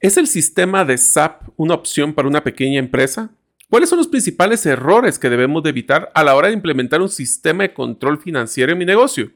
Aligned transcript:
¿Es 0.00 0.16
el 0.16 0.26
sistema 0.28 0.86
de 0.86 0.96
SAP 0.96 1.42
una 1.56 1.74
opción 1.74 2.14
para 2.14 2.26
una 2.26 2.42
pequeña 2.42 2.78
empresa? 2.78 3.32
¿Cuáles 3.68 3.90
son 3.90 3.98
los 3.98 4.08
principales 4.08 4.64
errores 4.64 5.18
que 5.18 5.28
debemos 5.28 5.62
de 5.62 5.68
evitar 5.68 6.10
a 6.14 6.24
la 6.24 6.34
hora 6.34 6.48
de 6.48 6.54
implementar 6.54 7.02
un 7.02 7.10
sistema 7.10 7.64
de 7.64 7.74
control 7.74 8.18
financiero 8.18 8.72
en 8.72 8.78
mi 8.78 8.86
negocio? 8.86 9.30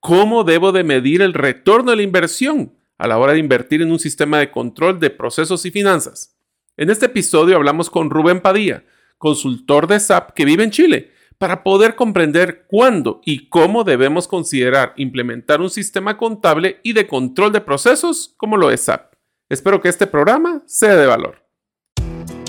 ¿Cómo 0.00 0.42
debo 0.42 0.72
de 0.72 0.84
medir 0.84 1.20
el 1.20 1.34
retorno 1.34 1.90
de 1.90 1.98
la 1.98 2.02
inversión 2.02 2.72
a 2.96 3.06
la 3.08 3.18
hora 3.18 3.34
de 3.34 3.40
invertir 3.40 3.82
en 3.82 3.92
un 3.92 3.98
sistema 3.98 4.38
de 4.38 4.50
control 4.50 4.98
de 5.00 5.10
procesos 5.10 5.66
y 5.66 5.70
finanzas? 5.70 6.34
En 6.78 6.88
este 6.88 7.04
episodio 7.04 7.56
hablamos 7.56 7.90
con 7.90 8.08
Rubén 8.08 8.40
Padilla, 8.40 8.84
consultor 9.18 9.86
de 9.86 10.00
SAP 10.00 10.30
que 10.30 10.46
vive 10.46 10.64
en 10.64 10.70
Chile, 10.70 11.10
para 11.36 11.62
poder 11.62 11.94
comprender 11.94 12.64
cuándo 12.68 13.20
y 13.26 13.50
cómo 13.50 13.84
debemos 13.84 14.26
considerar 14.26 14.94
implementar 14.96 15.60
un 15.60 15.68
sistema 15.68 16.16
contable 16.16 16.80
y 16.82 16.94
de 16.94 17.06
control 17.06 17.52
de 17.52 17.60
procesos 17.60 18.32
como 18.38 18.56
lo 18.56 18.70
es 18.70 18.80
SAP. 18.80 19.09
Espero 19.50 19.80
que 19.80 19.88
este 19.88 20.06
programa 20.06 20.62
sea 20.66 20.94
de 20.94 21.06
valor. 21.06 21.42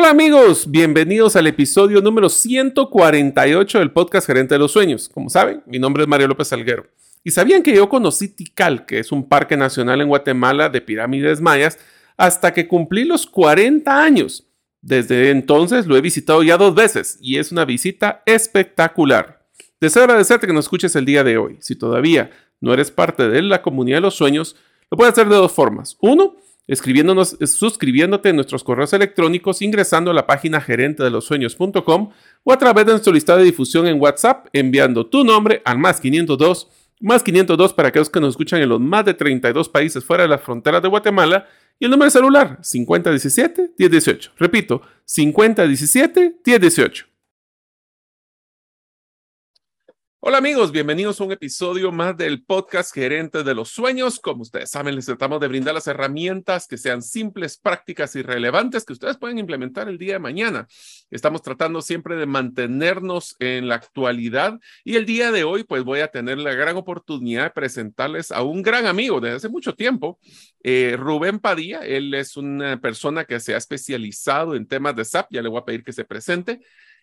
Hola 0.00 0.12
amigos, 0.12 0.70
bienvenidos 0.70 1.36
al 1.36 1.46
episodio 1.46 2.00
número 2.00 2.30
148 2.30 3.80
del 3.80 3.90
podcast 3.90 4.26
Gerente 4.26 4.54
de 4.54 4.58
los 4.58 4.72
Sueños. 4.72 5.10
Como 5.10 5.28
saben, 5.28 5.62
mi 5.66 5.78
nombre 5.78 6.04
es 6.04 6.08
Mario 6.08 6.26
López 6.26 6.48
Salguero. 6.48 6.86
¿Y 7.22 7.32
sabían 7.32 7.62
que 7.62 7.76
yo 7.76 7.86
conocí 7.90 8.28
Tikal, 8.28 8.86
que 8.86 8.98
es 8.98 9.12
un 9.12 9.28
parque 9.28 9.58
nacional 9.58 10.00
en 10.00 10.08
Guatemala 10.08 10.70
de 10.70 10.80
pirámides 10.80 11.42
mayas, 11.42 11.78
hasta 12.16 12.54
que 12.54 12.66
cumplí 12.66 13.04
los 13.04 13.26
40 13.26 14.02
años? 14.02 14.46
Desde 14.80 15.28
entonces 15.28 15.86
lo 15.86 15.98
he 15.98 16.00
visitado 16.00 16.42
ya 16.42 16.56
dos 16.56 16.74
veces 16.74 17.18
y 17.20 17.36
es 17.36 17.52
una 17.52 17.66
visita 17.66 18.22
espectacular. 18.24 19.44
Deseo 19.82 20.04
agradecerte 20.04 20.46
que 20.46 20.54
nos 20.54 20.64
escuches 20.64 20.96
el 20.96 21.04
día 21.04 21.24
de 21.24 21.36
hoy. 21.36 21.58
Si 21.60 21.76
todavía 21.76 22.30
no 22.58 22.72
eres 22.72 22.90
parte 22.90 23.28
de 23.28 23.42
la 23.42 23.60
comunidad 23.60 23.98
de 23.98 24.02
los 24.02 24.14
sueños, 24.14 24.56
lo 24.90 24.96
puedes 24.96 25.12
hacer 25.12 25.28
de 25.28 25.36
dos 25.36 25.52
formas. 25.52 25.98
Uno, 26.00 26.36
escribiéndonos, 26.70 27.36
suscribiéndote 27.44 28.28
en 28.28 28.36
nuestros 28.36 28.62
correos 28.62 28.92
electrónicos, 28.92 29.60
ingresando 29.60 30.12
a 30.12 30.14
la 30.14 30.28
página 30.28 30.60
gerente 30.60 31.02
de 31.02 31.10
los 31.10 31.24
sueños.com 31.24 32.10
o 32.44 32.52
a 32.52 32.58
través 32.58 32.86
de 32.86 32.92
nuestro 32.92 33.12
listado 33.12 33.40
de 33.40 33.44
difusión 33.44 33.88
en 33.88 34.00
WhatsApp, 34.00 34.46
enviando 34.52 35.04
tu 35.04 35.24
nombre 35.24 35.62
al 35.64 35.78
más 35.78 36.00
502, 36.00 36.68
más 37.00 37.24
502 37.24 37.72
para 37.72 37.88
aquellos 37.88 38.08
que 38.08 38.20
nos 38.20 38.30
escuchan 38.30 38.62
en 38.62 38.68
los 38.68 38.80
más 38.80 39.04
de 39.04 39.14
32 39.14 39.68
países 39.68 40.04
fuera 40.04 40.22
de 40.22 40.28
las 40.28 40.42
fronteras 40.42 40.80
de 40.80 40.88
Guatemala 40.88 41.48
y 41.80 41.86
el 41.86 41.90
número 41.90 42.04
de 42.04 42.12
celular 42.12 42.58
5017-1018. 42.60 44.30
Repito, 44.38 44.82
5017-1018. 45.08 47.09
Hola 50.22 50.36
amigos, 50.36 50.70
bienvenidos 50.70 51.18
a 51.18 51.24
un 51.24 51.32
episodio 51.32 51.92
más 51.92 52.14
del 52.14 52.44
podcast 52.44 52.92
Gerentes 52.92 53.42
de 53.42 53.54
los 53.54 53.70
Sueños. 53.70 54.20
Como 54.20 54.42
ustedes 54.42 54.68
saben, 54.68 54.94
les 54.94 55.06
tratamos 55.06 55.40
de 55.40 55.48
brindar 55.48 55.72
las 55.72 55.86
herramientas 55.86 56.66
que 56.66 56.76
sean 56.76 57.00
simples, 57.00 57.56
prácticas 57.56 58.14
y 58.16 58.20
relevantes 58.20 58.84
que 58.84 58.92
ustedes 58.92 59.16
pueden 59.16 59.38
implementar 59.38 59.88
el 59.88 59.96
día 59.96 60.12
de 60.12 60.18
mañana. 60.18 60.68
Estamos 61.10 61.40
tratando 61.40 61.80
siempre 61.80 62.16
de 62.16 62.26
mantenernos 62.26 63.34
en 63.38 63.66
la 63.66 63.76
actualidad 63.76 64.60
y 64.84 64.96
el 64.96 65.06
día 65.06 65.32
de 65.32 65.44
hoy 65.44 65.64
pues 65.64 65.84
voy 65.84 66.00
a 66.00 66.08
tener 66.08 66.36
la 66.36 66.52
gran 66.52 66.76
oportunidad 66.76 67.44
de 67.44 67.50
presentarles 67.52 68.30
a 68.30 68.42
un 68.42 68.60
gran 68.60 68.84
amigo 68.84 69.20
desde 69.20 69.36
hace 69.36 69.48
mucho 69.48 69.74
tiempo, 69.74 70.18
eh, 70.62 70.96
Rubén 70.98 71.38
Padilla. 71.38 71.78
Él 71.78 72.12
es 72.12 72.36
una 72.36 72.78
persona 72.78 73.24
que 73.24 73.40
se 73.40 73.54
ha 73.54 73.56
especializado 73.56 74.54
en 74.54 74.68
temas 74.68 74.94
de 74.96 75.06
SAP, 75.06 75.28
ya 75.30 75.40
le 75.40 75.48
voy 75.48 75.62
a 75.62 75.64
pedir 75.64 75.82
que 75.82 75.94
se 75.94 76.04
presente. 76.04 76.60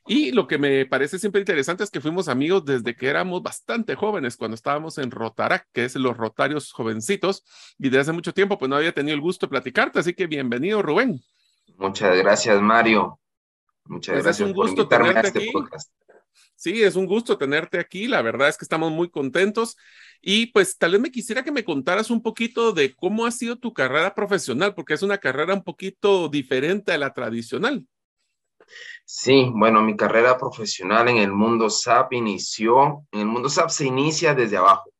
Y 0.08 0.32
lo 0.32 0.48
que 0.48 0.58
me 0.58 0.86
parece 0.86 1.20
siempre 1.20 1.42
interesante 1.42 1.84
es 1.84 1.92
que 1.92 2.00
fuimos 2.00 2.30
amigos 2.30 2.64
desde 2.64 2.96
que 2.96 3.08
éramos 3.08 3.44
bastante 3.44 3.96
jóvenes, 3.96 4.38
cuando 4.38 4.56
estábamos 4.56 4.98
en 4.98 5.12
Rotarac, 5.12 5.68
que 5.74 5.84
es 5.84 5.96
los 5.96 6.16
Rotarios 6.16 6.72
Jovencitos, 6.72 7.44
y 7.78 7.90
desde 7.90 8.00
hace 8.00 8.12
mucho 8.14 8.34
tiempo 8.34 8.58
pues 8.58 8.70
no 8.70 8.78
había 8.78 8.94
tenido 8.94 9.16
el 9.16 9.22
gusto 9.22 9.46
de 9.46 9.50
platicarte, 9.50 10.00
así 10.00 10.14
que 10.14 10.28
bienvenido 10.28 10.82
Rubén. 10.82 11.20
Muchas 11.78 12.18
gracias 12.18 12.62
Mario. 12.62 13.20
Muchas 13.84 14.14
pues 14.14 14.24
gracias 14.24 14.48
un 14.48 14.56
gusto 14.56 14.88
por 14.88 15.02
invitarme 15.02 15.20
a 15.20 15.22
este 15.22 15.52
podcast. 15.52 15.92
Sí, 16.56 16.82
es 16.82 16.96
un 16.96 17.06
gusto 17.06 17.38
tenerte 17.38 17.80
aquí. 17.80 18.08
La 18.08 18.22
verdad 18.22 18.50
es 18.50 18.58
que 18.58 18.66
estamos 18.66 18.92
muy 18.92 19.10
contentos. 19.10 19.78
Y 20.22 20.48
pues 20.48 20.78
tal 20.78 20.94
vez 20.94 21.02
me 21.02 21.12
quisiera 21.12 21.44
que 21.44 21.52
me 21.52 21.64
contaras 21.64 22.10
un 22.10 22.24
poquito 22.24 22.72
de 22.72 22.96
cómo 22.96 23.26
ha 23.26 23.32
sido 23.32 23.58
tu 23.58 23.74
carrera 23.74 24.16
profesional, 24.16 24.74
porque 24.74 24.96
es 24.96 25.04
una 25.04 25.20
carrera 25.20 25.54
un 25.54 25.64
poquito 25.64 26.30
diferente 26.30 26.92
a 26.94 26.98
la 26.98 27.14
tradicional. 27.14 27.86
Sí, 29.06 29.50
bueno, 29.54 29.82
mi 29.82 29.96
carrera 29.96 30.38
profesional 30.38 31.08
en 31.10 31.18
el 31.18 31.32
mundo 31.32 31.70
SAP 31.70 32.14
inició, 32.14 33.06
en 33.12 33.22
el 33.22 33.26
mundo 33.26 33.50
SAP 33.50 33.70
se 33.70 33.86
inicia 33.86 34.36
desde 34.36 34.58
abajo. 34.58 34.92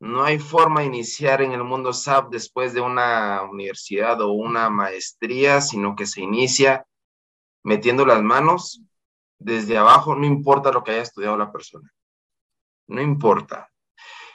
No 0.00 0.24
hay 0.24 0.38
forma 0.38 0.80
de 0.80 0.86
iniciar 0.86 1.40
en 1.40 1.52
el 1.52 1.64
mundo 1.64 1.92
SAP 1.92 2.30
después 2.30 2.74
de 2.74 2.80
una 2.80 3.42
universidad 3.42 4.20
o 4.20 4.32
una 4.32 4.68
maestría, 4.68 5.60
sino 5.60 5.94
que 5.94 6.06
se 6.06 6.20
inicia 6.20 6.84
metiendo 7.62 8.04
las 8.04 8.22
manos 8.22 8.82
desde 9.38 9.76
abajo, 9.78 10.14
no 10.14 10.26
importa 10.26 10.72
lo 10.72 10.82
que 10.82 10.92
haya 10.92 11.02
estudiado 11.02 11.36
la 11.36 11.52
persona. 11.52 11.90
No 12.86 13.00
importa. 13.00 13.70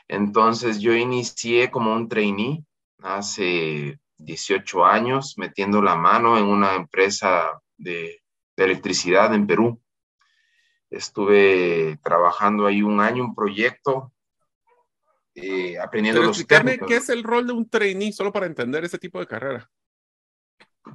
Entonces 0.08 0.80
yo 0.80 0.94
inicié 0.94 1.70
como 1.70 1.94
un 1.94 2.10
trainee 2.10 2.64
hace 3.02 4.00
18 4.18 4.86
años 4.86 5.36
metiendo 5.38 5.82
la 5.82 5.96
mano 5.96 6.38
en 6.38 6.46
una 6.46 6.76
empresa 6.76 7.60
de 7.78 8.19
de 8.60 8.66
electricidad 8.66 9.34
en 9.34 9.48
Perú. 9.48 9.82
Estuve 10.90 11.98
trabajando 12.04 12.66
ahí 12.66 12.82
un 12.82 13.00
año, 13.00 13.24
un 13.24 13.36
proyecto, 13.36 14.12
eh, 15.34 15.80
aprendiendo 15.80 16.22
los 16.22 16.46
técnicos. 16.46 16.88
¿Qué 16.88 16.98
es 16.98 17.10
el 17.10 17.24
rol 17.24 17.48
de 17.48 17.54
un 17.54 17.70
trainee, 17.70 18.12
solo 18.12 18.34
para 18.34 18.48
entender 18.48 18.84
ese 18.84 18.98
tipo 18.98 19.20
de 19.20 19.28
carrera? 19.28 19.70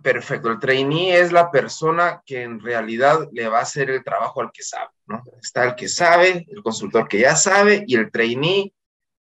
Perfecto, 0.02 0.50
el 0.50 0.58
trainee 0.58 1.19
es 1.19 1.32
la 1.32 1.50
persona 1.50 2.22
que 2.26 2.43
en 2.43 2.61
realidad 2.61 3.28
le 3.32 3.49
va 3.49 3.61
a 3.61 3.62
hacer 3.62 3.90
el 3.90 4.05
trabajo 4.05 4.43
al 4.43 4.50
que 4.52 4.62
sabe, 4.62 4.90
¿no? 5.06 5.22
Está 5.40 5.64
el 5.64 5.75
que 5.75 5.88
sabe, 5.88 6.46
el 6.49 6.62
consultor 6.62 7.08
que 7.08 7.20
ya 7.20 7.37
sabe 7.37 7.84
y 7.87 7.96
el 7.96 8.10
trainee 8.10 8.75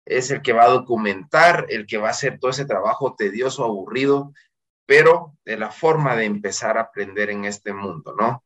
es 0.06 0.32
el 0.32 0.42
que 0.42 0.54
va 0.54 0.64
a 0.64 0.70
documentar, 0.70 1.68
el 1.70 1.86
que 1.86 1.98
va 1.98 2.08
a 2.08 2.12
hacer 2.12 2.40
todo 2.40 2.52
ese 2.52 2.66
trabajo 2.66 3.14
tedioso, 3.16 3.66
aburrido, 3.66 4.34
pero 4.92 5.38
de 5.46 5.56
la 5.56 5.72
forma 5.72 6.18
de 6.18 6.26
empezar 6.26 6.78
a 6.78 6.82
aprender 6.82 7.30
en 7.30 7.46
este 7.46 7.72
mundo, 7.72 8.14
¿no? 8.14 8.44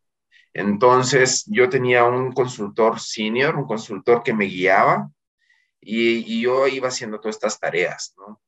Entonces, 0.53 1.43
yo 1.47 1.69
tenía 1.69 2.03
un 2.03 2.33
consultor 2.33 2.99
senior, 2.99 3.55
un 3.55 3.65
consultor 3.65 4.21
que 4.21 4.31
me 4.31 4.45
guiaba 4.45 5.09
y, 5.81 6.39
yo 6.39 6.67
iba 6.67 6.89
haciendo 6.89 7.19
todas 7.19 7.37
estas 7.37 7.59
tareas, 7.59 8.13
¿no? 8.19 8.43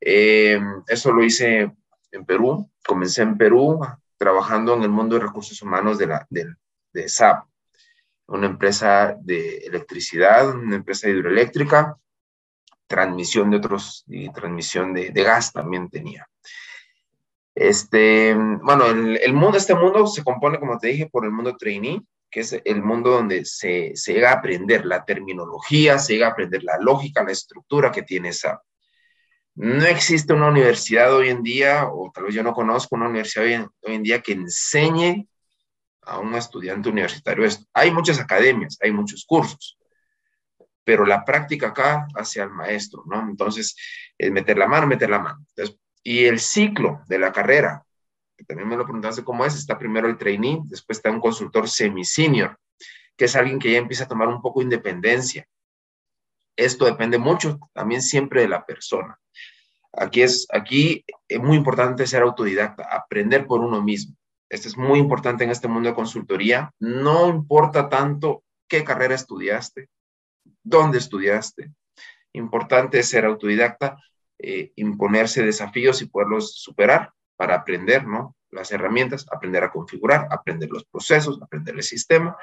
Eh, 0.00 0.58
eso 0.88 1.12
lo 1.12 1.22
hice 1.22 1.70
en 2.12 2.24
Perú, 2.24 2.70
comencé 2.82 3.20
en 3.20 3.36
Perú 3.36 3.78
trabajando 4.16 4.72
en 4.72 4.82
el 4.84 4.88
mundo 4.88 5.16
de 5.16 5.26
recursos 5.26 5.60
humanos 5.60 5.98
de, 5.98 6.06
la, 6.06 6.26
de, 6.30 7.08
SAP. 7.10 7.44
una 8.28 8.46
empresa 8.46 9.18
de 9.20 9.58
electricidad, 9.58 10.48
una 10.48 10.76
empresa 10.76 11.10
hidroeléctrica, 11.10 11.98
transmisión 12.86 13.50
de 13.50 13.58
otros, 13.58 14.02
y 14.06 14.32
transmisión 14.32 14.94
de 14.94 15.22
gas 15.22 15.52
también 15.52 15.90
tenía. 15.90 16.26
Este, 17.54 18.34
bueno, 18.34 18.86
el, 18.86 19.32
mundo, 19.32 19.56
este 19.56 19.74
mundo 19.74 20.06
se 20.06 20.24
compone, 20.24 20.58
como 20.58 20.78
te 20.78 20.88
dije, 20.88 21.08
por 21.08 21.24
el 21.24 21.30
mundo 21.30 21.56
trainee, 21.56 22.02
que 22.30 22.40
es 22.40 22.60
el 22.64 22.82
mundo 22.82 23.10
donde 23.10 23.44
se, 23.44 23.92
se, 23.94 24.14
llega 24.14 24.30
a 24.30 24.34
aprender 24.34 24.84
la 24.84 25.04
terminología, 25.04 25.98
se 25.98 26.14
llega 26.14 26.26
a 26.28 26.30
aprender 26.30 26.64
la 26.64 26.78
lógica, 26.78 27.22
la 27.22 27.32
estructura 27.32 27.92
que 27.92 28.02
tiene 28.02 28.30
esa. 28.30 28.60
No 29.54 29.84
existe 29.86 30.32
una 30.32 30.48
universidad 30.48 31.14
hoy 31.14 31.28
en 31.28 31.42
día, 31.44 31.86
o 31.86 32.10
tal 32.12 32.24
vez 32.24 32.34
yo 32.34 32.42
no 32.42 32.52
conozco 32.52 32.96
una 32.96 33.08
universidad 33.08 33.44
hoy 33.46 33.52
en, 33.52 33.68
hoy 33.82 33.94
en 33.94 34.02
día 34.02 34.20
que 34.20 34.32
enseñe 34.32 35.28
a 36.02 36.18
un 36.18 36.34
estudiante 36.34 36.88
universitario 36.88 37.44
esto. 37.44 37.64
Hay 37.72 37.90
muchas 37.92 38.18
academias, 38.18 38.78
hay 38.82 38.90
muchos 38.90 39.24
cursos, 39.24 39.78
pero 40.82 41.06
la 41.06 41.24
práctica 41.24 41.68
acá 41.68 42.06
hacia 42.16 42.44
el 42.44 42.50
maestro, 42.50 43.04
¿no? 43.06 43.20
Entonces, 43.28 43.76
es 44.18 44.30
meter 44.30 44.58
la 44.58 44.66
mano, 44.66 44.86
meter 44.86 45.08
la 45.08 45.18
mano. 45.20 45.38
Entonces, 45.50 45.78
y 46.04 46.26
el 46.26 46.38
ciclo 46.38 47.00
de 47.08 47.18
la 47.18 47.32
carrera, 47.32 47.84
que 48.36 48.44
también 48.44 48.68
me 48.68 48.76
lo 48.76 48.84
preguntaste 48.84 49.24
cómo 49.24 49.44
es, 49.44 49.54
está 49.54 49.78
primero 49.78 50.06
el 50.06 50.18
trainee, 50.18 50.60
después 50.64 50.98
está 50.98 51.10
un 51.10 51.20
consultor 51.20 51.68
semi-senior, 51.68 52.58
que 53.16 53.24
es 53.24 53.34
alguien 53.34 53.58
que 53.58 53.72
ya 53.72 53.78
empieza 53.78 54.04
a 54.04 54.08
tomar 54.08 54.28
un 54.28 54.42
poco 54.42 54.60
de 54.60 54.64
independencia. 54.64 55.48
Esto 56.56 56.84
depende 56.84 57.18
mucho 57.18 57.58
también 57.72 58.02
siempre 58.02 58.42
de 58.42 58.48
la 58.48 58.64
persona. 58.64 59.18
Aquí 59.92 60.22
es, 60.22 60.46
aquí 60.52 61.04
es 61.26 61.40
muy 61.40 61.56
importante 61.56 62.06
ser 62.06 62.22
autodidacta, 62.22 62.84
aprender 62.84 63.46
por 63.46 63.60
uno 63.60 63.82
mismo. 63.82 64.14
Esto 64.48 64.68
es 64.68 64.76
muy 64.76 64.98
importante 64.98 65.44
en 65.44 65.50
este 65.50 65.68
mundo 65.68 65.88
de 65.88 65.94
consultoría. 65.94 66.70
No 66.78 67.28
importa 67.28 67.88
tanto 67.88 68.44
qué 68.68 68.84
carrera 68.84 69.14
estudiaste, 69.14 69.88
dónde 70.62 70.98
estudiaste. 70.98 71.72
Importante 72.32 72.98
es 72.98 73.08
ser 73.08 73.24
autodidacta 73.24 73.96
eh, 74.38 74.72
imponerse 74.76 75.42
desafíos 75.42 76.02
y 76.02 76.06
poderlos 76.06 76.54
superar 76.54 77.12
para 77.36 77.54
aprender, 77.56 78.06
¿no? 78.06 78.36
Las 78.50 78.70
herramientas, 78.72 79.26
aprender 79.30 79.64
a 79.64 79.72
configurar, 79.72 80.28
aprender 80.30 80.70
los 80.70 80.84
procesos, 80.84 81.40
aprender 81.42 81.74
el 81.74 81.82
sistema. 81.82 82.36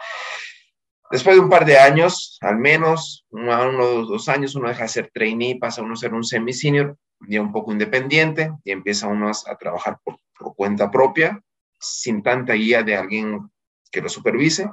Después 1.09 1.35
de 1.35 1.41
un 1.41 1.49
par 1.49 1.65
de 1.65 1.77
años, 1.77 2.37
al 2.41 2.57
menos, 2.57 3.25
uno, 3.29 3.69
uno 3.69 3.85
dos 4.05 4.29
años, 4.29 4.55
uno 4.55 4.69
deja 4.69 4.83
de 4.83 4.89
ser 4.89 5.11
trainee, 5.13 5.59
pasa 5.59 5.81
uno 5.81 5.93
a 5.93 5.97
ser 5.97 6.13
un 6.13 6.23
semi-senior, 6.23 6.97
ya 7.27 7.41
un 7.41 7.51
poco 7.51 7.71
independiente, 7.71 8.51
y 8.63 8.71
empieza 8.71 9.07
uno 9.07 9.29
a, 9.29 9.51
a 9.51 9.57
trabajar 9.57 9.99
por, 10.03 10.17
por 10.37 10.55
cuenta 10.55 10.89
propia, 10.89 11.41
sin 11.79 12.23
tanta 12.23 12.53
guía 12.53 12.83
de 12.83 12.95
alguien 12.95 13.49
que 13.91 14.01
lo 14.01 14.09
supervise. 14.09 14.69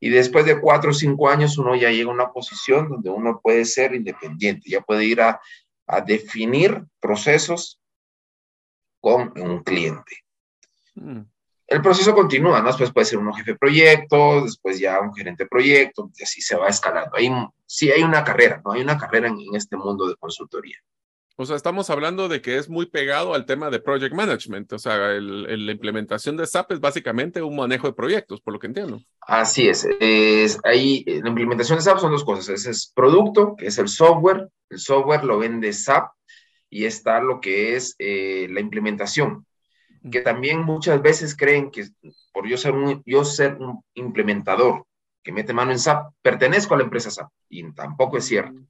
Y 0.00 0.08
después 0.08 0.46
de 0.46 0.60
cuatro 0.60 0.90
o 0.90 0.94
cinco 0.94 1.28
años, 1.28 1.58
uno 1.58 1.74
ya 1.76 1.90
llega 1.90 2.10
a 2.10 2.14
una 2.14 2.32
posición 2.32 2.88
donde 2.88 3.10
uno 3.10 3.40
puede 3.42 3.64
ser 3.64 3.94
independiente, 3.94 4.70
ya 4.70 4.80
puede 4.80 5.04
ir 5.04 5.20
a 5.20 5.40
a 5.90 6.00
definir 6.00 6.84
procesos 7.00 7.80
con 9.00 9.32
un 9.36 9.62
cliente. 9.62 10.24
Mm. 10.94 11.22
El 11.66 11.82
proceso 11.82 12.14
continúa, 12.14 12.60
¿no? 12.60 12.66
Después 12.66 12.92
puede 12.92 13.04
ser 13.04 13.18
un 13.18 13.32
jefe 13.32 13.52
de 13.52 13.58
proyecto, 13.58 14.42
después 14.42 14.78
ya 14.80 15.00
un 15.00 15.14
gerente 15.14 15.44
de 15.44 15.48
proyecto, 15.48 16.10
y 16.16 16.24
así 16.24 16.40
se 16.40 16.56
va 16.56 16.68
escalando. 16.68 17.16
Hay, 17.16 17.30
sí 17.64 17.92
hay 17.92 18.02
una 18.02 18.24
carrera, 18.24 18.60
¿no? 18.64 18.72
Hay 18.72 18.82
una 18.82 18.98
carrera 18.98 19.28
en, 19.28 19.40
en 19.40 19.54
este 19.54 19.76
mundo 19.76 20.08
de 20.08 20.16
consultoría. 20.16 20.78
O 21.36 21.46
sea, 21.46 21.56
estamos 21.56 21.88
hablando 21.88 22.28
de 22.28 22.42
que 22.42 22.58
es 22.58 22.68
muy 22.68 22.86
pegado 22.86 23.32
al 23.32 23.46
tema 23.46 23.70
de 23.70 23.80
project 23.80 24.14
management. 24.14 24.72
O 24.74 24.78
sea, 24.78 25.12
el, 25.12 25.46
el, 25.48 25.66
la 25.66 25.72
implementación 25.72 26.36
de 26.36 26.46
SAP 26.46 26.72
es 26.72 26.80
básicamente 26.80 27.40
un 27.40 27.56
manejo 27.56 27.86
de 27.86 27.94
proyectos, 27.94 28.40
por 28.40 28.52
lo 28.52 28.58
que 28.60 28.66
entiendo. 28.66 29.00
Así 29.22 29.68
es. 29.68 29.86
es 30.00 30.58
ahí, 30.64 31.02
la 31.06 31.28
implementación 31.28 31.78
de 31.78 31.82
SAP 31.82 31.98
son 31.98 32.12
dos 32.12 32.24
cosas. 32.24 32.50
Ese 32.50 32.70
es 32.70 32.92
producto, 32.94 33.56
que 33.56 33.68
es 33.68 33.78
el 33.78 33.88
software. 33.88 34.48
El 34.68 34.78
software 34.78 35.24
lo 35.24 35.38
vende 35.38 35.72
SAP 35.72 36.10
y 36.68 36.84
está 36.84 37.20
lo 37.20 37.40
que 37.40 37.74
es 37.74 37.94
eh, 37.98 38.46
la 38.50 38.60
implementación. 38.60 39.46
Que 40.10 40.20
también 40.20 40.60
muchas 40.60 41.00
veces 41.02 41.36
creen 41.36 41.70
que 41.70 41.86
por 42.32 42.46
yo 42.48 42.56
ser, 42.56 42.72
un, 42.72 43.02
yo 43.04 43.24
ser 43.24 43.54
un 43.56 43.82
implementador 43.94 44.86
que 45.22 45.32
mete 45.32 45.52
mano 45.52 45.72
en 45.72 45.78
SAP, 45.78 46.12
pertenezco 46.22 46.74
a 46.74 46.78
la 46.78 46.84
empresa 46.84 47.10
SAP. 47.10 47.30
Y 47.48 47.70
tampoco 47.72 48.16
es 48.18 48.24
cierto 48.24 48.60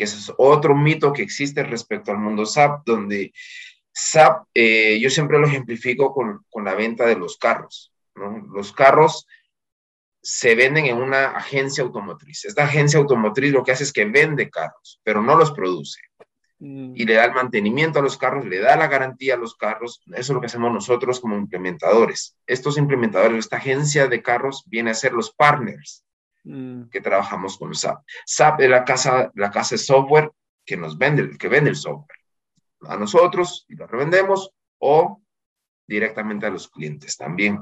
que 0.00 0.04
ese 0.04 0.16
es 0.16 0.32
otro 0.38 0.74
mito 0.74 1.12
que 1.12 1.20
existe 1.20 1.62
respecto 1.62 2.10
al 2.10 2.16
mundo 2.16 2.46
SAP, 2.46 2.86
donde 2.86 3.34
SAP, 3.92 4.46
eh, 4.54 4.98
yo 4.98 5.10
siempre 5.10 5.38
lo 5.38 5.46
ejemplifico 5.46 6.14
con, 6.14 6.46
con, 6.48 6.64
la 6.64 6.74
venta 6.74 7.04
de 7.04 7.16
los 7.16 7.36
carros. 7.36 7.92
¿no? 8.14 8.38
Los 8.50 8.72
carros 8.72 9.26
se 10.22 10.54
venden 10.54 10.86
en 10.86 10.96
una 10.96 11.32
agencia 11.32 11.84
automotriz. 11.84 12.46
Esta 12.46 12.64
agencia 12.64 12.98
automotriz 12.98 13.52
lo 13.52 13.62
que 13.62 13.72
hace 13.72 13.84
es 13.84 13.92
que 13.92 14.06
vende 14.06 14.48
carros, 14.48 15.02
pero 15.02 15.20
no 15.20 15.36
los 15.36 15.52
produce. 15.52 16.00
Mm. 16.60 16.94
Y 16.96 17.04
le 17.04 17.12
da 17.12 17.26
el 17.26 17.34
mantenimiento 17.34 17.98
a 17.98 18.02
los 18.02 18.16
carros, 18.16 18.46
le 18.46 18.58
da 18.58 18.76
la 18.76 18.88
garantía 18.88 19.34
a 19.34 19.38
los 19.38 19.54
carros. 19.54 20.00
Eso 20.06 20.18
es 20.18 20.30
lo 20.30 20.40
que 20.40 20.46
hacemos 20.46 20.72
nosotros 20.72 21.20
como 21.20 21.36
implementadores. 21.36 22.38
Estos 22.46 22.78
implementadores, 22.78 23.40
esta 23.40 23.58
agencia 23.58 24.06
de 24.06 24.22
carros 24.22 24.64
viene 24.66 24.92
a 24.92 24.94
ser 24.94 25.12
los 25.12 25.30
partners 25.34 26.06
Mm. 26.44 26.88
que 26.88 27.00
trabajamos 27.00 27.58
con 27.58 27.74
SAP. 27.74 28.02
SAP 28.24 28.60
es 28.62 28.70
la 28.70 28.84
casa, 28.84 29.30
la 29.34 29.50
casa 29.50 29.74
de 29.74 29.78
software 29.78 30.30
que 30.64 30.76
nos 30.76 30.96
vende, 30.96 31.36
que 31.36 31.48
vende 31.48 31.70
el 31.70 31.76
software. 31.76 32.18
A 32.82 32.96
nosotros 32.96 33.66
y 33.68 33.74
lo 33.74 33.86
revendemos 33.86 34.50
o 34.78 35.20
directamente 35.86 36.46
a 36.46 36.50
los 36.50 36.68
clientes 36.68 37.16
también. 37.16 37.58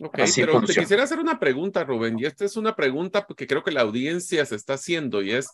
Ok, 0.00 0.20
Así 0.20 0.40
pero 0.42 0.52
funciona. 0.52 0.74
te 0.74 0.80
quisiera 0.80 1.02
hacer 1.02 1.18
una 1.18 1.38
pregunta, 1.38 1.84
Rubén, 1.84 2.18
y 2.18 2.24
esta 2.24 2.44
es 2.44 2.56
una 2.56 2.76
pregunta 2.76 3.26
que 3.36 3.46
creo 3.46 3.62
que 3.62 3.72
la 3.72 3.82
audiencia 3.82 4.44
se 4.46 4.54
está 4.54 4.74
haciendo 4.74 5.22
y 5.22 5.32
es, 5.32 5.48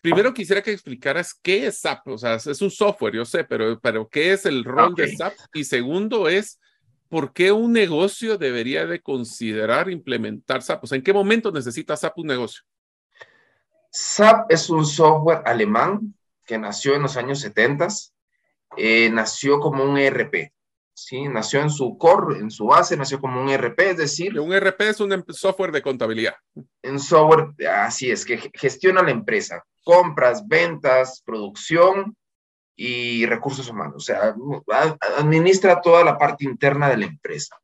primero 0.00 0.32
quisiera 0.32 0.62
que 0.62 0.72
explicaras 0.72 1.34
qué 1.34 1.66
es 1.66 1.80
SAP, 1.80 2.06
o 2.08 2.18
sea, 2.18 2.36
es 2.36 2.62
un 2.62 2.70
software, 2.70 3.14
yo 3.14 3.24
sé, 3.24 3.44
pero, 3.44 3.78
pero 3.80 4.08
¿qué 4.08 4.32
es 4.32 4.46
el 4.46 4.64
rol 4.64 4.92
okay. 4.92 5.10
de 5.10 5.16
SAP? 5.16 5.32
Y 5.54 5.64
segundo 5.64 6.28
es, 6.28 6.58
¿por 7.08 7.32
qué 7.32 7.52
un 7.52 7.72
negocio 7.72 8.38
debería 8.38 8.86
de 8.86 9.00
considerar 9.00 9.90
implementar 9.90 10.62
SAP? 10.62 10.84
O 10.84 10.86
sea, 10.86 10.96
¿en 10.96 11.02
qué 11.02 11.12
momento 11.12 11.50
necesita 11.50 11.96
SAP 11.96 12.18
un 12.18 12.26
negocio? 12.26 12.62
SAP 13.90 14.50
es 14.52 14.68
un 14.70 14.84
software 14.84 15.42
alemán 15.44 16.14
que 16.44 16.58
nació 16.58 16.94
en 16.94 17.02
los 17.02 17.16
años 17.16 17.40
70. 17.40 17.88
Eh, 18.76 19.10
nació 19.10 19.60
como 19.60 19.84
un 19.84 19.98
ERP. 19.98 20.52
Sí, 20.94 21.28
nació 21.28 21.60
en 21.60 21.70
su 21.70 21.96
core, 21.96 22.40
en 22.40 22.50
su 22.50 22.66
base, 22.66 22.96
nació 22.96 23.20
como 23.20 23.40
un 23.40 23.48
ERP, 23.48 23.78
es 23.80 23.96
decir. 23.96 24.38
Un 24.40 24.52
ERP 24.52 24.80
es 24.80 25.00
un 25.00 25.12
em, 25.12 25.22
software 25.28 25.70
de 25.70 25.80
contabilidad. 25.80 26.34
Un 26.82 26.98
software, 26.98 27.54
así 27.68 28.10
es, 28.10 28.24
que 28.24 28.50
gestiona 28.54 29.02
la 29.02 29.12
empresa. 29.12 29.64
Compras, 29.84 30.46
ventas, 30.46 31.22
producción 31.24 32.16
y 32.80 33.26
recursos 33.26 33.68
humanos, 33.68 33.96
o 33.96 34.00
sea, 34.00 34.36
administra 35.16 35.80
toda 35.80 36.04
la 36.04 36.16
parte 36.16 36.44
interna 36.44 36.88
de 36.88 36.96
la 36.96 37.06
empresa. 37.06 37.56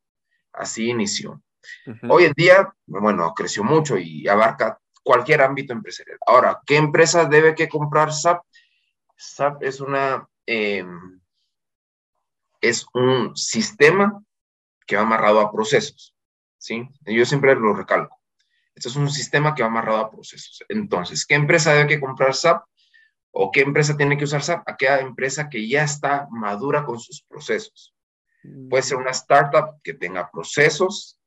Así 0.53 0.89
inició. 0.89 1.41
Uh 1.87 1.93
-huh. 1.93 2.11
Hoy 2.11 2.25
en 2.25 2.33
día, 2.33 2.75
bueno, 2.85 3.33
creció 3.33 3.63
mucho 3.63 3.97
y 3.97 4.27
abarca 4.27 4.81
cualquier 5.05 5.43
ámbito 5.43 5.73
empresarial. 5.73 6.19
Ahora, 6.27 6.61
¿qué 6.67 6.77
empresa 6.77 7.27
debe 7.27 7.55
que 7.55 7.69
comprar 7.69 8.13
SAP? 8.13 8.43
SAP 9.17 9.63
es 9.63 9.81
una, 9.81 10.29
eh, 10.47 10.85
es 12.61 12.85
un 12.93 13.37
sistema 13.37 14.21
que 14.85 14.97
va 14.97 15.03
amarrado 15.03 15.39
a 15.41 15.53
procesos, 15.53 16.13
¿sí? 16.59 16.89
Yo 17.07 17.25
siempre 17.25 17.55
lo 17.55 17.73
recalco. 17.73 18.21
Este 18.75 18.89
es 18.89 18.97
un 18.97 19.09
sistema 19.09 19.55
que 19.55 19.63
va 19.63 19.69
amarrado 19.69 20.01
a 20.01 20.11
procesos. 20.11 20.65
Entonces, 20.69 21.25
¿qué 21.25 21.37
empresa 21.37 21.73
debe 21.73 21.87
que 21.87 22.01
comprar 22.01 22.35
SAP? 22.35 22.65
¿O 23.37 23.51
qué 23.51 23.63
empresa 23.63 23.97
tiene 23.97 24.17
que 24.17 24.25
usar 24.25 24.43
SAP? 24.45 24.63
Aquella 24.65 25.01
empresa 25.01 25.49
que 25.49 25.67
ya 25.67 25.83
está 25.83 26.29
madura 26.31 26.85
con 26.85 27.01
sus 27.01 27.23
procesos. 27.23 27.93
Puede 28.71 28.85
ser 28.85 28.97
una 28.97 29.11
startup 29.11 29.81
que 29.83 29.95
tenga 29.95 30.31
procesos, 30.31 31.19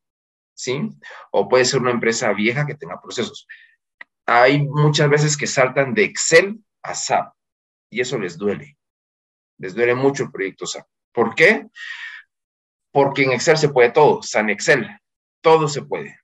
¿sí? 0.55 0.89
O 1.31 1.49
puede 1.49 1.65
ser 1.65 1.81
una 1.81 1.91
empresa 1.91 2.31
vieja 2.31 2.65
que 2.65 2.75
tenga 2.75 3.01
procesos. 3.01 3.45
Hay 4.25 4.65
muchas 4.65 5.09
veces 5.09 5.35
que 5.35 5.47
saltan 5.47 5.93
de 5.93 6.05
Excel 6.05 6.63
a 6.81 6.95
SAP 6.95 7.33
y 7.89 7.99
eso 7.99 8.17
les 8.17 8.37
duele. 8.37 8.77
Les 9.57 9.75
duele 9.75 9.93
mucho 9.93 10.23
el 10.23 10.31
proyecto 10.31 10.65
SAP. 10.65 10.87
¿Por 11.11 11.35
qué? 11.35 11.67
Porque 12.93 13.23
en 13.23 13.33
Excel 13.33 13.57
se 13.57 13.69
puede 13.69 13.91
todo, 13.91 14.21
en 14.33 14.49
Excel 14.49 14.87
todo 15.41 15.67
se 15.67 15.81
puede. 15.81 16.17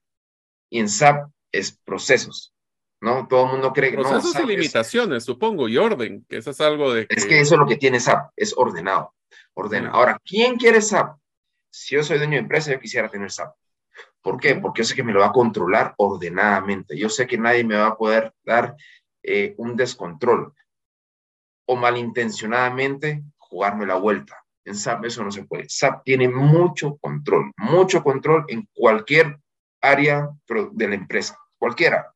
Y 0.70 0.80
en 0.80 0.88
SAP 0.88 1.28
es 1.52 1.78
procesos. 1.84 2.53
¿No? 3.04 3.28
Todo 3.28 3.44
el 3.44 3.52
mundo 3.52 3.72
cree 3.72 3.90
que 3.90 3.96
Procesos 3.96 4.16
no. 4.16 4.30
Procesos 4.30 4.50
y 4.50 4.56
limitaciones, 4.56 5.18
es, 5.18 5.24
supongo, 5.24 5.68
y 5.68 5.76
orden, 5.76 6.24
que 6.28 6.38
eso 6.38 6.50
es 6.50 6.60
algo 6.60 6.92
de... 6.92 7.06
Que... 7.06 7.14
Es 7.14 7.26
que 7.26 7.38
eso 7.38 7.54
es 7.54 7.60
lo 7.60 7.66
que 7.66 7.76
tiene 7.76 8.00
SAP, 8.00 8.30
es 8.34 8.54
ordenado. 8.56 9.14
Ordena. 9.52 9.90
Ahora, 9.90 10.18
¿quién 10.24 10.56
quiere 10.56 10.80
SAP? 10.80 11.16
Si 11.70 11.94
yo 11.94 12.02
soy 12.02 12.18
dueño 12.18 12.32
de 12.32 12.38
empresa, 12.38 12.72
yo 12.72 12.80
quisiera 12.80 13.08
tener 13.08 13.30
SAP. 13.30 13.54
¿Por 14.20 14.40
qué? 14.40 14.56
Porque 14.56 14.80
yo 14.80 14.84
sé 14.84 14.94
que 14.94 15.04
me 15.04 15.12
lo 15.12 15.20
va 15.20 15.26
a 15.26 15.32
controlar 15.32 15.94
ordenadamente. 15.98 16.96
Yo 16.96 17.08
sé 17.08 17.26
que 17.26 17.38
nadie 17.38 17.62
me 17.62 17.76
va 17.76 17.88
a 17.88 17.96
poder 17.96 18.32
dar 18.42 18.74
eh, 19.22 19.54
un 19.58 19.76
descontrol 19.76 20.52
o 21.66 21.76
malintencionadamente 21.76 23.22
jugarme 23.36 23.86
la 23.86 23.96
vuelta. 23.96 24.42
En 24.64 24.74
SAP 24.74 25.04
eso 25.04 25.22
no 25.22 25.30
se 25.30 25.44
puede. 25.44 25.68
SAP 25.68 26.04
tiene 26.04 26.28
mucho 26.28 26.96
control, 26.96 27.52
mucho 27.58 28.02
control 28.02 28.44
en 28.48 28.66
cualquier 28.72 29.38
área 29.80 30.30
de 30.72 30.88
la 30.88 30.94
empresa, 30.94 31.38
cualquiera. 31.58 32.13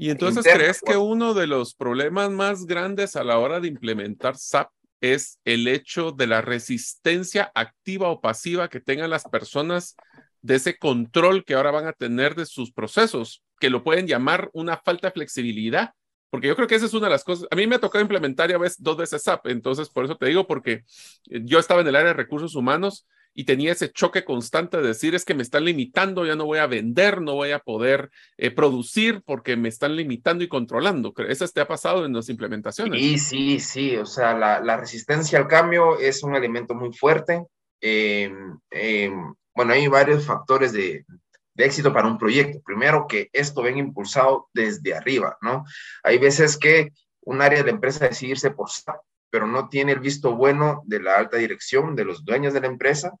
Y 0.00 0.10
entonces, 0.10 0.46
¿crees 0.46 0.80
que 0.80 0.96
uno 0.96 1.34
de 1.34 1.48
los 1.48 1.74
problemas 1.74 2.30
más 2.30 2.66
grandes 2.66 3.16
a 3.16 3.24
la 3.24 3.40
hora 3.40 3.58
de 3.58 3.66
implementar 3.66 4.36
SAP 4.36 4.70
es 5.00 5.40
el 5.44 5.66
hecho 5.66 6.12
de 6.12 6.28
la 6.28 6.40
resistencia 6.40 7.50
activa 7.52 8.08
o 8.08 8.20
pasiva 8.20 8.68
que 8.68 8.78
tengan 8.78 9.10
las 9.10 9.24
personas 9.24 9.96
de 10.40 10.54
ese 10.54 10.78
control 10.78 11.44
que 11.44 11.54
ahora 11.54 11.72
van 11.72 11.88
a 11.88 11.92
tener 11.92 12.36
de 12.36 12.46
sus 12.46 12.70
procesos, 12.70 13.42
que 13.58 13.70
lo 13.70 13.82
pueden 13.82 14.06
llamar 14.06 14.50
una 14.52 14.76
falta 14.76 15.08
de 15.08 15.14
flexibilidad? 15.14 15.90
Porque 16.30 16.46
yo 16.46 16.54
creo 16.54 16.68
que 16.68 16.76
esa 16.76 16.86
es 16.86 16.94
una 16.94 17.08
de 17.08 17.14
las 17.14 17.24
cosas. 17.24 17.48
A 17.50 17.56
mí 17.56 17.66
me 17.66 17.74
ha 17.74 17.80
tocado 17.80 18.00
implementar 18.00 18.48
ya 18.48 18.58
ves 18.58 18.80
dos 18.80 18.96
veces 18.96 19.24
SAP, 19.24 19.48
entonces 19.48 19.88
por 19.88 20.04
eso 20.04 20.16
te 20.16 20.26
digo, 20.26 20.46
porque 20.46 20.84
yo 21.24 21.58
estaba 21.58 21.80
en 21.80 21.88
el 21.88 21.96
área 21.96 22.12
de 22.12 22.14
recursos 22.14 22.54
humanos 22.54 23.04
y 23.38 23.44
tenía 23.44 23.70
ese 23.70 23.92
choque 23.92 24.24
constante 24.24 24.78
de 24.78 24.88
decir 24.88 25.14
es 25.14 25.24
que 25.24 25.32
me 25.32 25.44
están 25.44 25.64
limitando, 25.64 26.26
ya 26.26 26.34
no 26.34 26.44
voy 26.44 26.58
a 26.58 26.66
vender, 26.66 27.20
no 27.20 27.34
voy 27.34 27.52
a 27.52 27.60
poder 27.60 28.10
eh, 28.36 28.50
producir 28.50 29.22
porque 29.24 29.56
me 29.56 29.68
están 29.68 29.94
limitando 29.94 30.42
y 30.42 30.48
controlando. 30.48 31.14
¿Eso 31.28 31.46
te 31.46 31.60
ha 31.60 31.68
pasado 31.68 32.04
en 32.04 32.14
las 32.14 32.28
implementaciones? 32.30 33.00
Sí, 33.00 33.16
sí, 33.16 33.60
sí, 33.60 33.96
o 33.96 34.06
sea, 34.06 34.36
la, 34.36 34.58
la 34.58 34.76
resistencia 34.76 35.38
al 35.38 35.46
cambio 35.46 36.00
es 36.00 36.24
un 36.24 36.34
elemento 36.34 36.74
muy 36.74 36.92
fuerte. 36.92 37.46
Em, 37.80 38.58
em, 38.72 39.32
bueno, 39.54 39.72
hay 39.72 39.86
varios 39.86 40.26
factores 40.26 40.72
de, 40.72 41.06
de 41.54 41.64
éxito 41.64 41.92
para 41.92 42.08
un 42.08 42.18
proyecto. 42.18 42.60
Primero, 42.64 43.06
que 43.06 43.30
esto 43.32 43.62
venga 43.62 43.78
impulsado 43.78 44.48
desde 44.52 44.96
arriba, 44.96 45.38
¿no? 45.42 45.62
Hay 46.02 46.18
veces 46.18 46.58
que 46.58 46.90
un 47.20 47.40
área 47.40 47.60
de 47.60 47.66
la 47.66 47.70
empresa 47.70 48.08
decide 48.08 48.32
irse 48.32 48.50
por 48.50 48.68
SAP, 48.68 48.96
pero 49.30 49.46
no 49.46 49.68
tiene 49.68 49.92
el 49.92 50.00
visto 50.00 50.34
bueno 50.34 50.82
de 50.86 50.98
la 50.98 51.14
alta 51.14 51.36
dirección, 51.36 51.94
de 51.94 52.04
los 52.04 52.24
dueños 52.24 52.52
de 52.52 52.62
la 52.62 52.66
empresa, 52.66 53.12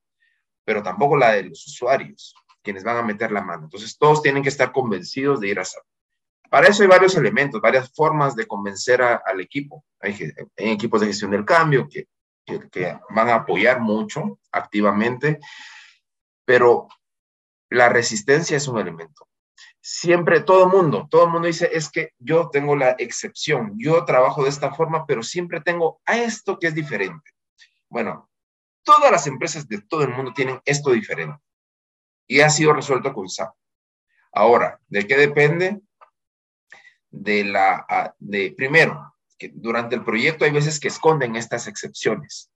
pero 0.68 0.82
tampoco 0.82 1.16
la 1.16 1.32
de 1.32 1.44
los 1.44 1.66
usuarios, 1.66 2.34
quienes 2.62 2.84
van 2.84 2.98
a 2.98 3.02
meter 3.02 3.32
la 3.32 3.40
mano. 3.40 3.64
Entonces, 3.64 3.96
todos 3.96 4.20
tienen 4.20 4.42
que 4.42 4.50
estar 4.50 4.70
convencidos 4.70 5.40
de 5.40 5.48
ir 5.48 5.58
a 5.58 5.64
SAP. 5.64 5.82
Para 6.50 6.68
eso 6.68 6.82
hay 6.82 6.90
varios 6.90 7.16
elementos, 7.16 7.62
varias 7.62 7.90
formas 7.94 8.36
de 8.36 8.46
convencer 8.46 9.00
al 9.00 9.40
equipo. 9.40 9.82
Hay, 9.98 10.14
equipos 10.58 11.00
de 11.00 11.06
gestión 11.06 11.30
del 11.30 11.46
cambio 11.46 11.88
que, 11.88 12.06
que, 12.70 12.98
van 13.08 13.30
a 13.30 13.36
apoyar 13.36 13.80
mucho 13.80 14.40
activamente, 14.52 15.40
pero 16.44 16.86
la 17.70 17.88
resistencia 17.88 18.58
es 18.58 18.68
un 18.68 18.78
elemento. 18.78 19.26
Siempre 19.80 20.40
todo 20.40 20.68
mundo, 20.68 21.08
todo 21.10 21.24
el 21.24 21.30
mundo 21.30 21.46
dice, 21.46 21.70
es 21.72 21.88
que 21.88 22.10
yo 22.18 22.50
tengo 22.50 22.76
la 22.76 22.90
excepción, 22.98 23.72
yo 23.78 24.04
trabajo 24.04 24.42
de 24.42 24.50
esta 24.50 24.74
forma, 24.74 25.06
pero 25.06 25.22
siempre 25.22 25.62
tengo 25.62 26.02
a 26.04 26.18
esto 26.18 26.58
que 26.58 26.66
es 26.66 26.74
diferente. 26.74 27.30
Bueno, 27.88 28.28
Todas 28.88 29.12
las 29.12 29.26
empresas 29.26 29.68
de 29.68 29.82
todo 29.82 30.02
el 30.02 30.14
mundo 30.14 30.32
tienen 30.32 30.62
esto 30.64 30.92
diferente 30.92 31.38
y 32.26 32.40
ha 32.40 32.48
sido 32.48 32.72
resuelto 32.72 33.12
con 33.12 33.28
SAP. 33.28 33.54
Ahora, 34.32 34.80
¿de 34.88 35.06
qué 35.06 35.14
depende? 35.14 35.82
De 37.10 37.44
la, 37.44 38.14
de 38.18 38.54
primero, 38.56 39.14
que 39.36 39.50
durante 39.52 39.94
el 39.94 40.04
proyecto 40.04 40.46
hay 40.46 40.52
veces 40.52 40.80
que 40.80 40.88
esconden 40.88 41.36
estas 41.36 41.66
excepciones. 41.66 42.50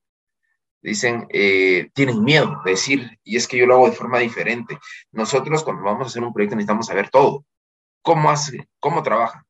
Dicen, 0.80 1.26
eh, 1.28 1.90
tienen 1.92 2.24
miedo 2.24 2.62
de 2.64 2.70
decir, 2.70 3.18
y 3.22 3.36
es 3.36 3.46
que 3.46 3.58
yo 3.58 3.66
lo 3.66 3.74
hago 3.74 3.90
de 3.90 3.96
forma 3.96 4.18
diferente. 4.18 4.78
Nosotros 5.10 5.62
cuando 5.62 5.82
vamos 5.82 6.06
a 6.06 6.08
hacer 6.08 6.22
un 6.22 6.32
proyecto 6.32 6.56
necesitamos 6.56 6.86
saber 6.86 7.10
todo. 7.10 7.44
¿Cómo 8.00 8.30
hace? 8.30 8.70
¿Cómo 8.80 9.02
trabaja? 9.02 9.44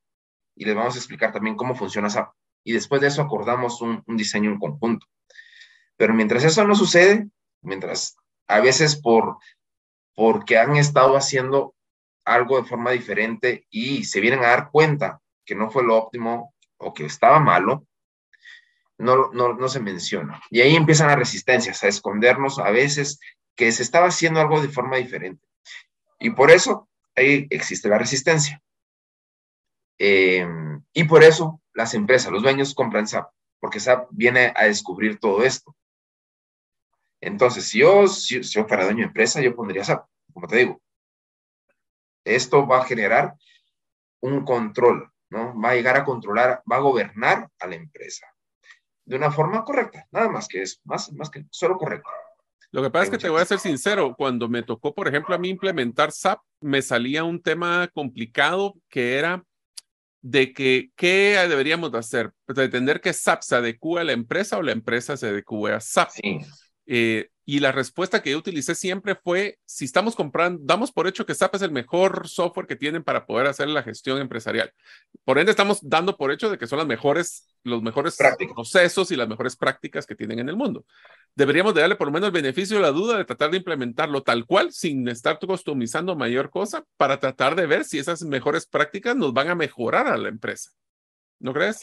Y 0.53 0.65
les 0.65 0.75
vamos 0.75 0.95
a 0.95 0.97
explicar 0.97 1.31
también 1.31 1.55
cómo 1.55 1.75
funciona 1.75 2.09
SAP. 2.09 2.33
Y 2.65 2.73
después 2.73 2.99
de 2.99 3.07
eso 3.07 3.21
acordamos 3.21 3.79
un, 3.79 4.03
un 4.05 4.17
diseño 4.17 4.51
en 4.51 4.59
conjunto. 4.59 5.07
Pero 6.03 6.15
mientras 6.15 6.43
eso 6.43 6.67
no 6.67 6.75
sucede, 6.75 7.29
mientras 7.61 8.17
a 8.49 8.59
veces 8.59 8.97
por 8.97 9.37
porque 10.13 10.57
han 10.57 10.75
estado 10.75 11.15
haciendo 11.15 11.75
algo 12.25 12.57
de 12.57 12.67
forma 12.67 12.91
diferente 12.91 13.65
y 13.69 14.03
se 14.03 14.19
vienen 14.19 14.43
a 14.43 14.49
dar 14.49 14.69
cuenta 14.69 15.21
que 15.45 15.55
no 15.55 15.71
fue 15.71 15.81
lo 15.85 15.95
óptimo 15.95 16.53
o 16.75 16.93
que 16.93 17.05
estaba 17.05 17.39
malo, 17.39 17.87
no, 18.97 19.31
no, 19.31 19.53
no 19.53 19.69
se 19.69 19.79
menciona. 19.79 20.41
Y 20.49 20.59
ahí 20.59 20.75
empiezan 20.75 21.07
las 21.07 21.19
resistencias, 21.19 21.81
a 21.85 21.87
escondernos 21.87 22.59
a 22.59 22.69
veces 22.69 23.21
que 23.55 23.71
se 23.71 23.81
estaba 23.81 24.07
haciendo 24.07 24.41
algo 24.41 24.61
de 24.61 24.67
forma 24.67 24.97
diferente. 24.97 25.47
Y 26.19 26.31
por 26.31 26.51
eso 26.51 26.89
ahí 27.15 27.47
existe 27.49 27.87
la 27.87 27.97
resistencia. 27.97 28.61
Eh, 29.99 30.45
y 30.91 31.05
por 31.05 31.23
eso 31.23 31.61
las 31.73 31.93
empresas, 31.93 32.29
los 32.29 32.43
dueños 32.43 32.75
compran 32.75 33.07
SAP, 33.07 33.31
porque 33.61 33.79
SAP 33.79 34.09
viene 34.11 34.51
a 34.53 34.65
descubrir 34.65 35.17
todo 35.17 35.45
esto. 35.45 35.73
Entonces, 37.25 37.65
si 37.65 37.79
yo, 37.79 38.07
si, 38.07 38.41
yo 38.41 38.67
fuera 38.67 38.83
dueño 38.83 38.99
de 38.99 39.05
empresa, 39.05 39.41
yo 39.41 39.55
pondría 39.55 39.83
SAP, 39.83 40.05
como 40.33 40.47
te 40.47 40.57
digo. 40.57 40.81
Esto 42.25 42.67
va 42.67 42.79
a 42.79 42.85
generar 42.85 43.35
un 44.21 44.43
control, 44.43 45.09
¿no? 45.29 45.59
Va 45.59 45.71
a 45.71 45.75
llegar 45.75 45.97
a 45.97 46.03
controlar, 46.03 46.61
va 46.69 46.77
a 46.77 46.79
gobernar 46.79 47.49
a 47.59 47.67
la 47.67 47.75
empresa 47.75 48.27
de 49.05 49.15
una 49.15 49.31
forma 49.31 49.63
correcta, 49.63 50.07
nada 50.11 50.29
más 50.29 50.47
que 50.47 50.61
es, 50.61 50.81
más, 50.85 51.11
más 51.13 51.29
que 51.29 51.45
solo 51.49 51.77
correcto. 51.77 52.09
Lo 52.71 52.81
que 52.81 52.89
pasa 52.89 53.05
es 53.05 53.09
que 53.11 53.17
te 53.17 53.29
voy 53.29 53.41
a 53.41 53.45
ser 53.45 53.59
sincero, 53.59 54.15
cuando 54.17 54.49
me 54.49 54.63
tocó, 54.63 54.93
por 54.95 55.07
ejemplo, 55.07 55.35
a 55.35 55.37
mí 55.37 55.49
implementar 55.49 56.11
SAP, 56.11 56.39
me 56.61 56.81
salía 56.81 57.23
un 57.23 57.41
tema 57.41 57.89
complicado 57.93 58.75
que 58.89 59.17
era 59.17 59.43
de 60.21 60.53
que, 60.53 60.89
¿qué 60.95 61.37
deberíamos 61.47 61.91
de 61.91 61.99
hacer? 61.99 62.31
Pretender 62.45 62.99
que 62.99 63.13
SAP 63.13 63.43
se 63.43 63.55
adecue 63.55 64.01
a 64.01 64.05
la 64.05 64.13
empresa 64.13 64.57
o 64.57 64.61
la 64.61 64.71
empresa 64.71 65.17
se 65.17 65.27
adecue 65.27 65.73
a 65.73 65.79
SAP. 65.79 66.09
Sí. 66.09 66.39
Eh, 66.85 67.29
y 67.45 67.59
la 67.59 67.73
respuesta 67.73 68.21
que 68.21 68.31
yo 68.31 68.37
utilicé 68.37 68.73
siempre 68.73 69.15
fue, 69.15 69.59
si 69.65 69.83
estamos 69.83 70.15
comprando, 70.15 70.61
damos 70.63 70.93
por 70.93 71.07
hecho 71.07 71.25
que 71.25 71.35
SAP 71.35 71.55
es 71.55 71.61
el 71.61 71.71
mejor 71.71 72.29
software 72.29 72.67
que 72.67 72.77
tienen 72.77 73.03
para 73.03 73.25
poder 73.25 73.47
hacer 73.47 73.67
la 73.67 73.83
gestión 73.83 74.19
empresarial. 74.19 74.73
Por 75.25 75.37
ende, 75.37 75.51
estamos 75.51 75.79
dando 75.81 76.15
por 76.15 76.31
hecho 76.31 76.49
de 76.49 76.57
que 76.57 76.67
son 76.67 76.77
las 76.77 76.87
mejores, 76.87 77.49
los 77.63 77.81
mejores 77.81 78.17
procesos 78.55 79.11
y 79.11 79.17
las 79.17 79.27
mejores 79.27 79.57
prácticas 79.57 80.05
que 80.05 80.15
tienen 80.15 80.39
en 80.39 80.47
el 80.47 80.55
mundo. 80.55 80.85
Deberíamos 81.35 81.73
de 81.73 81.81
darle 81.81 81.97
por 81.97 82.07
lo 82.07 82.13
menos 82.13 82.27
el 82.27 82.33
beneficio 82.33 82.77
de 82.77 82.81
la 82.81 82.91
duda 82.91 83.17
de 83.17 83.25
tratar 83.25 83.51
de 83.51 83.57
implementarlo 83.57 84.23
tal 84.23 84.45
cual, 84.45 84.71
sin 84.71 85.05
estar 85.09 85.37
customizando 85.37 86.15
mayor 86.15 86.49
cosa, 86.49 86.85
para 86.95 87.19
tratar 87.19 87.55
de 87.55 87.65
ver 87.65 87.83
si 87.83 87.99
esas 87.99 88.21
mejores 88.23 88.67
prácticas 88.67 89.17
nos 89.17 89.33
van 89.33 89.49
a 89.49 89.55
mejorar 89.55 90.07
a 90.07 90.15
la 90.15 90.29
empresa. 90.29 90.71
¿No 91.39 91.51
crees? 91.51 91.81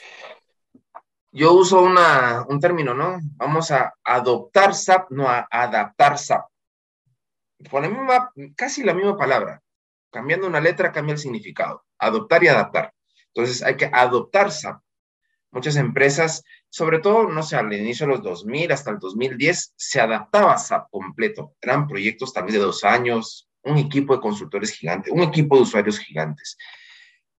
Yo 1.33 1.53
uso 1.53 1.81
una, 1.83 2.45
un 2.49 2.59
término, 2.61 2.95
¿no? 2.95 3.21
Vamos 3.37 3.71
a 3.71 3.95
adoptar 4.05 4.75
SAP, 4.75 5.11
no 5.11 5.29
a 5.29 5.47
adaptar 5.51 6.19
SAP. 6.19 6.45
Con 7.71 7.83
la 7.83 7.89
misma, 7.89 8.33
casi 8.57 8.83
la 8.83 8.95
misma 8.95 9.17
palabra. 9.17 9.63
Cambiando 10.11 10.47
una 10.47 10.61
letra 10.61 10.91
cambia 10.91 11.13
el 11.13 11.19
significado. 11.19 11.85
Adoptar 11.99 12.43
y 12.43 12.49
adaptar. 12.49 12.93
Entonces 13.33 13.63
hay 13.63 13.77
que 13.77 13.91
adoptar 13.93 14.51
SAP. 14.51 14.83
Muchas 15.53 15.77
empresas, 15.77 16.43
sobre 16.69 17.01
todo, 17.01 17.29
no 17.29 17.43
sé, 17.43 17.57
al 17.57 17.73
inicio 17.73 18.07
de 18.07 18.13
los 18.13 18.23
2000 18.23 18.73
hasta 18.73 18.91
el 18.91 18.99
2010, 18.99 19.75
se 19.77 20.01
adaptaba 20.01 20.59
SAP 20.59 20.91
completo. 20.91 21.55
Eran 21.61 21.87
proyectos 21.87 22.33
también 22.33 22.59
de 22.59 22.65
dos 22.65 22.83
años, 22.83 23.49
un 23.63 23.79
equipo 23.79 24.15
de 24.15 24.21
consultores 24.21 24.73
gigante, 24.73 25.11
un 25.11 25.23
equipo 25.23 25.57
de 25.57 25.63
usuarios 25.63 25.99
gigantes, 25.99 26.57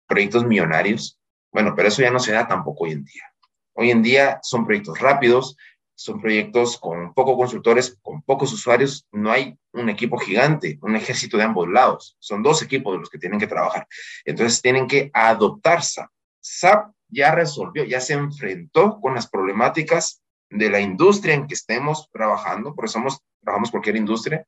proyectos 0.05 0.45
millonarios. 0.45 1.19
Bueno, 1.51 1.73
pero 1.75 1.87
eso 1.89 2.01
ya 2.01 2.11
no 2.11 2.19
se 2.19 2.31
da 2.31 2.47
tampoco 2.47 2.85
hoy 2.85 2.91
en 2.91 3.03
día. 3.03 3.30
Hoy 3.73 3.91
en 3.91 4.01
día 4.01 4.39
son 4.43 4.65
proyectos 4.65 4.99
rápidos, 4.99 5.57
son 5.95 6.19
proyectos 6.19 6.79
con 6.79 7.13
pocos 7.13 7.35
consultores, 7.37 7.97
con 8.01 8.21
pocos 8.23 8.51
usuarios. 8.51 9.07
No 9.11 9.31
hay 9.31 9.57
un 9.71 9.87
equipo 9.89 10.17
gigante, 10.17 10.79
un 10.81 10.95
ejército 10.95 11.37
de 11.37 11.43
ambos 11.43 11.69
lados. 11.69 12.15
Son 12.19 12.41
dos 12.41 12.61
equipos 12.63 12.93
de 12.93 12.99
los 12.99 13.09
que 13.09 13.19
tienen 13.19 13.39
que 13.39 13.47
trabajar. 13.47 13.87
Entonces 14.25 14.61
tienen 14.61 14.87
que 14.87 15.11
adoptar 15.13 15.83
SAP. 15.83 16.09
SAP 16.39 16.91
ya 17.07 17.35
resolvió, 17.35 17.83
ya 17.83 17.99
se 17.99 18.13
enfrentó 18.13 18.99
con 18.99 19.13
las 19.13 19.29
problemáticas 19.29 20.21
de 20.49 20.69
la 20.69 20.79
industria 20.79 21.35
en 21.35 21.47
que 21.47 21.53
estemos 21.53 22.09
trabajando, 22.11 22.73
porque 22.73 22.91
somos, 22.91 23.21
trabajamos 23.41 23.71
cualquier 23.71 23.95
industria, 23.95 24.45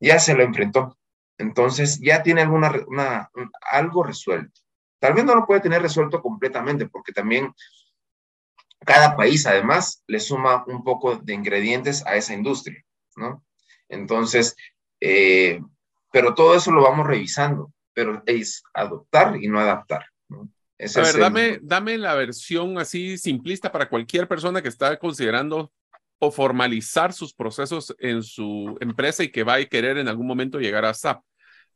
ya 0.00 0.18
se 0.18 0.34
lo 0.34 0.42
enfrentó. 0.42 0.98
Entonces 1.38 2.00
ya 2.00 2.22
tiene 2.22 2.42
alguna, 2.42 3.30
algo 3.70 4.02
resuelto. 4.02 4.60
Tal 5.00 5.14
vez 5.14 5.24
no 5.24 5.34
lo 5.34 5.46
puede 5.46 5.62
tener 5.62 5.82
resuelto 5.82 6.22
completamente, 6.22 6.86
porque 6.86 7.12
también 7.12 7.52
cada 8.84 9.16
país 9.16 9.46
además 9.46 10.04
le 10.06 10.20
suma 10.20 10.64
un 10.66 10.84
poco 10.84 11.16
de 11.16 11.34
ingredientes 11.34 12.06
a 12.06 12.16
esa 12.16 12.34
industria, 12.34 12.84
¿no? 13.16 13.44
Entonces, 13.88 14.54
eh, 15.00 15.60
pero 16.12 16.34
todo 16.34 16.54
eso 16.54 16.70
lo 16.70 16.82
vamos 16.82 17.06
revisando, 17.06 17.72
pero 17.94 18.22
es 18.26 18.62
adoptar 18.74 19.36
y 19.42 19.48
no 19.48 19.58
adaptar. 19.58 20.06
¿no? 20.28 20.48
a 20.78 21.00
ver, 21.00 21.18
dame, 21.18 21.58
dame 21.62 21.98
la 21.98 22.14
versión 22.14 22.78
así 22.78 23.18
simplista 23.18 23.72
para 23.72 23.88
cualquier 23.88 24.28
persona 24.28 24.62
que 24.62 24.68
está 24.68 24.98
considerando 24.98 25.72
o 26.18 26.30
formalizar 26.30 27.12
sus 27.14 27.32
procesos 27.32 27.94
en 27.98 28.22
su 28.22 28.76
empresa 28.80 29.24
y 29.24 29.30
que 29.30 29.44
va 29.44 29.54
a 29.54 29.64
querer 29.64 29.96
en 29.96 30.08
algún 30.08 30.26
momento 30.26 30.58
llegar 30.58 30.84
a 30.84 30.94
SAP 30.94 31.22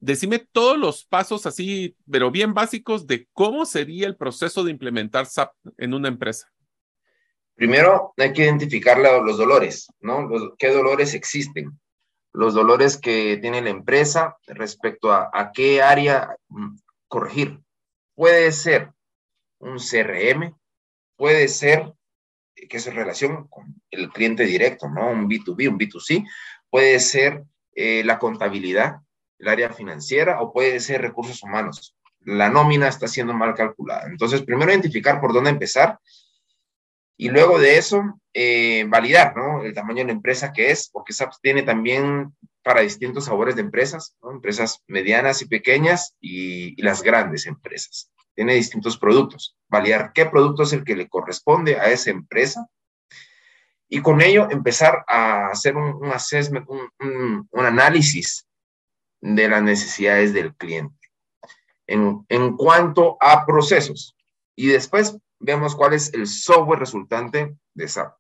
decime 0.01 0.39
todos 0.39 0.79
los 0.79 1.05
pasos 1.05 1.47
así, 1.47 1.97
pero 2.11 2.31
bien 2.31 2.55
básicos 2.55 3.07
de 3.07 3.29
cómo 3.33 3.65
sería 3.67 4.07
el 4.07 4.17
proceso 4.17 4.65
de 4.65 4.71
implementar 4.71 5.27
SAP 5.27 5.53
en 5.79 5.95
una 5.95 6.09
empresa. 6.09 6.51
Primero 7.55 8.13
hay 8.17 8.33
que 8.33 8.45
identificar 8.45 8.99
los 8.99 9.39
dolores, 9.39 9.87
¿no? 10.01 10.29
¿Qué 10.59 10.71
dolores 10.71 11.15
existen? 11.15 11.79
los 12.35 12.53
dolores 12.53 12.99
que 12.99 13.39
tiene 13.41 13.63
la 13.63 13.71
empresa 13.71 14.37
respecto 14.49 15.13
a, 15.13 15.53
qué 15.55 15.81
área 15.81 16.37
mm, 16.49 16.77
corregir. 17.09 17.61
Puede 18.15 18.51
ser 18.53 18.91
un 19.61 19.79
CRM, 19.79 20.55
puede 21.17 21.49
ser 21.49 21.95
que 22.69 22.77
es 22.77 22.93
relación 22.93 23.47
con 23.49 23.81
el 23.91 24.11
cliente 24.11 24.45
directo, 24.45 24.89
¿no? 24.89 25.11
Un 25.11 25.29
B2B, 25.29 25.69
un 25.69 25.79
B2C, 25.79 26.27
puede 26.71 26.99
ser 26.99 27.45
eh, 27.75 28.03
la 28.05 28.19
contabilidad, 28.19 28.97
el 29.39 29.49
área 29.49 29.71
financiera 29.71 30.41
o 30.41 30.53
puede 30.53 30.81
ser 30.81 31.03
recursos 31.03 31.43
humanos. 31.43 31.97
La 32.21 32.49
nómina 32.49 32.89
está 32.89 33.07
siendo 33.07 33.35
mal 33.35 33.55
calculada. 33.55 34.07
Entonces, 34.07 34.43
primero 34.43 34.71
identificar 34.71 35.21
por 35.21 35.33
dónde 35.33 35.51
empezar 35.51 35.99
y 37.17 37.29
luego 37.29 37.59
de 37.59 37.77
eso, 37.77 38.21
eh, 38.33 38.85
validar, 38.89 39.37
¿no? 39.37 39.63
El 39.63 39.75
tamaño 39.75 39.99
de 39.99 40.07
la 40.07 40.13
empresa 40.13 40.53
que 40.53 40.71
es, 40.71 40.89
porque 40.89 41.13
SAP 41.13 41.33
tiene 41.41 41.63
también 41.63 42.35
para 42.63 42.81
distintos 42.81 43.27
sabores 43.27 43.55
de 43.55 43.63
empresas, 43.63 44.17
¿no? 44.23 44.33
Empresas 44.33 44.83
medianas 44.89 45.43
y 45.43 45.47
pequeñas 45.47 46.17
y, 46.21 46.81
y 46.81 46.83
las 46.83 47.03
grandes 47.03 47.47
empresas. 47.47 48.11
Tiene 48.35 48.55
distintos 48.55 48.99
productos. 48.99 49.57
Validar 49.69 50.13
qué 50.13 50.27
producto 50.27 50.65
es 50.65 50.73
el 50.73 50.83
que 50.83 50.97
le 50.97 51.09
corresponde 51.09 51.79
a 51.79 51.91
esa 51.91 52.11
empresa 52.11 52.67
y 53.89 54.01
con 54.01 54.21
ello 54.21 54.49
empezar 54.51 55.05
a 55.07 55.49
hacer 55.49 55.77
un, 55.77 55.95
un 55.95 56.11
assessment, 56.11 56.67
un, 56.69 57.49
un, 57.51 57.65
análisis 57.65 58.45
de 59.25 59.49
las 59.49 59.63
necesidades 59.63 60.35
del 60.35 60.55
cliente 60.55 61.09
en, 61.87 62.27
en 62.29 62.57
cuanto 62.57 63.17
a 63.21 63.47
procesos. 63.47 64.15
Y 64.55 64.67
después 64.67 65.19
vemos 65.39 65.75
cuál 65.75 65.95
es 65.95 66.13
el 66.13 66.27
software 66.27 66.79
resultante 66.79 67.57
de 67.73 67.89
SAP. 67.89 68.15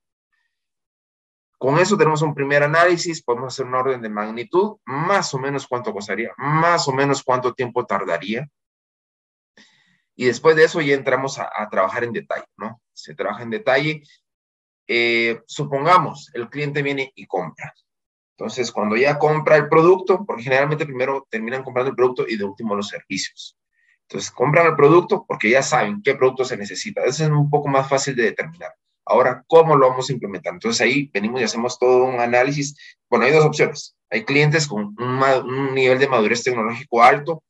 Con 1.58 1.78
eso 1.78 1.98
tenemos 1.98 2.22
un 2.22 2.34
primer 2.34 2.62
análisis, 2.62 3.22
podemos 3.22 3.52
hacer 3.52 3.66
un 3.66 3.74
orden 3.74 4.00
de 4.00 4.08
magnitud, 4.08 4.78
más 4.86 5.32
o 5.34 5.38
menos 5.38 5.66
cuánto 5.66 5.92
costaría, 5.92 6.32
más 6.38 6.88
o 6.88 6.92
menos 6.92 7.22
cuánto 7.22 7.52
tiempo 7.52 7.84
tardaría. 7.84 8.48
Y 10.16 10.24
después 10.24 10.56
de 10.56 10.64
eso 10.64 10.80
ya 10.80 10.94
entramos 10.94 11.38
a, 11.38 11.68
trabajar 11.70 12.04
en 12.04 12.12
detalle, 12.12 12.46
¿no? 12.56 12.80
Se 12.94 13.14
trabaja 13.14 13.42
en 13.42 13.50
detalle. 13.50 14.02
Eh, 14.86 15.42
supongamos, 15.46 16.30
el 16.32 16.48
cliente 16.48 16.82
viene 16.82 17.12
y 17.14 17.26
compra. 17.26 17.74
Entonces, 18.36 18.72
cuando 18.72 18.96
ya 18.96 19.18
compra 19.18 19.56
el 19.56 19.68
producto, 19.68 20.24
porque 20.26 20.42
generalmente 20.42 20.86
primero 20.86 21.26
terminan 21.30 21.62
comprando 21.62 21.90
el 21.90 21.96
producto 21.96 22.26
y 22.26 22.36
de 22.36 22.44
último 22.44 22.74
los 22.74 22.88
servicios. 22.88 23.56
Entonces, 24.08 24.30
compran 24.30 24.66
el 24.66 24.76
producto 24.76 25.24
porque 25.26 25.50
ya 25.50 25.62
saben 25.62 26.02
qué 26.02 26.14
producto 26.14 26.44
se 26.44 26.56
necesita. 26.56 27.04
Eso 27.04 27.24
es 27.24 27.30
un 27.30 27.48
poco 27.48 27.68
más 27.68 27.88
fácil 27.88 28.16
de 28.16 28.24
determinar. 28.24 28.72
Ahora, 29.06 29.44
¿cómo 29.46 29.76
lo 29.76 29.88
vamos 29.88 30.08
a 30.08 30.12
implementar? 30.12 30.54
Entonces, 30.54 30.80
ahí 30.80 31.10
venimos 31.12 31.40
y 31.40 31.44
hacemos 31.44 31.78
todo 31.78 32.04
un 32.04 32.18
análisis. 32.18 32.76
Bueno, 33.08 33.26
hay 33.26 33.32
dos 33.32 33.44
opciones. 33.44 33.96
Hay 34.10 34.24
clientes 34.24 34.66
con 34.66 34.94
un, 34.98 35.22
un 35.44 35.74
nivel 35.74 35.98
de 35.98 36.08
madurez 36.08 36.42
tecnológico 36.42 37.02
alto, 37.02 37.44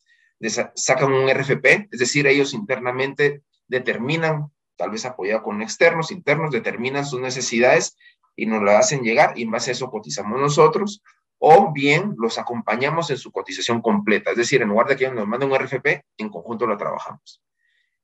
sacan 0.74 1.12
un 1.12 1.28
RFP, 1.28 1.88
es 1.92 1.98
decir, 1.98 2.26
ellos 2.26 2.54
internamente 2.54 3.42
determinan, 3.68 4.50
tal 4.76 4.90
vez 4.90 5.04
apoyado 5.04 5.42
con 5.42 5.62
externos, 5.62 6.10
internos, 6.10 6.50
determinan 6.50 7.06
sus 7.06 7.20
necesidades 7.20 7.96
y 8.36 8.46
nos 8.46 8.62
lo 8.62 8.72
hacen 8.72 9.02
llegar 9.02 9.32
y 9.36 9.42
en 9.42 9.50
base 9.50 9.70
a 9.70 9.72
eso 9.72 9.90
cotizamos 9.90 10.40
nosotros 10.40 11.02
o 11.38 11.72
bien 11.72 12.14
los 12.18 12.38
acompañamos 12.38 13.10
en 13.10 13.18
su 13.18 13.30
cotización 13.30 13.82
completa. 13.82 14.30
Es 14.30 14.36
decir, 14.36 14.62
en 14.62 14.68
lugar 14.68 14.86
de 14.88 14.96
que 14.96 15.10
nos 15.10 15.26
manden 15.26 15.50
un 15.50 15.58
RFP, 15.58 15.86
en 16.16 16.28
conjunto 16.30 16.66
lo 16.66 16.76
trabajamos. 16.76 17.42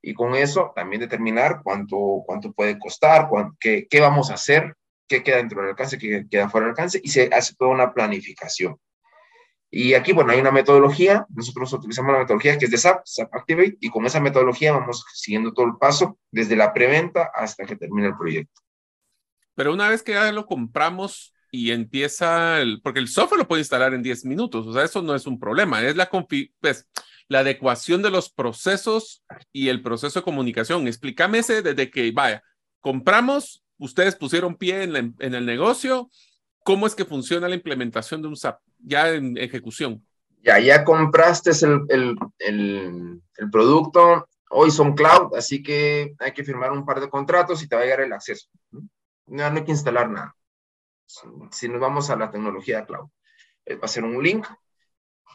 Y 0.01 0.13
con 0.13 0.35
eso 0.35 0.71
también 0.75 1.01
determinar 1.01 1.61
cuánto, 1.63 2.23
cuánto 2.25 2.51
puede 2.53 2.77
costar, 2.77 3.29
qué, 3.59 3.87
qué 3.89 3.99
vamos 3.99 4.31
a 4.31 4.35
hacer, 4.35 4.75
qué 5.07 5.23
queda 5.23 5.37
dentro 5.37 5.61
del 5.61 5.71
alcance, 5.71 5.97
qué 5.97 6.25
queda 6.29 6.49
fuera 6.49 6.65
del 6.65 6.71
alcance, 6.71 6.99
y 7.03 7.09
se 7.09 7.29
hace 7.33 7.55
toda 7.55 7.71
una 7.71 7.93
planificación. 7.93 8.77
Y 9.69 9.93
aquí, 9.93 10.11
bueno, 10.11 10.33
hay 10.33 10.39
una 10.39 10.51
metodología, 10.51 11.25
nosotros 11.29 11.71
utilizamos 11.73 12.11
la 12.11 12.19
metodología 12.19 12.57
que 12.57 12.65
es 12.65 12.71
de 12.71 12.77
SAP, 12.77 13.01
SAP 13.05 13.33
Activate, 13.33 13.77
y 13.79 13.89
con 13.89 14.05
esa 14.05 14.19
metodología 14.19 14.73
vamos 14.73 15.05
siguiendo 15.13 15.53
todo 15.53 15.65
el 15.65 15.77
paso, 15.77 16.17
desde 16.29 16.55
la 16.55 16.73
preventa 16.73 17.31
hasta 17.33 17.65
que 17.65 17.75
termine 17.75 18.09
el 18.09 18.17
proyecto. 18.17 18.61
Pero 19.55 19.73
una 19.73 19.89
vez 19.89 20.03
que 20.03 20.13
ya 20.13 20.31
lo 20.31 20.45
compramos, 20.45 21.33
y 21.51 21.71
empieza, 21.71 22.61
el, 22.61 22.81
porque 22.81 22.99
el 22.99 23.09
software 23.09 23.39
lo 23.39 23.47
puede 23.47 23.61
instalar 23.61 23.93
en 23.93 24.01
10 24.01 24.25
minutos, 24.25 24.65
o 24.65 24.73
sea, 24.73 24.85
eso 24.85 25.01
no 25.01 25.13
es 25.13 25.27
un 25.27 25.37
problema, 25.37 25.83
es 25.83 25.97
la, 25.97 26.09
pues, 26.09 26.87
la 27.27 27.39
adecuación 27.39 28.01
de 28.01 28.09
los 28.09 28.31
procesos 28.31 29.23
y 29.51 29.67
el 29.67 29.81
proceso 29.81 30.19
de 30.19 30.23
comunicación. 30.23 30.87
Explícame 30.87 31.39
ese 31.39 31.61
desde 31.61 31.91
que, 31.91 32.09
vaya, 32.11 32.41
compramos, 32.79 33.63
ustedes 33.77 34.15
pusieron 34.15 34.55
pie 34.55 34.83
en, 34.83 35.15
en 35.19 35.35
el 35.35 35.45
negocio, 35.45 36.09
¿cómo 36.63 36.87
es 36.87 36.95
que 36.95 37.05
funciona 37.05 37.49
la 37.49 37.55
implementación 37.55 38.21
de 38.21 38.29
un 38.29 38.37
SAP 38.37 38.59
ya 38.79 39.09
en 39.09 39.37
ejecución? 39.37 40.05
Ya, 40.43 40.57
ya 40.59 40.83
compraste 40.85 41.51
el, 41.65 41.81
el, 41.89 42.15
el, 42.39 43.21
el 43.37 43.49
producto, 43.51 44.27
hoy 44.49 44.71
son 44.71 44.95
cloud, 44.95 45.35
así 45.35 45.61
que 45.61 46.15
hay 46.17 46.31
que 46.31 46.43
firmar 46.45 46.71
un 46.71 46.85
par 46.85 47.01
de 47.01 47.09
contratos 47.09 47.61
y 47.61 47.67
te 47.67 47.75
va 47.75 47.81
a 47.81 47.85
llegar 47.85 48.01
el 48.01 48.13
acceso. 48.13 48.47
No, 49.31 49.45
hay 49.45 49.63
que 49.63 49.71
instalar 49.71 50.09
nada 50.09 50.35
si 51.51 51.69
nos 51.69 51.81
vamos 51.81 52.09
a 52.09 52.15
la 52.15 52.31
tecnología 52.31 52.85
cloud. 52.85 53.09
Eh, 53.65 53.75
va 53.75 53.85
a 53.85 53.89
ser 53.89 54.03
un 54.03 54.21
link. 54.21 54.47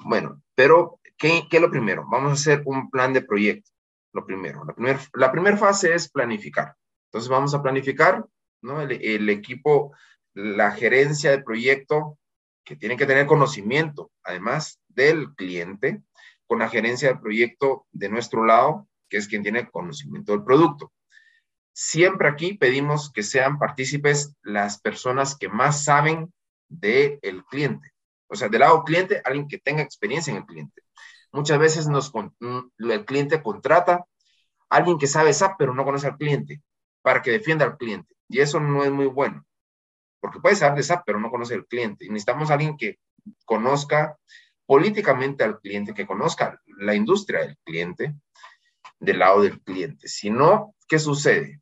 Bueno, 0.00 0.42
pero 0.54 1.00
¿qué, 1.16 1.46
¿qué, 1.50 1.56
es 1.56 1.62
lo 1.62 1.70
primero? 1.70 2.06
Vamos 2.10 2.30
a 2.30 2.34
hacer 2.34 2.62
un 2.66 2.90
plan 2.90 3.12
de 3.12 3.22
proyecto. 3.22 3.70
Lo 4.12 4.24
primero. 4.24 4.64
La 4.64 4.74
primera 4.74 5.00
la 5.14 5.32
primer 5.32 5.58
fase 5.58 5.94
es 5.94 6.10
planificar. 6.10 6.74
Entonces 7.08 7.28
vamos 7.28 7.54
a 7.54 7.62
planificar, 7.62 8.24
¿no? 8.62 8.80
El, 8.80 8.92
el 8.92 9.28
equipo, 9.28 9.94
la 10.34 10.70
gerencia 10.72 11.30
de 11.30 11.42
proyecto, 11.42 12.18
que 12.64 12.76
tiene 12.76 12.96
que 12.96 13.06
tener 13.06 13.26
conocimiento, 13.26 14.10
además 14.24 14.80
del 14.88 15.34
cliente, 15.34 16.02
con 16.46 16.58
la 16.58 16.68
gerencia 16.68 17.08
de 17.08 17.20
proyecto 17.20 17.86
de 17.92 18.08
nuestro 18.08 18.44
lado, 18.44 18.88
que 19.08 19.18
es 19.18 19.28
quien 19.28 19.42
tiene 19.42 19.68
conocimiento 19.68 20.32
del 20.32 20.44
producto. 20.44 20.92
Siempre 21.78 22.26
aquí 22.26 22.54
pedimos 22.54 23.12
que 23.12 23.22
sean 23.22 23.58
partícipes 23.58 24.34
las 24.40 24.80
personas 24.80 25.36
que 25.36 25.50
más 25.50 25.84
saben 25.84 26.32
del 26.70 27.44
cliente. 27.50 27.92
O 28.28 28.34
sea, 28.34 28.48
del 28.48 28.60
lado 28.60 28.82
cliente, 28.82 29.20
alguien 29.22 29.46
que 29.46 29.58
tenga 29.58 29.82
experiencia 29.82 30.30
en 30.30 30.38
el 30.38 30.46
cliente. 30.46 30.80
Muchas 31.32 31.58
veces 31.58 31.86
nos, 31.86 32.10
mm, 32.14 32.60
el 32.78 33.04
cliente 33.04 33.42
contrata 33.42 33.96
a 33.96 34.06
alguien 34.70 34.96
que 34.96 35.06
sabe 35.06 35.34
SAP, 35.34 35.56
pero 35.58 35.74
no 35.74 35.84
conoce 35.84 36.06
al 36.06 36.16
cliente, 36.16 36.62
para 37.02 37.20
que 37.20 37.32
defienda 37.32 37.66
al 37.66 37.76
cliente. 37.76 38.14
Y 38.26 38.40
eso 38.40 38.58
no 38.58 38.82
es 38.82 38.90
muy 38.90 39.06
bueno, 39.06 39.44
porque 40.18 40.40
puede 40.40 40.56
saber 40.56 40.78
de 40.78 40.82
SAP, 40.82 41.02
pero 41.04 41.20
no 41.20 41.30
conoce 41.30 41.52
al 41.52 41.66
cliente. 41.66 42.06
Y 42.06 42.08
necesitamos 42.08 42.50
a 42.50 42.54
alguien 42.54 42.78
que 42.78 42.98
conozca 43.44 44.16
políticamente 44.64 45.44
al 45.44 45.60
cliente, 45.60 45.92
que 45.92 46.06
conozca 46.06 46.58
la 46.78 46.94
industria 46.94 47.40
del 47.40 47.58
cliente, 47.64 48.14
del 48.98 49.18
lado 49.18 49.42
del 49.42 49.60
cliente. 49.60 50.08
Si 50.08 50.30
no, 50.30 50.74
¿qué 50.88 50.98
sucede? 50.98 51.60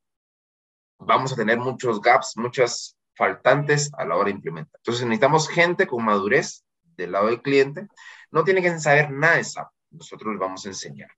Vamos 1.04 1.32
a 1.32 1.36
tener 1.36 1.58
muchos 1.58 2.00
gaps, 2.00 2.36
muchas 2.36 2.96
faltantes 3.14 3.90
a 3.96 4.04
la 4.04 4.16
hora 4.16 4.26
de 4.26 4.32
implementar. 4.32 4.78
Entonces 4.78 5.04
necesitamos 5.04 5.48
gente 5.48 5.86
con 5.86 6.04
madurez 6.04 6.64
del 6.82 7.12
lado 7.12 7.26
del 7.26 7.42
cliente. 7.42 7.88
No 8.30 8.44
tiene 8.44 8.62
que 8.62 8.78
saber 8.78 9.10
nada 9.10 9.36
de 9.36 9.44
SAP. 9.44 9.68
Nosotros 9.90 10.32
les 10.32 10.40
vamos 10.40 10.64
a 10.64 10.68
enseñar. 10.68 11.10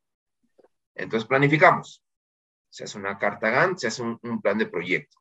Entonces 0.95 1.27
planificamos. 1.27 2.03
Se 2.71 2.85
hace 2.85 2.99
una 2.99 3.19
carta 3.19 3.49
Gantt, 3.49 3.79
se 3.79 3.87
hace 3.87 4.03
un, 4.03 4.19
un, 4.23 4.41
plan 4.41 4.59
de 4.59 4.67
proyecto. 4.67 5.19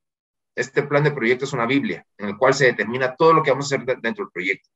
Este 0.56 0.84
plan 0.84 1.04
de 1.04 1.12
proyecto 1.12 1.45
es 1.45 1.54
una 1.54 1.65
Biblia 1.65 2.06
en 2.17 2.30
el 2.30 2.38
cual 2.38 2.54
se 2.54 2.65
determina 2.65 3.15
todo 3.15 3.34
lo 3.34 3.43
que 3.43 3.51
vamos 3.51 3.71
a 3.71 3.75
hacer 3.75 3.86
dentro 4.01 4.25
del 4.25 4.32
proyecto. 4.32 4.69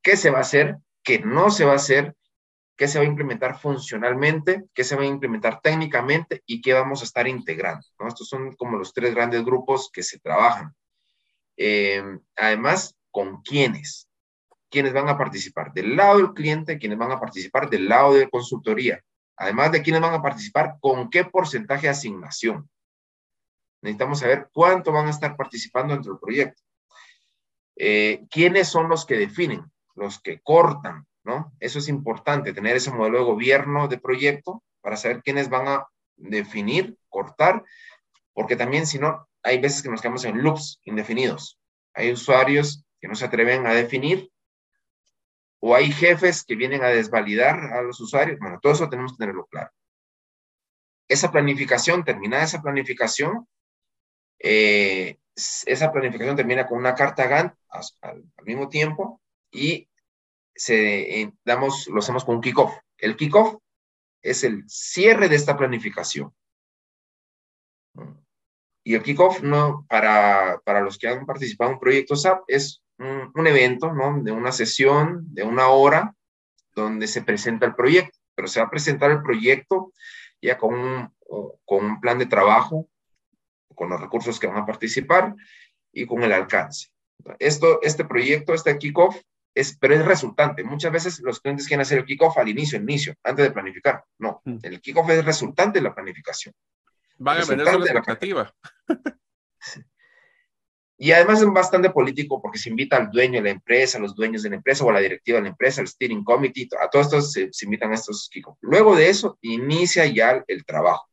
¿Qué 0.00 0.16
se 0.16 0.30
va 0.30 0.38
a 0.38 0.42
hacer? 0.42 0.76
¿Qué 1.02 1.18
no 1.18 1.50
se 1.50 1.64
va 1.64 1.72
a 1.72 1.76
hacer? 1.76 2.14
Qué 2.76 2.88
se 2.88 2.98
va 2.98 3.04
a 3.04 3.08
implementar 3.08 3.58
funcionalmente, 3.58 4.64
qué 4.74 4.84
se 4.84 4.96
va 4.96 5.02
a 5.02 5.06
implementar 5.06 5.60
técnicamente 5.60 6.42
y 6.46 6.60
qué 6.60 6.72
vamos 6.72 7.02
a 7.02 7.04
estar 7.04 7.26
integrando. 7.28 7.86
¿no? 7.98 8.08
Estos 8.08 8.28
son 8.28 8.54
como 8.56 8.76
los 8.76 8.92
tres 8.92 9.14
grandes 9.14 9.44
grupos 9.44 9.90
que 9.92 10.02
se 10.02 10.18
trabajan. 10.18 10.74
Eh, 11.56 12.02
además, 12.36 12.96
¿con 13.10 13.42
quiénes? 13.42 14.08
¿Quiénes 14.70 14.92
van 14.92 15.08
a 15.08 15.18
participar? 15.18 15.72
Del 15.72 15.96
lado 15.96 16.18
del 16.18 16.32
cliente, 16.32 16.78
¿quiénes 16.78 16.98
van 16.98 17.12
a 17.12 17.20
participar 17.20 17.68
del 17.68 17.88
lado 17.88 18.14
de 18.14 18.30
consultoría. 18.30 19.02
Además 19.36 19.72
de 19.72 19.82
quiénes 19.82 20.00
van 20.00 20.14
a 20.14 20.22
participar, 20.22 20.76
¿con 20.80 21.10
qué 21.10 21.24
porcentaje 21.24 21.86
de 21.86 21.90
asignación? 21.90 22.70
Necesitamos 23.82 24.20
saber 24.20 24.48
cuánto 24.52 24.92
van 24.92 25.08
a 25.08 25.10
estar 25.10 25.36
participando 25.36 25.92
dentro 25.92 26.12
del 26.12 26.20
proyecto. 26.20 26.62
Eh, 27.76 28.24
¿Quiénes 28.30 28.68
son 28.68 28.88
los 28.88 29.04
que 29.04 29.16
definen, 29.16 29.70
los 29.94 30.20
que 30.20 30.40
cortan, 30.40 31.06
¿no? 31.24 31.52
Eso 31.60 31.78
es 31.78 31.88
importante, 31.88 32.52
tener 32.52 32.76
ese 32.76 32.90
modelo 32.90 33.18
de 33.18 33.24
gobierno 33.24 33.88
de 33.88 33.98
proyecto 33.98 34.62
para 34.80 34.96
saber 34.96 35.22
quiénes 35.22 35.48
van 35.48 35.68
a 35.68 35.86
definir, 36.16 36.96
cortar, 37.08 37.64
porque 38.32 38.56
también 38.56 38.86
si 38.86 38.98
no, 38.98 39.28
hay 39.42 39.60
veces 39.60 39.82
que 39.82 39.88
nos 39.88 40.00
quedamos 40.00 40.24
en 40.24 40.42
loops 40.42 40.80
indefinidos. 40.84 41.58
Hay 41.94 42.12
usuarios 42.12 42.84
que 43.00 43.08
no 43.08 43.14
se 43.14 43.24
atreven 43.24 43.66
a 43.66 43.74
definir 43.74 44.30
o 45.60 45.74
hay 45.74 45.92
jefes 45.92 46.44
que 46.44 46.56
vienen 46.56 46.82
a 46.82 46.88
desvalidar 46.88 47.72
a 47.72 47.82
los 47.82 48.00
usuarios. 48.00 48.38
Bueno, 48.38 48.58
todo 48.60 48.72
eso 48.72 48.88
tenemos 48.88 49.12
que 49.12 49.18
tenerlo 49.18 49.46
claro. 49.46 49.70
Esa 51.08 51.30
planificación, 51.30 52.04
terminada 52.04 52.44
esa 52.44 52.62
planificación, 52.62 53.46
eh, 54.38 55.18
esa 55.34 55.92
planificación 55.92 56.36
termina 56.36 56.66
con 56.66 56.78
una 56.78 56.94
carta 56.94 57.26
Gantt 57.26 57.54
al, 57.68 57.84
al 58.00 58.44
mismo 58.44 58.68
tiempo 58.68 59.20
y 59.50 59.88
se, 60.54 61.20
eh, 61.20 61.32
damos, 61.44 61.86
lo 61.88 61.98
hacemos 61.98 62.24
con 62.24 62.36
un 62.36 62.40
kickoff. 62.40 62.72
El 62.98 63.16
kickoff 63.16 63.56
es 64.22 64.44
el 64.44 64.64
cierre 64.68 65.28
de 65.28 65.36
esta 65.36 65.56
planificación. 65.56 66.32
Y 68.84 68.94
el 68.94 69.02
kickoff, 69.02 69.42
no, 69.42 69.86
para, 69.88 70.60
para 70.64 70.80
los 70.80 70.98
que 70.98 71.08
han 71.08 71.24
participado 71.26 71.70
en 71.70 71.74
un 71.74 71.80
proyecto 71.80 72.16
SAP, 72.16 72.42
es 72.48 72.82
un, 72.98 73.46
evento, 73.46 73.92
¿no? 73.92 74.22
De 74.22 74.32
una 74.32 74.52
sesión, 74.52 75.22
de 75.32 75.42
una 75.42 75.68
hora, 75.68 76.14
donde 76.74 77.06
se 77.06 77.22
presenta 77.22 77.66
el 77.66 77.74
proyecto. 77.74 78.18
Pero 78.34 78.48
se 78.48 78.60
va 78.60 78.66
a 78.66 78.70
presentar 78.70 79.10
el 79.10 79.22
proyecto 79.22 79.92
ya 80.40 80.58
con 80.58 80.74
un, 80.74 81.14
con 81.64 81.84
un 81.84 82.00
plan 82.00 82.18
de 82.18 82.26
trabajo, 82.26 82.88
con 83.74 83.90
los 83.90 84.00
recursos 84.00 84.40
que 84.40 84.46
van 84.46 84.58
a 84.58 84.66
participar 84.66 85.34
y 85.92 86.06
con 86.06 86.22
el 86.22 86.32
alcance. 86.32 86.88
Esto, 87.38 87.80
este 87.82 88.04
proyecto, 88.04 88.54
este 88.54 88.76
kickoff, 88.78 89.20
es, 89.54 89.76
pero 89.78 89.94
es 89.94 90.04
resultante. 90.04 90.64
Muchas 90.64 90.92
veces 90.92 91.20
los 91.20 91.40
clientes 91.40 91.66
quieren 91.66 91.82
hacer 91.82 91.98
el 91.98 92.04
kickoff 92.04 92.38
al 92.38 92.48
inicio, 92.48 92.78
inicio, 92.78 93.14
antes 93.22 93.46
de 93.46 93.52
planificar. 93.52 94.04
No, 94.18 94.40
mm. 94.44 94.58
el 94.62 94.80
kickoff 94.80 95.10
es 95.10 95.24
resultante 95.24 95.78
de 95.78 95.84
la 95.84 95.94
planificación. 95.94 96.54
Van 97.18 97.40
a 97.40 97.44
vender 97.44 97.66
la 97.66 97.90
expectativa. 97.90 98.54
Y 100.98 101.10
además 101.10 101.42
es 101.42 101.48
bastante 101.48 101.90
político 101.90 102.40
porque 102.40 102.60
se 102.60 102.70
invita 102.70 102.96
al 102.96 103.10
dueño 103.10 103.40
de 103.40 103.44
la 103.44 103.50
empresa, 103.50 103.98
a 103.98 104.00
los 104.00 104.14
dueños 104.14 104.44
de 104.44 104.50
la 104.50 104.56
empresa 104.56 104.84
o 104.84 104.90
a 104.90 104.92
la 104.92 105.00
directiva 105.00 105.38
de 105.38 105.42
la 105.42 105.48
empresa, 105.48 105.80
al 105.80 105.88
steering 105.88 106.22
committee, 106.22 106.68
a 106.80 106.88
todos 106.88 107.06
estos 107.06 107.32
se, 107.32 107.64
invitan 107.64 107.90
a 107.90 107.96
estos 107.96 108.28
kickoff. 108.30 108.56
Luego 108.60 108.94
de 108.94 109.08
eso, 109.08 109.36
inicia 109.40 110.06
ya 110.06 110.44
el 110.46 110.64
trabajo. 110.64 111.08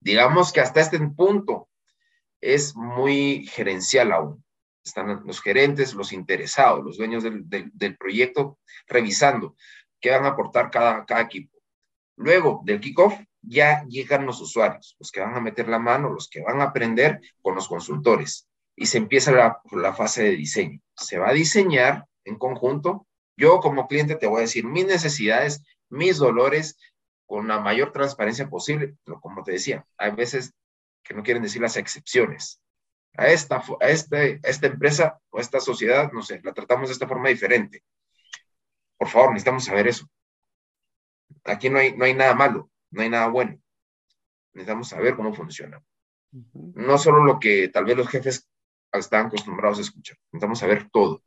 Digamos 0.00 0.52
que 0.52 0.60
hasta 0.60 0.80
este 0.80 0.98
punto 0.98 1.68
es 2.40 2.74
muy 2.74 3.46
gerencial 3.46 4.10
aún 4.10 4.44
están 4.88 5.22
los 5.24 5.40
gerentes, 5.40 5.94
los 5.94 6.12
interesados, 6.12 6.84
los 6.84 6.98
dueños 6.98 7.22
del, 7.22 7.42
del, 7.46 7.96
proyecto, 7.96 8.58
revisando 8.86 9.56
qué 10.00 10.10
van 10.10 10.24
a 10.24 10.28
aportar 10.28 10.70
cada, 10.70 11.04
cada 11.04 11.22
equipo. 11.22 11.56
Luego 12.16 12.62
del 12.64 12.80
kickoff, 12.80 13.14
ya 13.40 13.84
llegan 13.84 14.26
los 14.26 14.40
usuarios, 14.40 14.96
los 14.98 15.10
que 15.12 15.20
van 15.20 15.34
a 15.34 15.40
meter 15.40 15.68
la 15.68 15.78
mano, 15.78 16.10
los 16.12 16.28
que 16.28 16.42
van 16.42 16.60
a 16.60 16.64
aprender 16.64 17.20
con 17.40 17.54
los 17.54 17.68
consultores. 17.68 18.48
Y 18.74 18.86
se 18.86 18.98
empieza 18.98 19.32
la, 19.32 19.60
la 19.72 19.94
fase 19.94 20.24
de 20.24 20.30
diseño. 20.36 20.80
Se 20.96 21.18
va 21.18 21.30
a 21.30 21.32
diseñar 21.32 22.06
en 22.24 22.36
conjunto. 22.36 23.06
Yo 23.36 23.60
como 23.60 23.86
cliente 23.86 24.16
te 24.16 24.26
voy 24.26 24.38
a 24.38 24.42
decir 24.42 24.64
mis 24.64 24.86
necesidades, 24.86 25.62
mis 25.88 26.18
dolores, 26.18 26.76
con 27.26 27.46
la 27.46 27.60
mayor 27.60 27.92
transparencia 27.92 28.48
posible. 28.48 28.96
Pero 29.04 29.20
como 29.20 29.42
te 29.44 29.52
decía, 29.52 29.86
hay 29.96 30.12
veces 30.12 30.52
que 31.02 31.14
no 31.14 31.22
quieren 31.22 31.42
decir 31.42 31.62
las 31.62 31.76
excepciones 31.76 32.60
a 33.16 33.28
esta, 33.28 33.62
a 33.80 33.88
este, 33.88 34.40
esta 34.42 34.66
empresa 34.66 35.18
o 35.30 35.38
a 35.38 35.40
esta 35.40 35.60
sociedad, 35.60 36.12
no 36.12 36.22
sé, 36.22 36.40
la 36.44 36.52
tratamos 36.52 36.88
de 36.88 36.92
esta 36.92 37.08
forma 37.08 37.28
diferente. 37.28 37.82
Por 38.96 39.08
favor, 39.08 39.30
necesitamos 39.30 39.64
saber 39.64 39.88
eso. 39.88 40.08
Aquí 41.44 41.70
no 41.70 41.78
hay, 41.78 41.96
no 41.96 42.04
hay 42.04 42.14
nada 42.14 42.34
malo, 42.34 42.70
no 42.90 43.02
hay 43.02 43.08
nada 43.08 43.28
bueno. 43.28 43.60
Necesitamos 44.52 44.88
saber 44.88 45.16
cómo 45.16 45.34
funciona. 45.34 45.82
No 46.52 46.98
solo 46.98 47.24
lo 47.24 47.38
que 47.38 47.68
tal 47.68 47.84
vez 47.84 47.96
los 47.96 48.08
jefes 48.08 48.48
están 48.92 49.26
acostumbrados 49.26 49.78
a 49.78 49.82
escuchar, 49.82 50.18
necesitamos 50.30 50.58
saber 50.58 50.88
todo. 50.90 51.22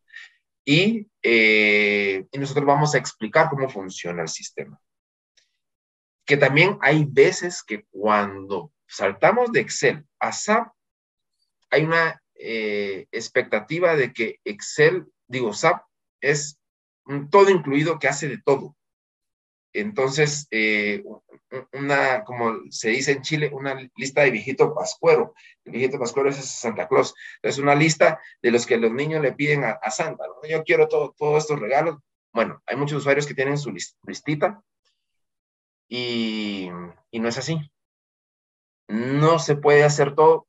Y, 0.64 1.08
eh, 1.24 2.28
y 2.32 2.38
nosotros 2.38 2.66
vamos 2.66 2.94
a 2.94 3.00
explicar 3.00 3.50
cómo 3.50 3.70
funciona 3.70 4.22
el 4.22 4.28
sistema. 4.28 4.80
Que 6.26 6.38
también 6.38 6.78
hay 6.82 7.06
veces 7.06 7.64
que 7.64 7.86
cuando 7.90 8.72
saltamos 8.88 9.52
de 9.52 9.62
Excel 9.62 10.06
a 10.20 10.32
SAP, 10.32 10.72
hay 11.72 11.84
una 11.84 12.22
eh, 12.36 13.08
expectativa 13.12 13.96
de 13.96 14.14
que 14.14 14.40
Excel, 14.44 15.08
digo, 15.28 15.54
SAP, 15.54 15.84
es 16.20 16.60
todo 17.32 17.50
incluido 17.50 17.98
que 17.98 18.08
hace 18.08 18.28
de 18.28 18.40
todo. 18.40 18.76
Entonces, 19.74 20.48
eh, 20.52 21.04
una, 21.72 22.24
como 22.26 22.60
se 22.70 22.90
dice 22.90 23.14
en 23.14 23.22
Chile, 23.22 23.50
una 23.54 23.90
lista 23.96 24.22
de 24.22 24.32
viejito 24.32 24.76
pascuero. 24.76 25.34
El 25.64 25.72
viejito 25.72 25.98
pascuero 25.98 26.30
es 26.30 26.38
Santa 26.38 26.88
Claus. 26.88 27.16
Es 27.42 27.58
una 27.58 27.74
lista 27.74 28.20
de 28.42 28.52
los 28.52 28.66
que 28.66 28.78
los 28.78 28.92
niños 28.92 29.22
le 29.22 29.32
piden 29.32 29.64
a, 29.64 29.92
Santa. 29.92 30.26
Yo 30.50 30.64
quiero 30.64 30.88
todo, 30.90 31.16
todos 31.18 31.44
estos 31.44 31.60
regalos. 31.60 32.00
Bueno, 32.34 32.62
hay 32.66 32.76
muchos 32.76 33.00
usuarios 33.00 33.26
que 33.26 33.34
tienen 33.34 33.58
su 33.58 33.74
listita 34.06 34.62
y 35.88 36.70
no 37.14 37.28
es 37.30 37.38
así. 37.38 37.60
No 38.88 39.40
se 39.40 39.56
puede 39.56 39.84
hacer 39.84 40.16
todo, 40.16 40.48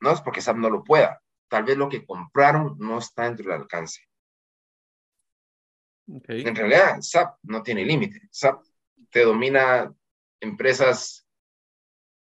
no 0.00 0.12
es 0.12 0.20
porque 0.20 0.40
SAP 0.40 0.56
no 0.56 0.70
lo 0.70 0.84
pueda. 0.84 1.20
Tal 1.48 1.64
vez 1.64 1.76
lo 1.76 1.88
que 1.88 2.04
compraron 2.04 2.76
no 2.78 2.98
está 2.98 3.24
dentro 3.24 3.50
del 3.50 3.62
alcance. 3.62 4.02
En 6.06 6.56
realidad, 6.56 7.00
SAP 7.00 7.38
no 7.42 7.62
tiene 7.62 7.84
límite. 7.84 8.28
SAP 8.30 8.62
te 9.10 9.24
domina 9.24 9.92
empresas 10.40 11.26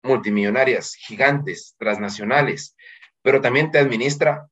multimillonarias, 0.03 0.95
gigantes, 0.95 1.75
transnacionales, 1.77 2.75
pero 3.21 3.41
también 3.41 3.71
te 3.71 3.79
administra 3.79 4.47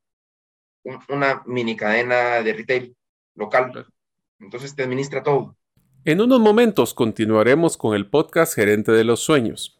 una 1.08 1.42
mini 1.46 1.76
cadena 1.76 2.42
de 2.42 2.52
retail 2.52 2.96
local. 3.34 3.86
Entonces 4.38 4.74
te 4.74 4.82
administra 4.82 5.22
todo. 5.22 5.56
En 6.04 6.20
unos 6.20 6.40
momentos 6.40 6.94
continuaremos 6.94 7.76
con 7.76 7.94
el 7.94 8.08
podcast 8.08 8.54
Gerente 8.54 8.92
de 8.92 9.04
los 9.04 9.20
Sueños. 9.20 9.79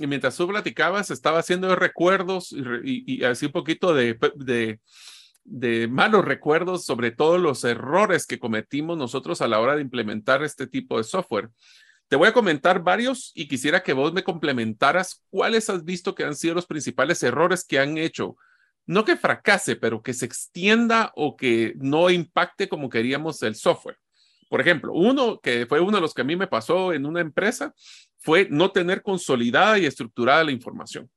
y 0.00 0.06
mientras 0.06 0.36
tú 0.36 0.48
platicabas, 0.48 1.10
estaba 1.10 1.38
haciendo 1.40 1.74
recuerdos 1.76 2.54
y, 2.84 3.22
así 3.24 3.46
un 3.46 3.52
poquito 3.52 3.94
de, 3.94 4.78
malos 5.88 6.24
recuerdos 6.24 6.84
sobre 6.84 7.10
todos 7.10 7.40
los 7.40 7.64
errores 7.64 8.26
que 8.26 8.38
cometimos 8.38 8.96
nosotros 8.96 9.42
a 9.42 9.48
la 9.48 9.60
hora 9.60 9.76
de 9.76 9.82
implementar 9.82 10.42
este 10.42 10.66
tipo 10.66 10.96
de 10.96 11.04
software. 11.04 11.50
Te 12.08 12.16
voy 12.16 12.28
a 12.28 12.32
comentar 12.32 12.82
varios 12.82 13.30
y 13.34 13.46
quisiera 13.46 13.82
que 13.82 13.92
vos 13.92 14.12
me 14.12 14.24
complementaras 14.24 15.22
cuáles 15.30 15.70
has 15.70 15.84
visto 15.84 16.14
que 16.14 16.24
han 16.24 16.34
sido 16.34 16.54
los 16.54 16.66
principales 16.66 17.22
errores 17.22 17.64
que 17.64 17.78
han 17.78 17.98
hecho. 17.98 18.36
No 18.86 19.04
que 19.04 19.16
fracase, 19.16 19.76
pero 19.76 20.02
que 20.02 20.14
se 20.14 20.24
extienda 20.24 21.12
o 21.14 21.36
que 21.36 21.74
no 21.76 22.10
impacte 22.10 22.68
como 22.68 22.88
queríamos 22.88 23.42
el 23.42 23.54
software. 23.54 23.98
Por 24.48 24.60
ejemplo, 24.60 24.92
uno 24.92 25.38
que 25.40 25.66
fue 25.66 25.78
uno 25.78 25.98
de 25.98 26.00
los 26.00 26.12
que 26.12 26.22
a 26.22 26.24
mí 26.24 26.34
me 26.34 26.48
pasó 26.48 26.92
en 26.92 27.06
una 27.06 27.20
empresa 27.20 27.72
fue 28.20 28.46
no 28.50 28.70
tener 28.70 29.02
consolidada 29.02 29.78
y 29.78 29.86
estructurada 29.86 30.44
la 30.44 30.52
información. 30.52 31.10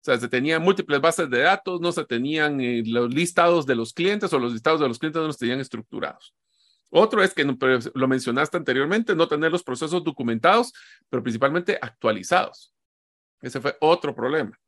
O 0.00 0.04
sea, 0.04 0.18
se 0.18 0.28
tenían 0.28 0.62
múltiples 0.62 1.00
bases 1.00 1.28
de 1.28 1.40
datos, 1.40 1.80
no 1.80 1.92
se 1.92 2.04
tenían 2.04 2.60
eh, 2.60 2.82
los 2.86 3.12
listados 3.12 3.66
de 3.66 3.74
los 3.74 3.92
clientes 3.92 4.32
o 4.32 4.38
los 4.38 4.52
listados 4.52 4.80
de 4.80 4.88
los 4.88 4.98
clientes 4.98 5.20
no 5.20 5.26
los 5.26 5.38
tenían 5.38 5.60
estructurados. 5.60 6.34
Otro 6.90 7.22
es 7.22 7.34
que 7.34 7.44
lo 7.44 8.08
mencionaste 8.08 8.56
anteriormente, 8.56 9.14
no 9.14 9.28
tener 9.28 9.52
los 9.52 9.62
procesos 9.62 10.02
documentados, 10.02 10.72
pero 11.10 11.22
principalmente 11.22 11.78
actualizados. 11.80 12.72
Ese 13.42 13.60
fue 13.60 13.76
otro 13.80 14.14
problema. 14.14 14.58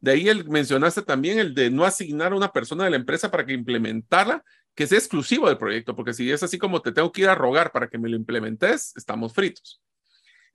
De 0.00 0.12
ahí 0.12 0.28
el, 0.28 0.48
mencionaste 0.48 1.02
también 1.02 1.38
el 1.38 1.54
de 1.54 1.70
no 1.70 1.84
asignar 1.84 2.32
a 2.32 2.36
una 2.36 2.52
persona 2.52 2.84
de 2.84 2.90
la 2.90 2.96
empresa 2.96 3.30
para 3.30 3.44
que 3.44 3.52
implementara 3.52 4.44
que 4.74 4.86
sea 4.86 4.98
exclusivo 4.98 5.48
del 5.48 5.58
proyecto, 5.58 5.96
porque 5.96 6.12
si 6.12 6.30
es 6.30 6.42
así 6.42 6.58
como 6.58 6.82
te 6.82 6.92
tengo 6.92 7.10
que 7.10 7.22
ir 7.22 7.28
a 7.28 7.34
rogar 7.34 7.72
para 7.72 7.88
que 7.88 7.98
me 7.98 8.08
lo 8.08 8.16
implementes, 8.16 8.92
estamos 8.96 9.32
fritos. 9.32 9.80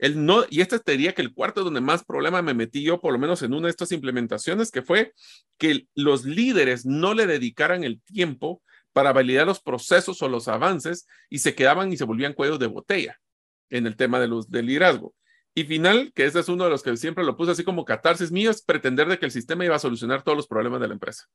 Y 0.01 0.65
te 0.65 0.91
diría 0.91 1.13
que 1.13 1.21
el 1.21 1.33
cuarto 1.33 1.63
donde 1.63 1.81
más 1.81 2.05
problema 2.05 2.41
me 2.41 2.53
metí 2.53 2.83
yo, 2.83 3.01
por 3.01 3.11
lo 3.11 3.19
menos 3.19 3.41
en 3.41 3.53
una 3.53 3.67
de 3.67 3.71
estas 3.71 3.91
implementaciones, 3.91 4.71
que 4.71 4.81
fue 4.81 5.13
que 5.57 5.87
los 5.93 6.23
líderes 6.23 6.85
no 6.85 7.13
le 7.13 7.27
dedicaran 7.27 7.83
el 7.83 8.01
tiempo 8.01 8.63
para 8.93 9.11
validar 9.11 9.45
los 9.45 9.61
procesos 9.61 10.21
o 10.21 10.29
los 10.29 10.47
avances 10.47 11.05
y 11.29 11.39
se 11.39 11.53
quedaban 11.53 11.91
y 11.91 11.97
se 11.97 12.05
volvían 12.05 12.33
cuellos 12.33 12.59
de 12.59 12.67
botella 12.67 13.19
en 13.69 13.87
el 13.87 13.97
tema 13.97 14.19
de 14.19 14.29
los, 14.29 14.49
del 14.49 14.67
liderazgo. 14.67 15.13
Y 15.53 15.65
final, 15.65 16.13
que 16.15 16.25
ese 16.25 16.39
es 16.39 16.47
uno 16.47 16.63
de 16.63 16.69
los 16.69 16.81
que 16.81 16.95
siempre 16.95 17.25
lo 17.25 17.35
puse 17.35 17.51
así 17.51 17.65
como 17.65 17.83
catarsis 17.83 18.31
mío, 18.31 18.51
es 18.51 18.61
pretender 18.61 19.09
de 19.09 19.19
que 19.19 19.25
el 19.25 19.31
sistema 19.31 19.65
iba 19.65 19.75
a 19.75 19.79
solucionar 19.79 20.23
todos 20.23 20.37
los 20.37 20.47
problemas 20.47 20.79
de 20.79 20.87
la 20.87 20.93
empresa. 20.93 21.25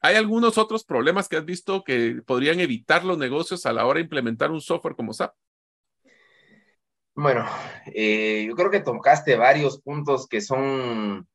¿Hay 0.00 0.16
algunos 0.16 0.56
otros 0.56 0.84
problemas 0.84 1.28
que 1.28 1.36
has 1.36 1.44
visto 1.44 1.84
que 1.84 2.22
podrían 2.26 2.60
evitar 2.60 3.04
los 3.04 3.18
negocios 3.18 3.66
a 3.66 3.72
la 3.74 3.84
hora 3.84 3.98
de 3.98 4.04
implementar 4.04 4.50
un 4.50 4.62
software 4.62 4.96
como 4.96 5.12
SAP? 5.12 5.34
Bueno, 7.16 7.46
eh, 7.86 8.44
yo 8.48 8.56
creo 8.56 8.70
que 8.70 8.80
tocaste 8.80 9.36
varios 9.36 9.80
puntos 9.80 10.26
que 10.26 10.40
son 10.40 11.28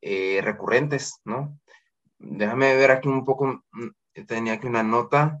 eh, 0.00 0.40
recurrentes, 0.42 1.20
¿no? 1.24 1.58
Déjame 2.18 2.76
ver 2.76 2.92
aquí 2.92 3.08
un 3.08 3.24
poco, 3.24 3.64
mm, 3.72 4.24
tenía 4.26 4.54
aquí 4.54 4.68
una 4.68 4.84
nota 4.84 5.40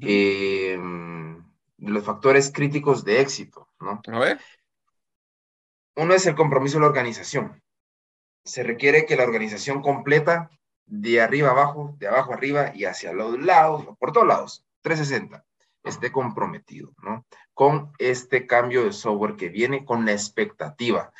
eh, 0.00 0.78
de 0.78 1.90
los 1.90 2.04
factores 2.04 2.50
críticos 2.50 3.04
de 3.04 3.20
éxito, 3.20 3.68
¿no? 3.80 4.00
A 4.06 4.18
ver. 4.18 4.40
Uno 5.96 6.14
es 6.14 6.26
el 6.26 6.34
compromiso 6.34 6.76
de 6.78 6.82
la 6.82 6.88
organización. 6.88 7.62
Se 8.44 8.62
requiere 8.62 9.04
que 9.04 9.16
la 9.16 9.24
organización 9.24 9.82
completa, 9.82 10.50
de 10.86 11.20
arriba 11.20 11.50
abajo, 11.50 11.96
de 11.98 12.06
abajo 12.06 12.32
arriba 12.32 12.72
y 12.74 12.84
hacia 12.84 13.12
los 13.12 13.38
lados, 13.40 13.86
por 13.98 14.12
todos 14.12 14.26
lados, 14.26 14.64
360, 14.82 15.44
esté 15.82 16.12
comprometido, 16.12 16.92
¿no? 17.02 17.26
Con 17.56 17.90
este 17.98 18.46
cambio 18.46 18.84
de 18.84 18.92
software 18.92 19.36
que 19.36 19.48
viene 19.48 19.86
con 19.86 20.04
la 20.04 20.12
expectativa. 20.12 21.10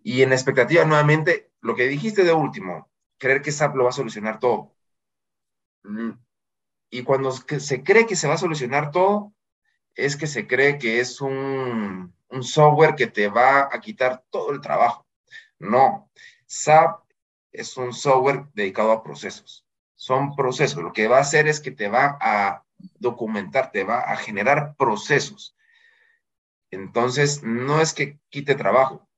Y 0.00 0.22
en 0.22 0.28
la 0.28 0.36
expectativa, 0.36 0.84
nuevamente, 0.84 1.50
lo 1.60 1.74
que 1.74 1.88
dijiste 1.88 2.22
de 2.22 2.32
último, 2.32 2.88
creer 3.18 3.42
que 3.42 3.50
SAP 3.50 3.74
lo 3.74 3.82
va 3.82 3.90
a 3.90 3.92
solucionar 3.92 4.38
todo. 4.38 4.72
Mm, 5.82 6.12
y 6.90 7.02
cuando 7.02 7.32
se 7.32 7.82
cree 7.82 8.06
que 8.06 8.14
se 8.14 8.28
va 8.28 8.34
a 8.34 8.38
solucionar 8.38 8.92
todo, 8.92 9.34
es 9.96 10.16
que 10.16 10.28
se 10.28 10.46
cree 10.46 10.78
que 10.78 11.00
es 11.00 11.20
un, 11.20 12.14
un 12.28 12.42
software 12.44 12.94
que 12.94 13.08
te 13.08 13.26
va 13.26 13.68
a 13.72 13.80
quitar 13.80 14.22
todo 14.30 14.52
el 14.52 14.60
trabajo. 14.60 15.04
No, 15.58 16.08
SAP 16.46 17.02
es 17.50 17.76
un 17.76 17.92
software 17.92 18.46
dedicado 18.54 18.92
a 18.92 19.02
procesos. 19.02 19.66
Son 19.96 20.36
procesos. 20.36 20.80
Lo 20.80 20.92
que 20.92 21.08
va 21.08 21.18
a 21.18 21.22
hacer 21.22 21.48
es 21.48 21.60
que 21.60 21.72
te 21.72 21.88
va 21.88 22.16
a 22.20 22.64
documentar, 22.98 23.70
te 23.72 23.84
va 23.84 24.00
a 24.00 24.16
generar 24.16 24.74
procesos. 24.76 25.56
Entonces, 26.70 27.42
no 27.42 27.80
es 27.80 27.94
que 27.94 28.18
quite 28.28 28.54
trabajo. 28.54 29.08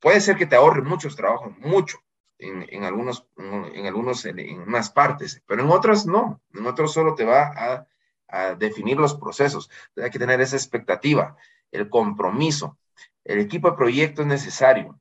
puede 0.00 0.20
ser 0.20 0.36
que 0.36 0.46
te 0.46 0.56
ahorre 0.56 0.82
muchos 0.82 1.16
trabajos, 1.16 1.56
mucho, 1.58 1.98
en, 2.38 2.84
algunos, 2.84 3.26
en 3.36 3.86
algunos, 3.86 4.24
en, 4.26 4.60
unas 4.60 4.90
partes, 4.90 5.42
pero 5.46 5.62
en 5.62 5.70
otras 5.70 6.06
no. 6.06 6.42
En 6.52 6.66
otros 6.66 6.92
solo 6.92 7.14
te 7.14 7.24
va 7.24 7.52
a, 7.56 7.86
a 8.28 8.54
definir 8.54 8.98
los 8.98 9.14
procesos. 9.14 9.70
Hay 9.96 10.10
que 10.10 10.18
tener 10.18 10.40
esa 10.40 10.56
expectativa 10.56 11.36
el 11.74 11.90
compromiso. 11.90 12.78
El 13.24 13.40
equipo 13.40 13.70
de 13.70 13.76
proyecto 13.76 14.22
es 14.22 14.28
necesario. 14.28 14.98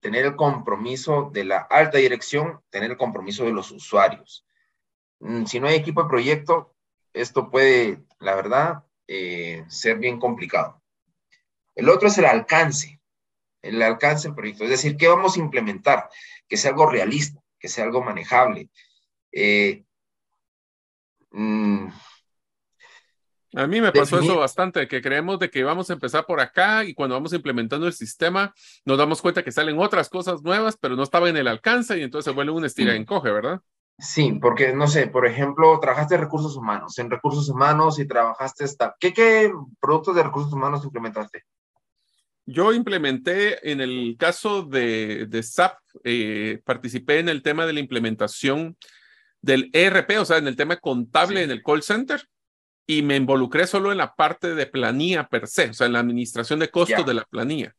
Tener 0.00 0.24
el 0.24 0.36
compromiso 0.36 1.30
de 1.32 1.44
la 1.44 1.58
alta 1.58 1.98
dirección, 1.98 2.60
tener 2.70 2.90
el 2.90 2.96
compromiso 2.96 3.44
de 3.44 3.52
los 3.52 3.70
usuarios. 3.70 4.44
Mm, 5.22 5.44
si 5.44 5.60
no 5.60 5.68
hay 5.68 5.76
equipo 5.76 6.02
de 6.02 6.08
proyecto, 6.08 6.74
esto 7.12 7.48
puede, 7.48 8.02
la 8.18 8.34
verdad, 8.34 8.84
eh, 9.06 9.64
ser 9.68 9.98
bien 9.98 10.18
complicado. 10.18 10.82
El 11.76 11.88
otro 11.88 12.08
es 12.08 12.18
el 12.18 12.24
alcance, 12.24 13.00
el 13.62 13.80
alcance 13.82 14.28
del 14.28 14.34
proyecto. 14.34 14.64
Es 14.64 14.70
decir, 14.70 14.96
¿qué 14.96 15.06
vamos 15.06 15.36
a 15.36 15.40
implementar? 15.40 16.08
Que 16.48 16.56
sea 16.56 16.72
algo 16.72 16.90
realista, 16.90 17.40
que 17.60 17.68
sea 17.68 17.84
algo 17.84 18.02
manejable. 18.02 18.68
Eh, 19.30 19.84
mm, 21.30 21.86
a 23.54 23.66
mí 23.66 23.80
me 23.82 23.92
pasó 23.92 24.18
eso 24.18 24.38
bastante, 24.38 24.88
que 24.88 25.02
creemos 25.02 25.38
de 25.38 25.50
que 25.50 25.62
vamos 25.62 25.90
a 25.90 25.92
empezar 25.92 26.24
por 26.24 26.40
acá 26.40 26.84
y 26.84 26.94
cuando 26.94 27.14
vamos 27.14 27.34
implementando 27.34 27.86
el 27.86 27.92
sistema 27.92 28.54
nos 28.86 28.96
damos 28.96 29.20
cuenta 29.20 29.42
que 29.44 29.52
salen 29.52 29.78
otras 29.78 30.08
cosas 30.08 30.42
nuevas, 30.42 30.78
pero 30.80 30.96
no 30.96 31.02
estaba 31.02 31.28
en 31.28 31.36
el 31.36 31.46
alcance 31.46 31.98
y 31.98 32.02
entonces 32.02 32.24
se 32.24 32.34
vuelve 32.34 32.52
un 32.52 32.64
estira 32.64 32.94
y 32.94 32.96
encoge, 32.96 33.30
¿verdad? 33.30 33.60
Sí, 34.02 34.32
porque 34.42 34.74
no 34.74 34.88
sé, 34.88 35.06
por 35.06 35.28
ejemplo, 35.28 35.78
trabajaste 35.78 36.16
en 36.16 36.22
recursos 36.22 36.56
humanos, 36.56 36.98
en 36.98 37.08
recursos 37.08 37.48
humanos 37.48 38.00
y 38.00 38.04
trabajaste 38.04 38.64
esta, 38.64 38.96
¿qué, 38.98 39.14
qué 39.14 39.52
productos 39.78 40.16
de 40.16 40.24
recursos 40.24 40.52
humanos 40.52 40.84
implementaste? 40.84 41.44
Yo 42.44 42.72
implementé, 42.72 43.70
en 43.70 43.80
el 43.80 44.16
caso 44.18 44.62
de, 44.62 45.26
de 45.26 45.42
SAP, 45.44 45.78
eh, 46.02 46.60
participé 46.64 47.20
en 47.20 47.28
el 47.28 47.42
tema 47.42 47.64
de 47.64 47.74
la 47.74 47.78
implementación 47.78 48.76
del 49.40 49.70
ERP, 49.72 50.18
o 50.18 50.24
sea, 50.24 50.38
en 50.38 50.48
el 50.48 50.56
tema 50.56 50.78
contable 50.78 51.44
en 51.44 51.52
el 51.52 51.62
call 51.62 51.84
center 51.84 52.28
y 52.84 53.02
me 53.02 53.14
involucré 53.14 53.68
solo 53.68 53.92
en 53.92 53.98
la 53.98 54.16
parte 54.16 54.56
de 54.56 54.66
planilla 54.66 55.28
per 55.28 55.46
se, 55.46 55.70
o 55.70 55.74
sea, 55.74 55.86
en 55.86 55.92
la 55.92 56.00
administración 56.00 56.58
de 56.58 56.70
costos 56.70 57.06
de 57.06 57.14
la 57.14 57.24
planilla. 57.24 57.72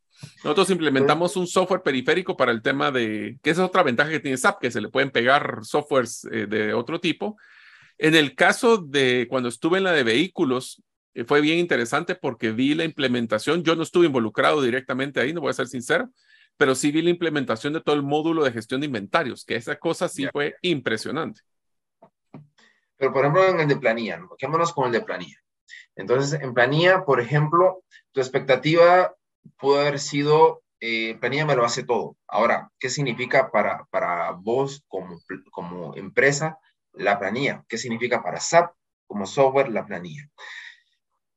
Nosotros 0.43 0.69
implementamos 0.69 1.35
un 1.37 1.47
software 1.47 1.81
periférico 1.81 2.35
para 2.35 2.51
el 2.51 2.61
tema 2.61 2.91
de, 2.91 3.37
que 3.41 3.49
esa 3.49 3.63
es 3.63 3.69
otra 3.69 3.83
ventaja 3.83 4.09
que 4.09 4.19
tiene 4.19 4.37
SAP, 4.37 4.61
que 4.61 4.71
se 4.71 4.81
le 4.81 4.89
pueden 4.89 5.11
pegar 5.11 5.59
softwares 5.63 6.25
eh, 6.31 6.47
de 6.47 6.73
otro 6.73 6.99
tipo. 6.99 7.37
En 7.97 8.15
el 8.15 8.35
caso 8.35 8.77
de 8.77 9.27
cuando 9.29 9.49
estuve 9.49 9.77
en 9.77 9.85
la 9.85 9.91
de 9.93 10.03
vehículos, 10.03 10.83
eh, 11.13 11.23
fue 11.23 11.41
bien 11.41 11.59
interesante 11.59 12.15
porque 12.15 12.51
vi 12.51 12.73
la 12.73 12.83
implementación. 12.83 13.63
Yo 13.63 13.75
no 13.75 13.83
estuve 13.83 14.07
involucrado 14.07 14.61
directamente 14.61 15.19
ahí, 15.19 15.33
no 15.33 15.41
voy 15.41 15.51
a 15.51 15.53
ser 15.53 15.67
sincero, 15.67 16.09
pero 16.57 16.75
sí 16.75 16.91
vi 16.91 17.01
la 17.01 17.09
implementación 17.09 17.73
de 17.73 17.81
todo 17.81 17.95
el 17.95 18.03
módulo 18.03 18.43
de 18.43 18.51
gestión 18.51 18.81
de 18.81 18.87
inventarios, 18.87 19.45
que 19.45 19.55
esa 19.55 19.77
cosa 19.77 20.07
sí 20.07 20.27
fue 20.31 20.55
impresionante. 20.61 21.41
Pero, 22.97 23.11
por 23.11 23.25
ejemplo, 23.25 23.45
en 23.47 23.59
el 23.59 23.67
de 23.67 23.77
planilla, 23.77 24.17
¿no? 24.17 24.29
quedémonos 24.37 24.71
con 24.71 24.87
el 24.87 24.91
de 24.93 25.01
planilla. 25.01 25.37
Entonces, 25.95 26.39
en 26.41 26.53
planilla, 26.53 27.05
por 27.05 27.19
ejemplo, 27.19 27.83
tu 28.11 28.21
expectativa 28.21 29.13
pudo 29.57 29.79
haber 29.79 29.99
sido, 29.99 30.63
eh, 30.79 31.15
planilla 31.19 31.45
me 31.45 31.55
lo 31.55 31.65
hace 31.65 31.83
todo. 31.83 32.17
Ahora, 32.27 32.71
¿qué 32.79 32.89
significa 32.89 33.51
para, 33.51 33.85
para 33.91 34.31
vos 34.31 34.83
como, 34.87 35.19
como 35.51 35.95
empresa 35.95 36.57
la 36.93 37.19
planilla? 37.19 37.63
¿Qué 37.67 37.77
significa 37.77 38.21
para 38.23 38.39
SAP 38.39 38.73
como 39.07 39.25
software 39.25 39.69
la 39.69 39.85
planilla? 39.85 40.29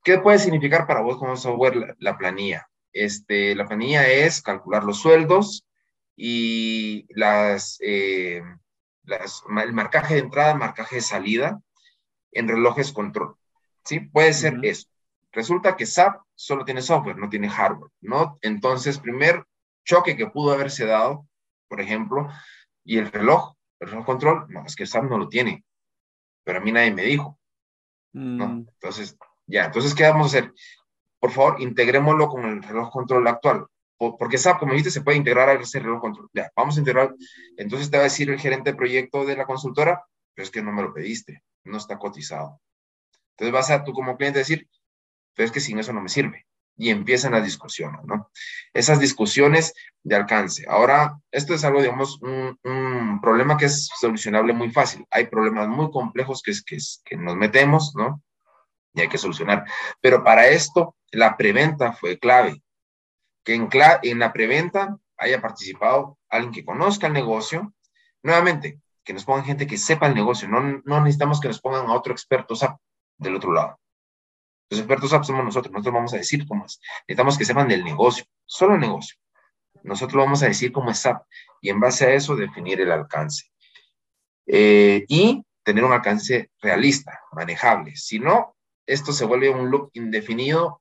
¿Qué 0.03 0.19
puede 0.19 0.39
significar 0.39 0.87
para 0.87 1.01
vos 1.01 1.19
como 1.19 1.37
software 1.37 1.97
la, 1.99 2.17
planilla? 2.17 2.69
Este, 2.93 3.55
la 3.55 3.67
planilla 3.67 4.09
es 4.09 4.41
calcular 4.41 4.85
los 4.85 5.01
sueldos 5.01 5.67
y 6.17 7.07
las, 7.11 7.79
eh, 7.81 8.43
el 9.07 9.73
marcaje 9.73 10.15
de 10.15 10.21
entrada, 10.21 10.55
marcaje 10.55 10.97
de 10.97 11.03
salida 11.03 11.61
en 12.33 12.49
relojes 12.49 12.93
control. 12.93 13.37
¿Sí? 13.85 14.01
Puede 14.01 14.33
ser 14.33 14.59
eso. 14.63 14.89
Resulta 15.37 15.77
que 15.77 15.87
SAP 15.87 16.21
solo 16.35 16.65
tiene 16.65 16.81
software, 16.81 17.19
no 17.19 17.29
tiene 17.29 17.49
hardware, 17.49 17.93
¿no? 18.01 18.39
Entonces, 18.41 18.99
primer 18.99 19.45
choque 19.85 20.17
que 20.17 20.27
pudo 20.27 20.53
haberse 20.53 20.87
dado, 20.87 21.29
por 21.69 21.81
ejemplo, 21.81 22.29
y 22.85 22.99
el 22.99 23.13
reloj, 23.13 23.55
el 23.81 23.91
reloj 23.91 24.07
control, 24.07 24.47
no, 24.49 24.65
es 24.65 24.75
que 24.75 24.87
SAP 24.87 25.05
no 25.05 25.19
lo 25.19 25.29
tiene, 25.29 25.63
pero 26.43 26.59
a 26.59 26.63
mí 26.63 26.73
nadie 26.73 26.91
me 26.91 27.03
dijo, 27.03 27.39
¿no? 28.15 28.49
Mm. 28.49 28.69
Entonces, 28.69 29.17
ya, 29.47 29.67
entonces, 29.67 29.95
¿qué 29.95 30.05
vamos 30.05 30.35
a 30.35 30.39
hacer? 30.39 30.53
Por 31.21 31.31
favor, 31.31 31.61
integrémoslo 31.61 32.29
con 32.29 32.47
el 32.47 32.63
reloj 32.63 32.91
control 32.91 33.29
actual 33.29 33.67
porque 33.99 34.39
SAP, 34.39 34.59
como 34.59 34.75
viste, 34.75 34.91
se 34.91 35.01
puede 35.01 35.17
integrar 35.17 35.49
a 35.49 35.55
ese 35.55 35.81
reloj 35.81 36.01
control. 36.01 36.29
Ya, 36.35 36.51
vamos 36.55 36.77
a 36.77 36.81
integrar. 36.81 37.15
Entonces 37.57 37.91
te 37.91 37.97
va 37.97 38.03
a 38.03 38.05
decir 38.05 38.31
el 38.31 38.39
gerente 38.39 38.73
de 38.73 38.77
proyecto 38.77 39.25
de 39.25 39.37
la 39.37 39.47
consultora, 39.47 40.05
pero 40.35 40.45
es 40.45 40.51
que 40.51 40.63
no 40.63 40.73
me 40.73 40.83
lo 40.83 40.93
pediste, 40.93 41.43
no 41.65 41.79
está 41.79 41.99
cotizado. 41.99 42.61
Entonces 43.31 43.53
vas 43.53 43.71
a 43.71 43.85
tú 43.85 43.93
como 43.93 44.17
cliente 44.17 44.41
decir, 44.41 44.69
pero 45.37 45.47
es 45.47 45.53
que 45.53 45.61
sin 45.61 45.79
eso 45.79 45.93
no 45.93 46.01
me 46.01 46.09
sirve. 46.09 46.47
Y 46.79 46.91
empiezan 46.91 47.33
las 47.33 47.45
discusiones, 47.45 48.05
¿no? 48.05 48.31
Esas 48.75 48.99
discusiones 48.99 49.73
de 50.03 50.17
alcance. 50.17 50.65
Ahora, 50.69 51.19
esto 51.31 51.55
es 51.55 51.65
algo, 51.65 51.81
digamos, 51.81 52.21
un, 52.21 52.59
un 52.65 53.21
problema 53.21 53.57
que 53.57 53.67
es 53.67 53.89
solucionable 53.99 54.53
muy 54.53 54.71
fácil. 54.73 55.07
Hay 55.11 55.27
problemas 55.27 55.69
muy 55.69 55.91
complejos 55.91 56.43
que, 56.43 56.51
es, 56.51 57.03
que, 57.05 57.17
nos 57.17 57.37
metemos, 57.37 57.95
¿no? 57.95 58.23
Y 58.95 59.03
hay 59.03 59.09
que 59.09 59.19
solucionar. 59.19 59.65
Pero 60.01 60.25
para 60.25 60.49
esto, 60.49 60.97
la 61.13 61.37
preventa 61.37 61.93
fue 61.93 62.19
clave 62.19 62.63
que 63.47 63.55
en, 63.55 64.19
la 64.19 64.33
preventa 64.33 64.99
haya 65.17 65.41
participado 65.41 66.19
alguien 66.29 66.53
que 66.53 66.65
conozca 66.65 67.07
el 67.07 67.13
negocio. 67.13 67.73
Nuevamente, 68.23 68.81
que 69.05 69.13
nos 69.13 69.25
pongan 69.25 69.45
gente 69.45 69.69
que 69.69 69.79
sepa 69.79 70.09
el 70.09 70.15
negocio. 70.15 70.49
No, 70.49 71.01
necesitamos 71.01 71.41
que 71.41 71.49
nos 71.49 71.61
pongan 71.61 71.87
a 71.87 71.95
otro 71.95 72.13
experto 72.13 72.55
del 73.19 73.37
otro 73.37 73.53
lado. 73.53 73.79
Los 74.71 74.81
expertos 74.81 75.11
SAP 75.11 75.25
somos 75.25 75.45
nosotros. 75.45 75.73
Nosotros 75.73 75.95
vamos 75.95 76.15
a 76.15 76.19
decir 76.19 76.47
cómo 76.47 76.67
es. 76.67 76.81
Necesitamos 77.07 77.39
que 77.39 77.45
sepan 77.45 77.69
del 77.69 77.85
negocio, 77.85 78.25
solo 78.45 78.75
el 78.75 78.81
negocio. 78.81 79.17
Nosotros 79.83 80.25
vamos 80.25 80.43
a 80.43 80.49
decir 80.49 80.73
cómo 80.73 80.91
es 80.91 80.99
SAP 80.99 81.23
y 81.61 81.71
en 81.71 81.81
base 81.81 82.07
a 82.07 82.15
eso 82.15 82.35
definir 82.35 82.81
el 82.81 82.91
alcance. 82.91 83.47
Eh, 84.47 85.05
y 85.09 85.45
tener 85.63 85.85
un 85.85 85.93
alcance 85.93 86.51
realista, 86.61 87.21
manejable. 87.33 87.95
Si 87.97 88.19
no, 88.19 88.57
esto 88.87 89.13
se 89.13 89.25
vuelve 89.25 89.51
un 89.51 89.71
loop 89.71 89.91
indefinido 89.95 90.81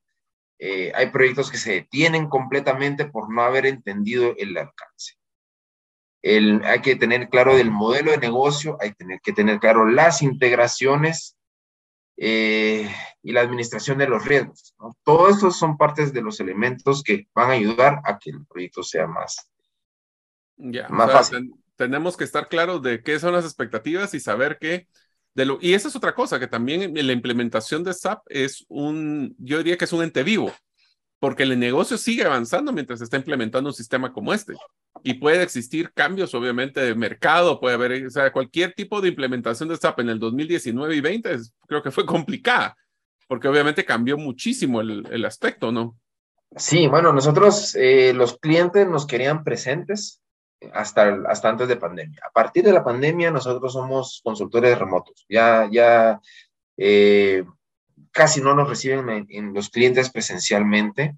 eh, 0.57 0.91
hay 0.95 1.09
proyectos 1.09 1.51
que 1.51 1.57
se 1.57 1.73
detienen 1.73 2.29
completamente 2.29 3.05
por 3.05 3.31
no 3.31 3.41
haber 3.41 3.65
entendido 3.65 4.33
el 4.37 4.57
alcance. 4.57 5.15
hay 6.23 6.81
que 6.81 6.95
tener 6.95 7.29
claro 7.29 7.55
del 7.55 7.71
modelo 7.71 8.11
de 8.11 8.17
negocio, 8.17 8.77
hay 8.79 8.93
tener, 8.93 9.19
que 9.21 9.33
tener 9.33 9.59
claro 9.59 9.85
las 9.85 10.21
integraciones 10.21 11.34
eh, 12.17 12.89
y 13.21 13.31
la 13.31 13.41
administración 13.41 13.97
de 13.97 14.07
los 14.07 14.25
riesgos. 14.25 14.73
¿no? 14.79 14.95
Todo 15.03 15.29
esto 15.29 15.51
son 15.51 15.77
partes 15.77 16.13
de 16.13 16.21
los 16.21 16.39
elementos 16.39 17.03
que 17.03 17.27
van 17.33 17.49
a 17.49 17.53
ayudar 17.53 18.01
a 18.05 18.17
que 18.17 18.31
el 18.31 18.45
proyecto 18.45 18.83
sea 18.83 19.07
más, 19.07 19.49
más 20.89 21.11
fácil. 21.11 21.53
tenemos 21.75 22.15
que 22.15 22.23
estar 22.23 22.47
claros 22.47 22.81
de 22.81 23.03
qué 23.03 23.19
son 23.19 23.33
las 23.33 23.45
expectativas 23.45 24.13
y 24.13 24.19
saber 24.19 24.57
que 24.59 24.87
De 25.33 25.45
lo, 25.45 25.57
y 25.59 25.73
esa 25.73 25.89
es 25.89 25.95
otra 25.95 26.15
cosa, 26.15 26.39
que 26.39 26.47
también 26.47 26.93
la 26.95 27.11
implementación 27.11 27.83
de 27.83 27.93
SAP 27.93 28.23
es 28.29 28.65
un, 28.69 29.35
yo 29.37 29.57
diría 29.57 29.77
que 29.77 29.83
es 29.83 29.91
un 29.93 30.03
ente 30.03 30.23
vivo, 30.23 30.53
porque 31.25 31.41
el 31.41 31.57
negocio 31.59 31.97
sigue 31.97 32.23
avanzando 32.23 32.71
mientras 32.71 32.99
se 32.99 33.05
está 33.05 33.17
implementando 33.17 33.71
un 33.71 33.73
sistema 33.73 34.13
como 34.13 34.31
este. 34.31 34.53
Y 35.01 35.15
puede 35.15 35.41
existir 35.41 35.91
cambios, 35.91 36.35
obviamente, 36.35 36.79
de 36.79 36.93
mercado, 36.93 37.59
puede 37.59 37.73
haber, 37.73 38.05
o 38.05 38.11
sea, 38.11 38.31
cualquier 38.31 38.73
tipo 38.73 39.01
de 39.01 39.07
implementación 39.07 39.67
de 39.67 39.75
SAP 39.75 40.01
en 40.01 40.09
el 40.09 40.19
2019 40.19 40.95
y 40.95 41.01
20 41.01 41.35
creo 41.67 41.81
que 41.81 41.89
fue 41.89 42.05
complicada, 42.05 42.77
porque 43.27 43.47
obviamente 43.47 43.83
cambió 43.83 44.19
muchísimo 44.19 44.81
el, 44.81 45.03
el 45.09 45.25
aspecto, 45.25 45.71
¿no? 45.71 45.97
Sí, 46.57 46.85
bueno, 46.85 47.11
nosotros, 47.11 47.73
eh, 47.73 48.13
los 48.13 48.37
clientes 48.37 48.87
nos 48.87 49.07
querían 49.07 49.43
presentes 49.43 50.21
hasta, 50.73 51.23
hasta 51.27 51.49
antes 51.49 51.67
de 51.67 51.77
pandemia. 51.77 52.21
A 52.23 52.29
partir 52.29 52.63
de 52.65 52.73
la 52.73 52.83
pandemia, 52.83 53.31
nosotros 53.31 53.73
somos 53.73 54.21
consultores 54.23 54.77
remotos. 54.77 55.25
Ya, 55.27 55.67
ya 55.71 56.21
eh, 56.77 57.43
casi 58.15 58.39
no 58.39 58.55
nos 58.55 58.69
reciben 58.69 59.27
en, 59.29 59.53
los 59.53 59.69
clientes 59.69 60.09
presencialmente. 60.09 61.17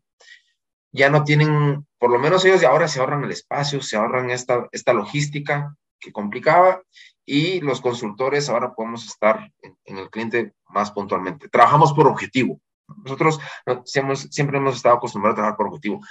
Ya 0.92 1.12
no 1.12 1.24
tienen, 1.24 1.86
por 2.00 2.10
lo 2.10 2.18
menos 2.18 2.44
ellos 2.44 2.60
de 2.60 2.66
ahora 2.66 2.88
se 2.88 3.00
ahorran 3.00 3.24
el 3.24 3.32
espacio, 3.32 3.84
se 3.84 3.98
ahorran 3.98 4.32
esta, 4.32 4.68
esta 4.72 4.94
logística 4.94 5.76
que 6.00 6.12
complicaba 6.12 6.82
y 7.24 7.62
los 7.62 7.82
consultores 7.82 8.50
ahora 8.50 8.74
podemos 8.74 9.06
estar 9.06 9.52
en 9.86 9.98
el 9.98 10.10
cliente 10.10 10.54
más 10.70 10.92
puntualmente. 10.92 11.50
Trabajamos 11.50 11.94
por 11.94 12.08
objetivo. 12.08 12.60
Nosotros 13.04 13.40
siempre 13.86 14.58
hemos 14.58 14.76
estado 14.76 14.96
acostumbrados 14.96 15.36
a 15.36 15.38
trabajar 15.38 15.58
por 15.58 15.68
objetivo, 15.68 16.02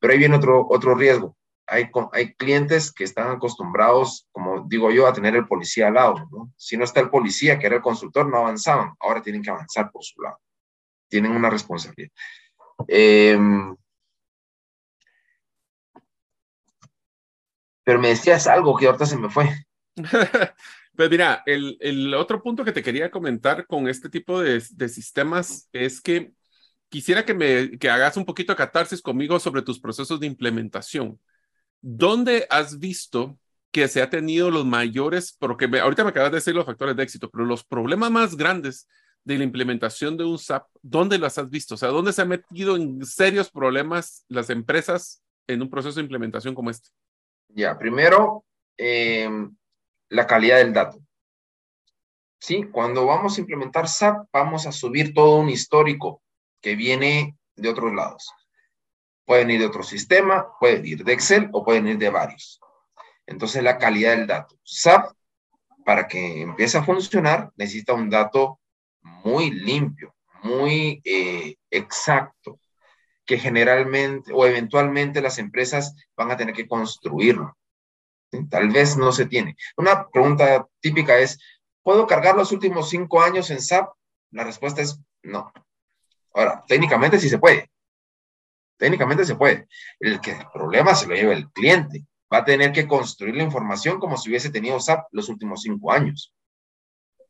pero 0.00 0.14
ahí 0.14 0.18
viene 0.18 0.36
otro, 0.36 0.66
otro 0.68 0.96
riesgo. 0.96 1.36
Hay, 1.66 1.90
hay 2.12 2.34
clientes 2.34 2.92
que 2.92 3.04
están 3.04 3.30
acostumbrados, 3.30 4.28
como 4.32 4.66
digo 4.68 4.90
yo, 4.90 5.06
a 5.06 5.12
tener 5.12 5.34
el 5.34 5.46
policía 5.46 5.88
al 5.88 5.94
lado. 5.94 6.28
¿no? 6.30 6.52
Si 6.56 6.76
no 6.76 6.84
está 6.84 7.00
el 7.00 7.10
policía, 7.10 7.58
que 7.58 7.66
era 7.66 7.76
el 7.76 7.82
consultor, 7.82 8.28
no 8.28 8.38
avanzaban. 8.38 8.94
Ahora 9.00 9.22
tienen 9.22 9.42
que 9.42 9.50
avanzar 9.50 9.90
por 9.90 10.04
su 10.04 10.20
lado. 10.20 10.38
Tienen 11.08 11.32
una 11.32 11.50
responsabilidad. 11.50 12.12
Em, 12.88 13.74
pero 17.84 17.98
me 18.00 18.08
decías 18.08 18.46
algo 18.46 18.76
que 18.76 18.86
ahorita 18.86 19.06
se 19.06 19.18
me 19.18 19.30
fue. 19.30 19.48
Pues 20.96 21.10
mira, 21.10 21.42
el, 21.44 21.76
el, 21.80 22.14
otro 22.14 22.40
punto 22.40 22.64
que 22.64 22.70
te 22.70 22.82
quería 22.82 23.10
comentar 23.10 23.66
con 23.66 23.88
este 23.88 24.08
tipo 24.08 24.40
de, 24.40 24.62
de 24.70 24.88
sistemas 24.88 25.68
es 25.72 26.00
que 26.00 26.32
quisiera 26.88 27.24
que 27.24 27.34
me 27.34 27.76
que 27.78 27.90
hagas 27.90 28.16
un 28.16 28.24
poquito 28.24 28.52
de 28.52 28.56
catarsis 28.56 29.02
conmigo 29.02 29.40
sobre 29.40 29.62
tus 29.62 29.80
procesos 29.80 30.20
de 30.20 30.28
implementación. 30.28 31.18
¿Dónde 31.86 32.46
has 32.48 32.78
visto 32.78 33.38
que 33.70 33.88
se 33.88 34.00
ha 34.00 34.08
tenido 34.08 34.50
los 34.50 34.64
mayores, 34.64 35.36
porque 35.38 35.66
ahorita 35.66 36.02
me 36.02 36.10
acabas 36.10 36.30
de 36.30 36.36
decir 36.36 36.54
los 36.54 36.64
factores 36.64 36.96
de 36.96 37.02
éxito, 37.02 37.28
pero 37.28 37.44
los 37.44 37.62
problemas 37.62 38.10
más 38.10 38.36
grandes 38.36 38.88
de 39.22 39.36
la 39.36 39.44
implementación 39.44 40.16
de 40.16 40.24
un 40.24 40.38
SAP, 40.38 40.66
¿dónde 40.80 41.18
los 41.18 41.36
has 41.36 41.50
visto? 41.50 41.74
O 41.74 41.76
sea, 41.76 41.90
¿dónde 41.90 42.14
se 42.14 42.22
han 42.22 42.28
metido 42.28 42.76
en 42.76 43.04
serios 43.04 43.50
problemas 43.50 44.24
las 44.28 44.48
empresas 44.48 45.22
en 45.46 45.60
un 45.60 45.68
proceso 45.68 45.96
de 45.96 46.04
implementación 46.04 46.54
como 46.54 46.70
este? 46.70 46.88
Ya, 47.48 47.76
primero, 47.76 48.46
eh, 48.78 49.28
la 50.08 50.26
calidad 50.26 50.56
del 50.56 50.72
dato. 50.72 50.98
¿Sí? 52.40 52.62
Cuando 52.72 53.04
vamos 53.04 53.36
a 53.36 53.40
implementar 53.42 53.88
SAP, 53.88 54.26
vamos 54.32 54.66
a 54.66 54.72
subir 54.72 55.12
todo 55.12 55.36
un 55.36 55.50
histórico 55.50 56.22
que 56.62 56.76
viene 56.76 57.36
de 57.56 57.68
otros 57.68 57.92
lados. 57.92 58.32
Pueden 59.24 59.50
ir 59.50 59.60
de 59.60 59.66
otro 59.66 59.82
sistema, 59.82 60.48
pueden 60.60 60.84
ir 60.84 61.04
de 61.04 61.12
Excel 61.12 61.48
o 61.52 61.64
pueden 61.64 61.86
ir 61.86 61.98
de 61.98 62.10
varios. 62.10 62.60
Entonces, 63.26 63.62
la 63.62 63.78
calidad 63.78 64.16
del 64.16 64.26
dato. 64.26 64.58
SAP, 64.62 65.14
para 65.84 66.06
que 66.06 66.42
empiece 66.42 66.78
a 66.78 66.84
funcionar, 66.84 67.50
necesita 67.56 67.94
un 67.94 68.10
dato 68.10 68.60
muy 69.02 69.50
limpio, 69.50 70.14
muy 70.42 71.00
eh, 71.04 71.56
exacto, 71.70 72.58
que 73.24 73.38
generalmente 73.38 74.32
o 74.32 74.46
eventualmente 74.46 75.22
las 75.22 75.38
empresas 75.38 75.94
van 76.16 76.30
a 76.30 76.36
tener 76.36 76.54
que 76.54 76.68
construirlo. 76.68 77.56
Tal 78.50 78.68
vez 78.70 78.96
no 78.96 79.12
se 79.12 79.26
tiene. 79.26 79.56
Una 79.76 80.08
pregunta 80.08 80.66
típica 80.80 81.16
es, 81.18 81.38
¿puedo 81.82 82.06
cargar 82.06 82.36
los 82.36 82.52
últimos 82.52 82.90
cinco 82.90 83.22
años 83.22 83.50
en 83.50 83.60
SAP? 83.60 83.90
La 84.32 84.44
respuesta 84.44 84.82
es 84.82 85.00
no. 85.22 85.52
Ahora, 86.34 86.64
técnicamente 86.66 87.18
sí 87.18 87.28
se 87.28 87.38
puede. 87.38 87.70
Técnicamente 88.76 89.24
se 89.24 89.36
puede. 89.36 89.68
El, 90.00 90.20
que 90.20 90.32
el 90.32 90.46
problema 90.52 90.94
se 90.94 91.06
lo 91.06 91.14
lleva 91.14 91.32
el 91.32 91.48
cliente. 91.50 92.04
Va 92.32 92.38
a 92.38 92.44
tener 92.44 92.72
que 92.72 92.86
construir 92.86 93.36
la 93.36 93.42
información 93.42 93.98
como 93.98 94.16
si 94.16 94.28
hubiese 94.28 94.50
tenido 94.50 94.80
SAP 94.80 95.06
los 95.12 95.28
últimos 95.28 95.62
cinco 95.62 95.92
años. 95.92 96.34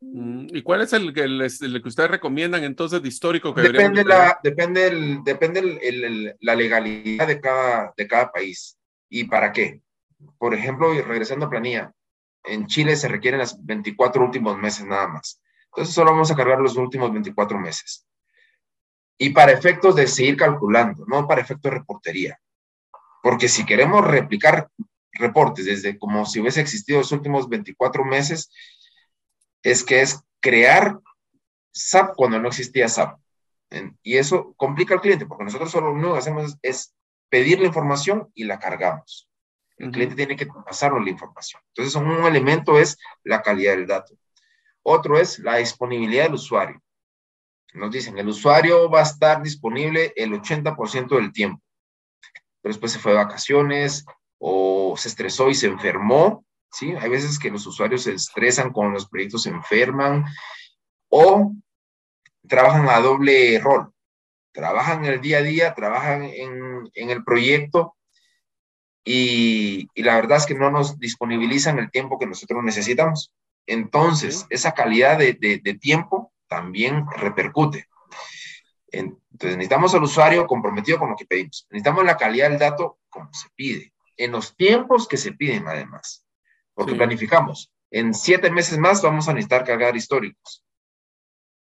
Mm, 0.01 0.47
¿Y 0.51 0.63
cuál 0.63 0.83
es 0.83 0.93
el, 0.93 1.09
el, 1.19 1.83
que 1.83 1.89
ustedes 1.89 2.11
recomiendan 2.11 2.65
entonces 2.65 3.03
de 3.03 3.09
histórico? 3.09 3.55
Que 3.55 3.63
depende 3.63 4.05
la, 4.05 4.39
depende, 4.43 4.87
el, 4.87 5.25
depende 5.25 6.37
la 6.41 6.55
legalidad 6.55 7.27
de 7.27 7.41
cada, 7.41 7.93
de 7.97 8.07
cada 8.07 8.31
país. 8.31 8.79
¿Y 9.09 9.25
para 9.25 9.53
qué? 9.53 9.83
por 10.39 10.55
ejemplo, 10.55 10.93
regresando 11.03 11.47
a 11.47 11.51
planilla, 11.51 11.93
en 12.45 12.67
Chile 12.67 12.97
se 12.97 13.09
requieren 13.09 13.41
las 13.41 13.65
24 13.65 14.25
últimos 14.25 14.59
meses 14.59 14.87
nada 14.87 15.09
más. 15.09 15.41
Entonces 15.67 15.95
solo 15.95 16.13
vamos 16.13 16.31
a 16.31 16.37
cargar 16.37 16.61
los 16.61 16.77
últimos 16.77 17.13
24 17.13 17.59
meses. 17.59 18.07
Y 19.17 19.31
para 19.31 19.53
efectos 19.53 19.95
de 19.97 20.07
seguir 20.07 20.37
calculando, 20.37 21.05
no 21.07 21.27
para 21.27 21.41
efectos 21.41 21.71
de 21.71 21.79
reportería. 21.79 22.41
Porque 23.23 23.49
si 23.49 23.65
queremos 23.65 24.07
replicar 24.07 24.69
reportes 25.13 25.65
desde 25.65 25.99
como 25.99 26.27
si 26.27 26.41
hubiese 26.41 26.61
existido 26.61 26.99
los 26.99 27.13
últimos 27.13 27.49
24 27.49 28.05
meses, 28.05 28.51
es 29.63 29.85
que 29.85 30.03
es 30.03 30.21
crear 30.41 30.99
SAP 31.73 32.15
cuando 32.17 32.39
no 32.39 32.49
existía 32.49 32.89
SAP. 32.89 33.19
Y 34.03 34.17
eso 34.17 34.55
complica 34.57 34.95
al 34.95 35.01
cliente, 35.01 35.27
porque 35.27 35.45
nosotros 35.45 35.71
solo 35.71 35.89
lo 35.89 35.95
único 35.95 36.13
que 36.13 36.19
hacemos 36.19 36.57
es 36.63 36.95
pedir 37.29 37.61
la 37.61 37.67
información 37.67 38.31
y 38.35 38.45
la 38.45 38.59
cargamos. 38.59 39.29
El 39.77 39.91
cliente 39.91 40.15
tiene 40.15 40.37
que 40.37 40.47
pasarnos 40.47 41.03
la 41.03 41.11
información. 41.11 41.61
Entonces, 41.69 41.95
un 41.97 42.25
elemento 42.25 42.79
es 42.79 42.97
la 43.25 43.43
calidad 43.43 43.73
del 43.73 43.87
dato. 43.87 44.15
Otro 44.83 45.19
es 45.19 45.41
la 45.41 45.57
disponibilidad 45.57 46.25
del 46.25 46.35
usuario. 46.35 46.81
Nos 47.75 47.91
dicen, 47.91 48.17
el 48.19 48.29
usuario 48.29 48.89
va 48.89 49.01
a 49.01 49.05
estar 49.05 49.43
disponible 49.43 50.13
el 50.17 50.33
80% 50.33 51.17
del 51.17 51.33
tiempo, 51.33 51.63
pero 52.63 52.73
después 52.73 52.93
se 52.93 52.99
fue 52.99 53.13
de 53.13 53.19
vacaciones 53.19 54.05
o 54.39 54.97
se 54.97 55.09
estresó 55.09 55.51
y 55.51 55.55
se 55.55 55.67
enfermó. 55.67 56.45
¿sí? 56.71 56.95
Hay 56.95 57.11
veces 57.11 57.39
que 57.39 57.51
los 57.51 57.67
usuarios 57.67 58.05
se 58.05 58.15
estresan 58.15 58.73
con 58.73 58.93
los 58.93 59.09
proyectos, 59.09 59.43
se 59.43 59.51
enferman 59.51 60.25
o 61.11 61.53
trabajan 62.49 62.89
a 62.89 63.01
doble 63.01 63.59
rol. 63.59 63.93
Trabajan 64.53 65.05
el 65.05 65.21
día 65.21 65.39
a 65.39 65.43
día, 65.43 65.75
trabajan 65.75 66.23
en, 66.23 66.89
en 66.95 67.11
el 67.11 67.25
proyecto, 67.25 67.97
y, 69.05 69.89
la 70.03 70.17
verdad 70.17 70.39
es 70.39 70.47
que 70.47 70.55
no 70.55 70.71
nos 70.71 70.99
disponibilizan 70.99 71.79
el 71.79 71.91
tiempo 71.91 72.19
que 72.19 72.27
nosotros 72.27 72.65
necesitamos. 72.65 73.33
Entonces, 73.67 74.47
esa 74.51 74.73
calidad 74.73 75.19
de, 75.19 75.35
de, 75.35 75.75
tiempo 75.75 76.33
también 76.49 77.07
repercute. 77.17 77.89
Entonces, 78.89 79.57
necesitamos 79.57 79.95
al 79.95 80.05
usuario 80.05 80.47
comprometido 80.47 80.99
con 80.99 81.11
lo 81.11 81.17
que 81.17 81.27
pedimos. 81.27 81.67
Necesitamos 81.71 82.05
la 82.05 82.17
calidad 82.17 82.51
del 82.51 82.59
dato 82.59 82.99
como 83.09 83.33
se 83.33 83.49
pide, 83.55 83.93
en 84.17 84.33
los 84.33 84.57
tiempos 84.57 85.09
que 85.09 85.17
se 85.17 85.33
piden 85.33 85.67
además. 85.67 86.25
Porque 86.75 86.95
planificamos, 86.95 87.73
en 87.91 88.15
siete 88.15 88.51
meses 88.51 88.79
más 88.79 89.03
vamos 89.03 89.29
a 89.29 89.33
necesitar 89.33 89.65
cargar 89.65 89.97
históricos. 89.97 90.65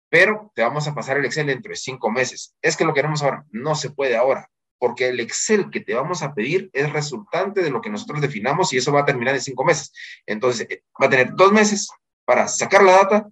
Pero 0.08 0.52
te 0.54 0.62
vamos 0.62 0.86
a 0.86 0.94
pasar 0.94 1.16
el 1.16 1.24
Excel 1.24 1.46
dentro 1.46 1.70
de 1.70 1.76
cinco 1.76 2.10
meses. 2.10 2.54
Es 2.62 2.76
que 2.76 2.84
lo 2.84 2.94
queremos 2.94 3.22
ahora. 3.22 3.44
No 3.50 3.74
se 3.74 3.90
puede 3.90 4.16
ahora 4.16 4.48
porque 4.78 5.08
el 5.08 5.20
Excel 5.20 5.70
que 5.70 5.80
te 5.80 5.94
vamos 5.94 6.22
a 6.22 6.34
pedir 6.34 6.70
es 6.72 6.92
resultante 6.92 7.62
de 7.62 7.70
lo 7.70 7.80
que 7.80 7.90
nosotros 7.90 8.20
definamos 8.20 8.72
y 8.72 8.78
eso 8.78 8.92
va 8.92 9.00
a 9.00 9.04
terminar 9.04 9.34
en 9.34 9.40
cinco 9.40 9.64
meses. 9.64 9.92
Entonces, 10.26 10.66
eh, 10.70 10.82
va 11.00 11.06
a 11.06 11.10
tener 11.10 11.34
dos 11.34 11.52
meses 11.52 11.88
para 12.24 12.48
sacar 12.48 12.82
la 12.82 12.92
data 12.92 13.28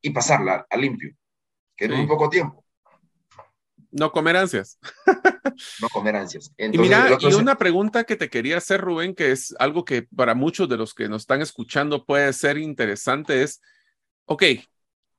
y 0.00 0.10
pasarla 0.10 0.66
a 0.68 0.76
limpio, 0.76 1.14
que 1.76 1.86
es 1.86 1.90
muy 1.90 2.06
poco 2.06 2.28
tiempo. 2.28 2.64
No 3.90 4.12
comer 4.12 4.36
ansias. 4.36 4.78
no 5.80 5.88
comer 5.88 6.16
ansias. 6.16 6.52
y 6.58 6.76
mira, 6.76 7.18
y 7.20 7.32
una 7.34 7.56
pregunta 7.56 8.04
que 8.04 8.16
te 8.16 8.28
quería 8.28 8.58
hacer, 8.58 8.80
Rubén, 8.80 9.14
que 9.14 9.32
es 9.32 9.54
algo 9.58 9.84
que 9.84 10.02
para 10.02 10.34
muchos 10.34 10.68
de 10.68 10.76
los 10.76 10.94
que 10.94 11.08
nos 11.08 11.22
están 11.22 11.40
escuchando 11.40 12.04
puede 12.04 12.32
ser 12.34 12.58
interesante, 12.58 13.42
es, 13.42 13.62
ok, 14.26 14.42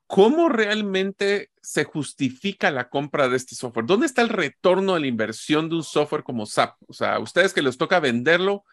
¿cómo 0.06 0.48
realmente 0.48 1.50
se 1.60 1.84
justifica 1.84 2.70
la 2.70 2.88
compra 2.88 3.28
de 3.28 3.36
este 3.36 3.56
software? 3.56 3.86
¿Dónde 3.86 4.06
está 4.06 4.22
el 4.22 4.28
retorno 4.28 4.94
de 4.94 5.00
la 5.00 5.06
inversión 5.08 5.68
de 5.68 5.76
un 5.76 5.84
software 5.84 6.22
como 6.22 6.46
SAP? 6.46 6.76
O 6.86 6.92
sea, 6.92 7.18
ustedes 7.18 7.52
que 7.52 7.62
les 7.62 7.76
toca 7.76 7.98
venderlo, 7.98 8.64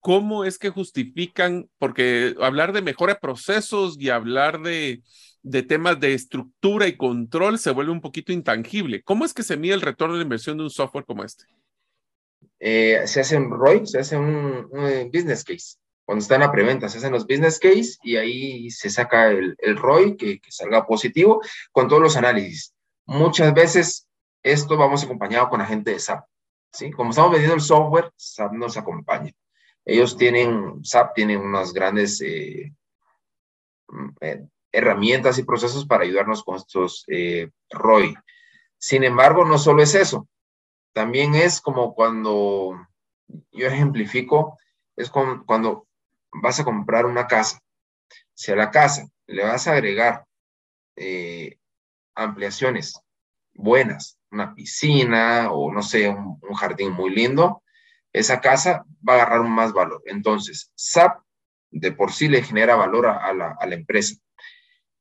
¿cómo 0.00 0.44
es 0.44 0.58
que 0.58 0.68
justifican? 0.68 1.70
Porque 1.78 2.34
hablar 2.40 2.72
de 2.72 2.82
mejora 2.82 3.14
de 3.14 3.20
procesos 3.20 3.96
y 3.98 4.10
hablar 4.10 4.60
de, 4.60 5.02
temas 5.62 5.98
de 6.00 6.14
estructura 6.14 6.86
y 6.86 6.96
control 6.96 7.58
se 7.58 7.70
vuelve 7.70 7.92
un 7.92 8.00
poquito 8.00 8.32
intangible. 8.32 9.02
¿Cómo 9.02 9.24
es 9.24 9.34
que 9.34 9.42
se 9.42 9.56
mide 9.56 9.74
el 9.74 9.80
retorno 9.80 10.16
de 10.16 10.22
inversión 10.22 10.56
de 10.56 10.64
un 10.64 10.70
software 10.70 11.04
como 11.04 11.24
este? 11.24 11.44
Eh, 12.60 13.02
se 13.06 13.20
hace 13.20 13.36
un 13.36 13.50
ROI, 13.50 13.86
se 13.86 14.00
hace 14.00 14.16
un, 14.16 14.68
business 15.12 15.44
case. 15.44 15.76
cuando 16.04 16.22
está 16.22 16.34
en 16.34 16.40
la 16.40 16.52
preventa, 16.52 16.88
se 16.88 16.98
hacen 16.98 17.12
los 17.12 17.26
business 17.26 17.58
case 17.58 17.98
y 18.02 18.16
ahí 18.16 18.70
se 18.70 18.90
saca 18.90 19.30
el, 19.30 19.54
el 19.58 19.76
ROI 19.76 20.16
que, 20.16 20.40
que 20.40 20.50
salga 20.50 20.86
positivo 20.86 21.40
con 21.72 21.88
todos 21.88 22.02
los 22.02 22.16
análisis. 22.16 22.74
Muchas 23.06 23.54
veces 23.54 24.08
esto 24.42 24.76
vamos 24.76 25.04
acompañado 25.04 25.48
con 25.48 25.60
la 25.60 25.66
gente 25.66 25.92
de 25.92 25.98
SAP. 25.98 26.24
¿sí? 26.72 26.90
Como 26.90 27.10
estamos 27.10 27.32
vendiendo 27.32 27.56
el 27.56 27.60
software, 27.60 28.12
SAP 28.16 28.52
nos 28.52 28.76
acompaña. 28.76 29.32
Ellos 29.84 30.16
tienen, 30.16 30.84
SAP 30.84 31.14
tiene 31.14 31.36
unas 31.36 31.72
grandes 31.72 32.20
eh, 32.20 32.72
mm, 33.88 34.08
eh, 34.20 34.46
herramientas 34.72 35.38
y 35.38 35.44
procesos 35.44 35.86
para 35.86 36.04
ayudarnos 36.04 36.44
con 36.44 36.56
estos 36.56 37.04
eh, 37.08 37.50
ROI. 37.70 38.14
Sin 38.78 39.04
embargo, 39.04 39.44
no 39.44 39.58
solo 39.58 39.82
es 39.82 39.94
eso. 39.94 40.28
También 40.92 41.34
es 41.34 41.60
como 41.60 41.94
cuando, 41.94 42.74
yo 43.26 43.66
ejemplifico, 43.66 44.58
es 44.96 45.10
cuando 45.10 45.86
vas 46.32 46.60
a 46.60 46.64
comprar 46.64 47.06
una 47.06 47.26
casa. 47.26 47.60
Si 48.34 48.52
a 48.52 48.56
la 48.56 48.70
casa 48.70 49.08
le 49.26 49.44
vas 49.44 49.66
a 49.66 49.72
agregar 49.72 50.24
ampliaciones 52.14 53.00
buenas, 53.54 54.18
una 54.30 54.54
piscina 54.54 55.50
o 55.50 55.72
no 55.72 55.82
sé, 55.82 56.08
un, 56.08 56.38
jardín 56.54 56.92
muy 56.92 57.10
lindo, 57.10 57.62
esa 58.12 58.40
casa 58.40 58.84
va 59.06 59.14
a 59.14 59.16
agarrar 59.16 59.42
más 59.44 59.72
valor. 59.72 60.02
Entonces, 60.06 60.72
SAP 60.74 61.22
de 61.70 61.92
por 61.92 62.12
sí 62.12 62.28
le 62.28 62.42
genera 62.42 62.76
valor 62.76 63.06
a, 63.06 63.32
la, 63.32 63.74
empresa. 63.74 64.16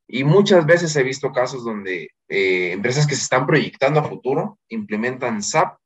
Y 0.08 0.24
muchas 0.24 0.66
veces 0.66 0.96
he 0.96 1.04
visto 1.04 1.32
casos 1.32 1.66
donde 1.66 2.12
eh, 2.30 2.72
empresas 2.72 3.06
que 3.06 3.16
se 3.16 3.24
están 3.24 3.46
proyectando 3.46 4.00
a 4.00 4.08
futuro 4.08 4.60
implementan 4.70 5.44
SAP 5.44 5.78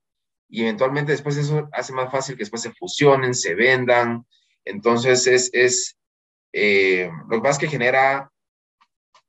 y 0.48 0.64
eventualmente 0.64 1.14
después 1.14 1.38
eso 1.38 1.70
hace 1.72 1.94
más 1.94 2.12
fácil 2.12 2.36
que 2.36 2.44
después 2.44 2.62
se 2.62 2.74
fusionen, 2.74 3.34
se 3.34 3.56
vendan. 3.56 4.26
Entonces 4.66 5.26
es, 5.26 5.50
es 5.54 5.98
eh, 6.54 7.10
lo 7.30 7.42
que 7.42 7.50
es 7.50 7.58
que 7.58 7.68
genera 7.68 8.30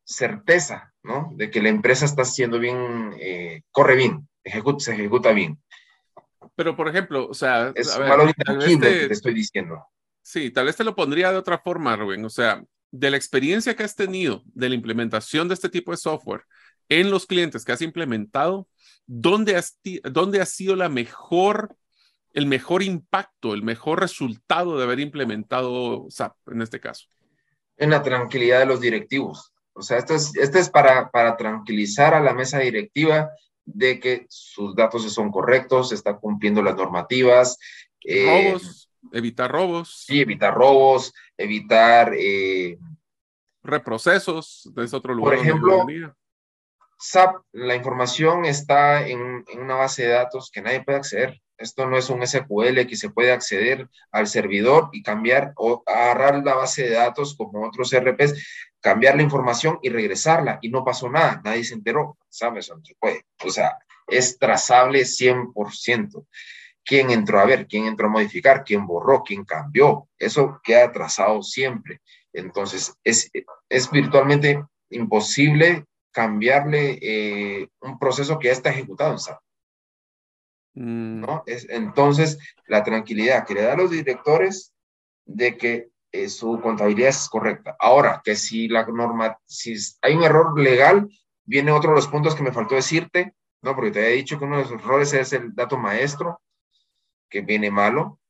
certeza, 0.04 0.92
¿no? 1.02 1.32
De 1.36 1.50
que 1.50 1.62
la 1.62 1.68
empresa 1.68 2.04
está 2.04 2.22
haciendo 2.22 2.58
bien, 2.58 3.14
eh, 3.18 3.62
corre 3.70 3.96
bien, 3.96 4.28
se 4.78 4.92
ejecuta 4.92 5.32
bien. 5.32 5.62
Pero, 6.54 6.76
por 6.76 6.88
ejemplo, 6.88 7.28
o 7.28 7.34
sea, 7.34 7.72
es 7.74 7.96
un 7.96 8.08
valor 8.08 8.28
intangible 8.28 9.00
que 9.00 9.06
te 9.06 9.14
estoy 9.14 9.32
diciendo. 9.32 9.86
Sí, 10.22 10.50
tal 10.50 10.66
vez 10.66 10.76
te 10.76 10.84
lo 10.84 10.94
pondría 10.94 11.30
de 11.32 11.38
otra 11.38 11.58
forma, 11.58 11.96
Rubén. 11.96 12.24
O 12.24 12.30
sea, 12.30 12.62
de 12.92 13.10
la 13.10 13.16
experiencia 13.16 13.74
que 13.74 13.82
has 13.82 13.96
tenido 13.96 14.42
de 14.54 14.68
la 14.68 14.74
implementación 14.76 15.48
de 15.48 15.54
este 15.54 15.68
tipo 15.68 15.90
de 15.90 15.96
software 15.96 16.42
en 16.88 17.10
los 17.10 17.26
clientes 17.26 17.64
que 17.64 17.72
has 17.72 17.82
implementado, 17.82 18.68
¿dónde, 19.06 19.56
has, 19.56 19.80
dónde 20.04 20.40
ha 20.40 20.46
sido 20.46 20.76
la 20.76 20.88
mejor, 20.88 21.76
el 22.32 22.46
mejor 22.46 22.82
impacto, 22.82 23.54
el 23.54 23.62
mejor 23.62 24.00
resultado 24.00 24.76
de 24.76 24.84
haber 24.84 25.00
implementado 25.00 26.06
SAP 26.10 26.36
en 26.48 26.62
este 26.62 26.80
caso? 26.80 27.06
En 27.78 27.90
la 27.90 28.02
tranquilidad 28.02 28.60
de 28.60 28.66
los 28.66 28.80
directivos. 28.80 29.52
O 29.72 29.80
sea, 29.80 29.96
esto 29.96 30.14
es, 30.14 30.36
esto 30.36 30.58
es 30.58 30.68
para, 30.68 31.10
para 31.10 31.36
tranquilizar 31.36 32.12
a 32.12 32.20
la 32.20 32.34
mesa 32.34 32.58
directiva 32.58 33.30
de 33.64 33.98
que 33.98 34.26
sus 34.28 34.74
datos 34.74 35.10
son 35.12 35.30
correctos, 35.30 35.88
se 35.88 35.94
está 35.94 36.18
cumpliendo 36.18 36.62
las 36.62 36.76
normativas. 36.76 37.56
Eh, 38.04 38.52
robos, 38.52 38.90
evitar 39.12 39.50
robos. 39.50 40.04
Sí, 40.06 40.20
evitar 40.20 40.54
robos, 40.54 41.12
evitar... 41.36 42.12
Eh, 42.16 42.78
Reprocesos, 43.62 44.70
es 44.76 44.94
otro 44.94 45.14
lugar. 45.14 45.36
Por 45.36 45.44
ejemplo, 45.44 45.86
SAP, 46.98 47.42
la 47.52 47.76
información 47.76 48.44
está 48.44 49.06
en, 49.06 49.44
en, 49.48 49.60
una 49.60 49.76
base 49.76 50.02
de 50.02 50.08
datos 50.08 50.50
que 50.50 50.62
nadie 50.62 50.82
puede 50.82 50.98
acceder. 50.98 51.40
Esto 51.56 51.86
no 51.86 51.96
es 51.96 52.10
un 52.10 52.26
SQL 52.26 52.86
que 52.88 52.96
se 52.96 53.10
puede 53.10 53.30
acceder 53.30 53.88
al 54.10 54.26
servidor 54.26 54.88
y 54.92 55.02
cambiar 55.02 55.52
o 55.56 55.84
agarrar 55.86 56.44
la 56.44 56.54
base 56.54 56.82
de 56.82 56.94
datos 56.94 57.36
como 57.36 57.64
otros 57.64 57.94
RPs 57.96 58.34
cambiar 58.82 59.14
la 59.16 59.22
información 59.22 59.78
y 59.80 59.88
regresarla 59.88 60.58
y 60.60 60.68
no 60.68 60.84
pasó 60.84 61.08
nada, 61.08 61.40
nadie 61.44 61.64
se 61.64 61.74
enteró, 61.74 62.18
¿sabes? 62.28 62.68
No 62.68 62.84
se 62.84 62.94
puede. 62.96 63.24
O 63.44 63.50
sea, 63.50 63.78
es 64.08 64.38
trazable 64.38 65.02
100%. 65.02 66.26
¿Quién 66.84 67.10
entró 67.10 67.40
a 67.40 67.44
ver? 67.44 67.66
¿Quién 67.66 67.86
entró 67.86 68.06
a 68.06 68.10
modificar? 68.10 68.64
¿Quién 68.64 68.86
borró? 68.86 69.22
¿Quién 69.22 69.44
cambió? 69.44 70.08
Eso 70.18 70.60
queda 70.64 70.90
trazado 70.92 71.42
siempre. 71.42 72.00
Entonces, 72.32 72.94
es, 73.04 73.30
es 73.68 73.90
virtualmente 73.90 74.64
imposible 74.90 75.86
cambiarle 76.12 76.98
eh, 77.00 77.68
un 77.80 77.98
proceso 77.98 78.38
que 78.38 78.48
ya 78.48 78.52
está 78.52 78.70
ejecutado 78.70 79.12
en 79.12 79.18
SAP. 79.18 79.40
Mm. 80.74 81.20
¿no? 81.20 81.42
Es, 81.46 81.68
entonces, 81.68 82.38
la 82.66 82.82
tranquilidad 82.82 83.46
que 83.46 83.54
le 83.54 83.62
da 83.62 83.74
a 83.74 83.76
los 83.76 83.90
directores 83.90 84.72
de 85.24 85.56
que 85.56 85.88
eh, 86.12 86.28
su 86.28 86.60
contabilidad 86.60 87.08
es 87.08 87.28
correcta. 87.28 87.76
Ahora, 87.78 88.20
que 88.22 88.36
si 88.36 88.68
la 88.68 88.86
norma, 88.86 89.38
si 89.46 89.74
hay 90.02 90.14
un 90.14 90.24
error 90.24 90.58
legal, 90.58 91.08
viene 91.44 91.72
otro 91.72 91.90
de 91.90 91.96
los 91.96 92.08
puntos 92.08 92.34
que 92.34 92.42
me 92.42 92.52
faltó 92.52 92.74
decirte, 92.74 93.34
¿no? 93.62 93.74
Porque 93.74 93.90
te 93.90 94.00
había 94.00 94.16
dicho 94.16 94.38
que 94.38 94.44
uno 94.44 94.58
de 94.58 94.62
los 94.64 94.72
errores 94.72 95.12
es 95.14 95.32
el 95.32 95.54
dato 95.54 95.78
maestro, 95.78 96.40
que 97.32 97.40
viene 97.40 97.70
malo. 97.70 98.20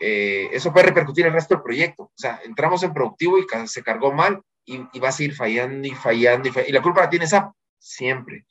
Eh, 0.00 0.48
eso 0.52 0.72
puede 0.72 0.86
repercutir 0.86 1.26
el 1.26 1.32
resto 1.32 1.54
del 1.54 1.62
proyecto. 1.62 2.04
O 2.04 2.12
sea, 2.14 2.40
entramos 2.44 2.82
en 2.84 2.94
productivo 2.94 3.38
y 3.38 3.46
se 3.66 3.82
cargó 3.82 4.12
mal 4.12 4.40
y, 4.64 4.78
va 5.00 5.08
a 5.08 5.12
seguir 5.12 5.34
fallando 5.34 5.86
y 5.88 5.90
fallando 5.90 6.48
y, 6.48 6.52
fallando, 6.52 6.70
y 6.70 6.72
la 6.72 6.82
culpa 6.82 7.02
la 7.02 7.10
tiene 7.10 7.26
SAP, 7.26 7.52
siempre 7.78 8.46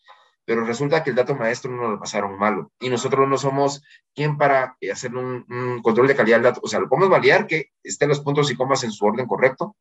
pero 0.47 0.63
resulta 0.63 1.03
que 1.03 1.09
el 1.09 1.15
dato 1.17 1.35
maestro 1.35 1.69
no 1.69 1.89
lo 1.89 1.99
pasaron 1.99 2.39
malo 2.39 2.71
y 2.79 2.89
nosotros 2.89 3.27
no 3.27 3.38
somos 3.38 3.83
quien 4.15 4.38
para 4.38 4.77
hacer 4.89 5.13
un, 5.13 5.81
control 5.83 6.07
de 6.07 6.15
calidad 6.15 6.38
del 6.38 6.43
dato. 6.45 6.61
O 6.63 6.69
sea, 6.69 6.79
lo 6.79 6.88
podemos 6.88 7.09
validar 7.09 7.47
que 7.47 7.71
estén 7.83 8.07
los 8.07 8.21
puntos 8.21 8.49
y 8.49 8.55
comas 8.55 8.81
en 8.85 8.93
su 8.93 9.05
orden 9.05 9.27
correcto, 9.27 9.75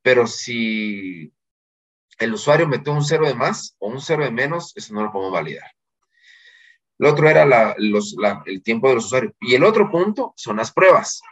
pero 0.00 0.26
si 0.26 1.34
el 2.18 2.32
usuario 2.32 2.66
metió 2.66 2.94
un 2.94 3.04
cero 3.04 3.26
de 3.26 3.34
más 3.34 3.76
o 3.78 3.88
un 3.88 4.00
cero 4.00 4.24
de 4.24 4.30
menos, 4.30 4.72
eso 4.74 4.94
no 4.94 5.02
lo 5.02 5.12
podemos 5.12 5.34
validar. 5.34 5.70
Lo 7.00 7.08
otro 7.08 7.30
era 7.30 7.74
el 7.74 8.62
tiempo 8.62 8.88
de 8.88 8.96
los 8.96 9.06
usuarios. 9.06 9.32
Y 9.40 9.54
el 9.54 9.64
otro 9.64 9.90
punto 9.90 10.34
son 10.36 10.58
las 10.58 10.70
pruebas. 10.70 11.22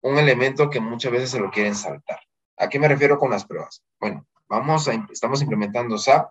Un 0.00 0.18
elemento 0.18 0.68
que 0.68 0.80
muchas 0.80 1.12
veces 1.12 1.30
se 1.30 1.38
lo 1.38 1.52
quieren 1.52 1.76
saltar. 1.76 2.18
¿A 2.56 2.68
qué 2.68 2.80
me 2.80 2.88
refiero 2.88 3.16
con 3.16 3.30
las 3.30 3.46
pruebas? 3.46 3.80
Bueno, 4.00 4.26
vamos 4.48 4.88
a, 4.88 5.06
estamos 5.12 5.40
implementando 5.40 5.96
SAP 5.98 6.28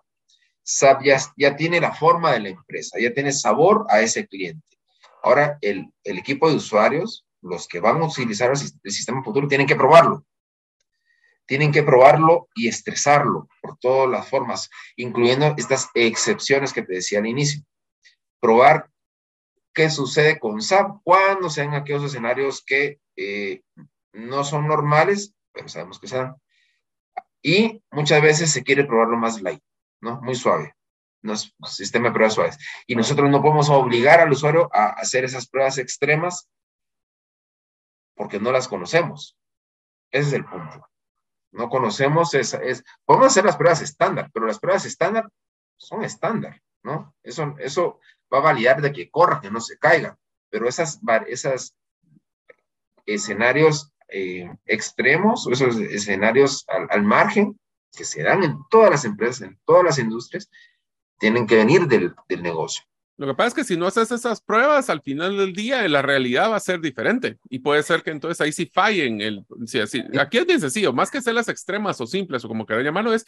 SAP 0.62 1.02
ya, 1.38 1.56
tiene 1.56 1.80
la 1.80 1.94
forma 1.94 2.32
de 2.32 2.40
la 2.40 2.48
empresa, 2.50 2.98
ya 3.00 3.14
tiene 3.14 3.32
sabor 3.32 3.86
a 3.88 4.02
ese 4.02 4.26
cliente. 4.26 4.76
Ahora, 5.22 5.56
el, 5.62 5.90
equipo 6.04 6.50
de 6.50 6.56
usuarios, 6.56 7.24
los 7.40 7.66
que 7.66 7.80
van 7.80 8.02
a 8.02 8.04
utilizar 8.04 8.50
el, 8.50 8.58
sistema 8.92 9.24
futuro, 9.24 9.48
tienen 9.48 9.66
que 9.66 9.76
probarlo. 9.76 10.26
Tienen 11.46 11.72
que 11.72 11.82
probarlo 11.82 12.48
y 12.54 12.68
estresarlo 12.68 13.48
por 13.62 13.78
todas 13.78 14.10
las 14.10 14.28
formas, 14.28 14.68
incluyendo 14.96 15.54
estas 15.56 15.88
excepciones 15.94 16.74
que 16.74 16.82
te 16.82 16.96
decía 16.96 17.20
al 17.20 17.26
inicio. 17.26 17.62
Probar 18.40 18.90
qué 19.74 19.90
sucede 19.90 20.38
con 20.38 20.60
SAP 20.60 21.00
cuando 21.04 21.50
sean 21.50 21.74
aquellos 21.74 22.04
escenarios 22.04 22.64
que 22.64 23.00
eh, 23.16 23.62
no 24.12 24.44
son 24.44 24.66
normales, 24.66 25.34
pero 25.52 25.68
sabemos 25.68 25.98
que 25.98 26.08
sean. 26.08 26.36
Y 27.42 27.82
muchas 27.90 28.20
veces 28.22 28.50
se 28.50 28.64
quiere 28.64 28.84
probarlo 28.84 29.16
más 29.16 29.40
light. 29.40 29.62
¿no? 30.00 30.20
Muy 30.20 30.34
suave. 30.34 30.74
Nos, 31.22 31.54
sistema 31.66 32.08
de 32.08 32.14
pruebas 32.14 32.34
suaves. 32.34 32.58
Y 32.86 32.94
nosotros 32.94 33.28
no 33.30 33.42
podemos 33.42 33.68
obligar 33.70 34.20
al 34.20 34.30
usuario 34.30 34.70
a 34.72 34.90
hacer 34.90 35.24
esas 35.24 35.48
pruebas 35.48 35.78
extremas 35.78 36.48
porque 38.14 38.40
no 38.40 38.52
las 38.52 38.68
conocemos. 38.68 39.36
Ese 40.10 40.28
es 40.28 40.32
el 40.34 40.44
punto. 40.44 40.88
No 41.52 41.68
conocemos 41.68 42.34
esa, 42.34 42.58
es, 42.58 42.84
podemos 43.04 43.28
hacer 43.28 43.44
las 43.44 43.56
pruebas 43.56 43.80
estándar, 43.80 44.30
pero 44.32 44.46
las 44.46 44.58
pruebas 44.58 44.84
estándar 44.84 45.28
son 45.76 46.04
estándar, 46.04 46.60
¿no? 46.82 47.14
Eso, 47.22 47.54
eso 47.58 48.00
va 48.32 48.38
a 48.38 48.42
validar 48.42 48.80
de 48.80 48.92
que 48.92 49.10
corra, 49.10 49.40
que 49.40 49.50
no 49.50 49.60
se 49.60 49.78
caiga, 49.78 50.18
pero 50.50 50.68
esas, 50.68 51.00
esas 51.26 51.74
escenarios 53.06 53.92
eh, 54.08 54.50
extremos, 54.66 55.46
esos 55.50 55.76
escenarios 55.76 56.64
al 56.68 57.02
margen, 57.02 57.58
que 57.96 58.04
se 58.04 58.22
dan 58.22 58.44
en 58.44 58.58
todas 58.70 58.90
las 58.90 59.04
empresas, 59.04 59.42
en 59.42 59.58
todas 59.64 59.84
las 59.84 59.98
industrias, 59.98 60.50
tienen 61.18 61.46
que 61.46 61.56
venir 61.56 61.86
del, 61.86 62.14
del 62.28 62.42
negocio. 62.42 62.84
Lo 63.18 63.26
que 63.26 63.34
pasa 63.34 63.48
es 63.48 63.54
que 63.54 63.64
si 63.64 63.76
no 63.76 63.88
haces 63.88 64.12
esas 64.12 64.40
pruebas, 64.40 64.88
al 64.88 65.02
final 65.02 65.36
del 65.36 65.52
día 65.52 65.86
la 65.88 66.02
realidad 66.02 66.52
va 66.52 66.56
a 66.56 66.60
ser 66.60 66.80
diferente 66.80 67.36
y 67.50 67.58
puede 67.58 67.82
ser 67.82 68.04
que 68.04 68.12
entonces 68.12 68.40
ahí 68.40 68.52
sí 68.52 68.70
fallen. 68.72 69.20
El, 69.20 69.44
sí, 69.66 69.80
así, 69.80 70.04
aquí 70.20 70.38
es 70.38 70.46
bien 70.46 70.60
sencillo, 70.60 70.92
más 70.92 71.10
que 71.10 71.20
ser 71.20 71.34
las 71.34 71.48
extremas 71.48 72.00
o 72.00 72.06
simples 72.06 72.44
o 72.44 72.48
como 72.48 72.64
quieran 72.64 72.84
llamarlo, 72.84 73.12
es 73.12 73.26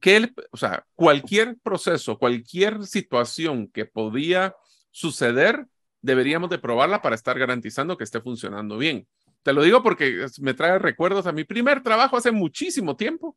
que 0.00 0.16
el, 0.16 0.34
o 0.50 0.56
sea, 0.56 0.84
cualquier 0.94 1.56
proceso, 1.62 2.18
cualquier 2.18 2.84
situación 2.86 3.68
que 3.68 3.84
podía 3.84 4.54
suceder, 4.90 5.66
deberíamos 6.00 6.50
de 6.50 6.58
probarla 6.58 7.02
para 7.02 7.14
estar 7.14 7.38
garantizando 7.38 7.96
que 7.96 8.04
esté 8.04 8.20
funcionando 8.20 8.78
bien. 8.78 9.06
Te 9.42 9.52
lo 9.52 9.62
digo 9.62 9.82
porque 9.82 10.26
me 10.40 10.54
trae 10.54 10.78
recuerdos 10.78 11.26
a 11.26 11.32
mi 11.32 11.44
primer 11.44 11.82
trabajo 11.82 12.16
hace 12.16 12.32
muchísimo 12.32 12.96
tiempo 12.96 13.36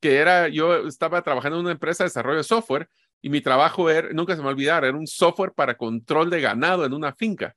que 0.00 0.16
era, 0.16 0.48
yo 0.48 0.86
estaba 0.86 1.22
trabajando 1.22 1.58
en 1.58 1.64
una 1.64 1.72
empresa 1.72 2.04
de 2.04 2.08
desarrollo 2.08 2.38
de 2.38 2.44
software 2.44 2.88
y 3.20 3.30
mi 3.30 3.40
trabajo 3.40 3.90
era, 3.90 4.08
nunca 4.12 4.36
se 4.36 4.42
me 4.42 4.48
olvidar, 4.48 4.84
era 4.84 4.96
un 4.96 5.06
software 5.06 5.52
para 5.52 5.76
control 5.76 6.30
de 6.30 6.40
ganado 6.40 6.84
en 6.84 6.92
una 6.94 7.12
finca. 7.12 7.54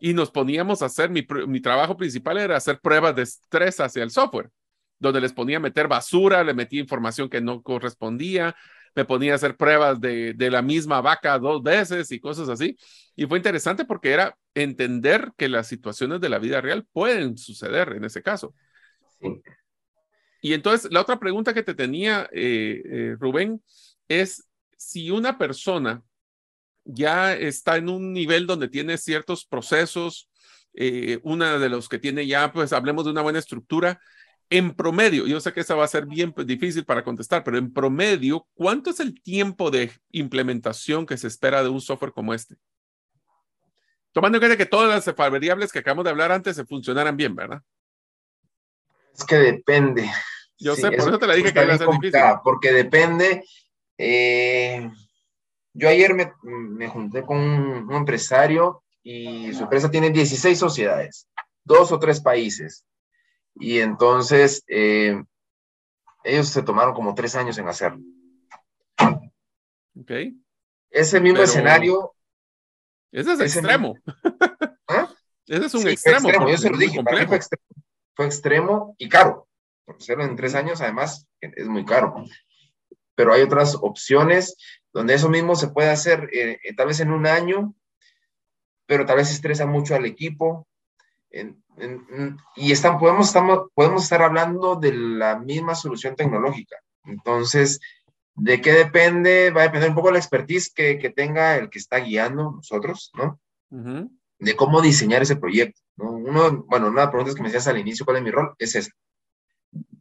y 0.00 0.14
nos 0.14 0.30
poníamos 0.30 0.82
a 0.82 0.86
hacer, 0.86 1.10
mi, 1.10 1.26
mi, 1.48 1.60
trabajo 1.60 1.96
principal 1.96 2.38
era 2.38 2.56
hacer 2.56 2.80
pruebas 2.80 3.16
de 3.16 3.22
estrés 3.22 3.80
hacia 3.80 4.04
el 4.04 4.10
software, 4.10 4.50
donde 4.98 5.20
les 5.20 5.32
ponía 5.32 5.58
a 5.58 5.60
meter 5.60 5.88
basura, 5.88 6.44
le 6.44 6.54
metía 6.54 6.80
información 6.80 7.28
que 7.28 7.40
no 7.40 7.62
correspondía, 7.62 8.54
me 8.94 9.04
ponía 9.04 9.32
a 9.32 9.36
hacer 9.36 9.56
pruebas 9.56 10.00
de, 10.00 10.34
de 10.34 10.50
la 10.50 10.62
misma 10.62 11.00
vaca 11.00 11.38
dos 11.38 11.62
veces 11.62 12.10
y 12.10 12.20
cosas 12.20 12.48
así. 12.48 12.76
Y 13.14 13.26
fue 13.26 13.38
interesante 13.38 13.84
porque 13.84 14.12
era 14.12 14.36
entender 14.54 15.32
que 15.36 15.48
las 15.48 15.66
situaciones 15.66 16.20
de 16.20 16.28
la 16.28 16.38
vida 16.38 16.60
real 16.60 16.86
pueden 16.92 17.36
suceder 17.36 17.92
en 17.92 18.04
ese 18.04 18.22
caso. 18.22 18.54
Y 20.40 20.52
entonces, 20.52 20.90
la 20.92 21.00
otra 21.00 21.18
pregunta 21.18 21.54
que 21.54 21.62
te 21.62 21.74
tenía, 21.74 22.28
eh, 22.32 22.82
eh, 22.84 23.16
Rubén, 23.18 23.62
es 24.08 24.48
si 24.76 25.10
una 25.10 25.36
persona 25.36 26.02
ya 26.84 27.34
está 27.34 27.76
en 27.76 27.88
un 27.88 28.12
nivel 28.12 28.46
donde 28.46 28.68
tiene 28.68 28.96
ciertos 28.96 29.44
procesos, 29.44 30.30
eh, 30.74 31.18
una 31.22 31.58
de 31.58 31.68
los 31.68 31.88
que 31.88 31.98
tiene 31.98 32.26
ya, 32.26 32.52
pues 32.52 32.72
hablemos 32.72 33.04
de 33.04 33.10
una 33.10 33.22
buena 33.22 33.40
estructura, 33.40 34.00
en 34.50 34.74
promedio, 34.74 35.26
yo 35.26 35.40
sé 35.40 35.52
que 35.52 35.60
esa 35.60 35.74
va 35.74 35.84
a 35.84 35.88
ser 35.88 36.06
bien 36.06 36.32
pues, 36.32 36.46
difícil 36.46 36.84
para 36.84 37.04
contestar, 37.04 37.44
pero 37.44 37.58
en 37.58 37.72
promedio, 37.72 38.46
¿cuánto 38.54 38.90
es 38.90 39.00
el 39.00 39.20
tiempo 39.20 39.70
de 39.70 39.92
implementación 40.10 41.04
que 41.04 41.18
se 41.18 41.26
espera 41.26 41.62
de 41.62 41.68
un 41.68 41.80
software 41.80 42.12
como 42.12 42.32
este? 42.32 42.56
Tomando 44.12 44.38
en 44.38 44.40
cuenta 44.40 44.56
que 44.56 44.66
todas 44.66 45.06
las 45.06 45.16
variables 45.16 45.70
que 45.70 45.80
acabamos 45.80 46.04
de 46.04 46.10
hablar 46.10 46.32
antes 46.32 46.56
se 46.56 46.64
funcionaran 46.64 47.16
bien, 47.16 47.34
¿verdad? 47.34 47.62
Es 49.14 49.24
que 49.24 49.36
depende. 49.36 50.10
Yo 50.58 50.74
sé, 50.74 50.90
por 50.90 51.08
eso 51.08 51.18
te 51.18 51.26
la 51.26 51.34
dije 51.34 51.52
que 51.52 51.62
iba 51.62 51.74
a 51.74 51.78
ser 51.78 51.88
difícil. 51.88 52.20
Porque 52.42 52.72
depende. 52.72 53.44
Eh, 53.96 54.90
yo 55.72 55.88
ayer 55.88 56.14
me, 56.14 56.32
me 56.42 56.88
junté 56.88 57.22
con 57.22 57.38
un, 57.38 57.92
empresario 57.92 58.82
y 59.02 59.52
su 59.52 59.64
empresa 59.64 59.90
tiene 59.90 60.10
16 60.10 60.58
sociedades, 60.58 61.28
dos 61.64 61.92
o 61.92 61.98
tres 61.98 62.20
países. 62.20 62.84
Y 63.54 63.80
entonces 63.80 64.62
eh, 64.68 65.22
ellos 66.24 66.48
se 66.48 66.62
tomaron 66.62 66.94
como 66.94 67.14
tres 67.14 67.34
años 67.34 67.58
en 67.58 67.68
hacerlo. 67.68 68.00
Ok. 70.00 70.12
Ese 70.90 71.20
mismo 71.20 71.42
escenario. 71.42 72.14
Ese 73.10 73.32
es 73.32 73.40
extremo. 73.40 73.94
¿Ah? 74.88 75.12
Ese 75.46 75.66
es 75.66 75.74
un 75.74 75.88
extremo. 75.88 76.48
Yo 76.48 76.56
se 76.56 76.70
lo 76.70 76.76
dije, 76.76 77.02
para 77.02 77.20
mí 77.20 77.26
fue 77.26 77.36
extremo, 77.36 77.64
fue 78.14 78.26
extremo 78.26 78.94
y 78.98 79.08
caro. 79.08 79.48
Hacerlo 79.86 80.24
en 80.24 80.36
tres 80.36 80.54
años, 80.54 80.80
además, 80.82 81.26
es 81.40 81.66
muy 81.66 81.84
caro. 81.84 82.24
Pero 83.14 83.32
hay 83.32 83.42
otras 83.42 83.74
opciones 83.74 84.56
donde 84.92 85.14
eso 85.14 85.28
mismo 85.28 85.56
se 85.56 85.68
puede 85.68 85.88
hacer 85.88 86.28
eh, 86.32 86.58
eh, 86.62 86.74
tal 86.74 86.88
vez 86.88 87.00
en 87.00 87.10
un 87.10 87.26
año, 87.26 87.74
pero 88.86 89.06
tal 89.06 89.16
vez 89.16 89.30
estresa 89.30 89.66
mucho 89.66 89.94
al 89.94 90.04
equipo. 90.04 90.67
Y 92.56 92.72
están, 92.72 92.98
podemos, 92.98 93.28
estamos, 93.28 93.68
podemos 93.74 94.02
estar 94.02 94.22
hablando 94.22 94.76
de 94.76 94.92
la 94.92 95.38
misma 95.38 95.74
solución 95.74 96.16
tecnológica. 96.16 96.76
Entonces, 97.04 97.80
¿de 98.34 98.60
qué 98.60 98.72
depende? 98.72 99.50
Va 99.50 99.62
a 99.62 99.64
depender 99.64 99.90
un 99.90 99.94
poco 99.94 100.08
de 100.08 100.14
la 100.14 100.18
expertise 100.18 100.72
que, 100.72 100.98
que 100.98 101.10
tenga 101.10 101.56
el 101.56 101.70
que 101.70 101.78
está 101.78 101.98
guiando 101.98 102.52
nosotros, 102.52 103.12
¿no? 103.14 103.40
De 104.38 104.56
cómo 104.56 104.80
diseñar 104.80 105.22
ese 105.22 105.36
proyecto. 105.36 105.80
¿no? 105.96 106.12
Uno, 106.12 106.64
bueno, 106.68 106.88
una 106.88 107.00
de 107.00 107.06
las 107.06 107.10
preguntas 107.10 107.34
que 107.34 107.42
me 107.42 107.48
hacías 107.48 107.66
al 107.68 107.78
inicio, 107.78 108.04
¿cuál 108.04 108.18
es 108.18 108.22
mi 108.22 108.30
rol? 108.30 108.54
Es 108.58 108.74
esa. 108.74 108.92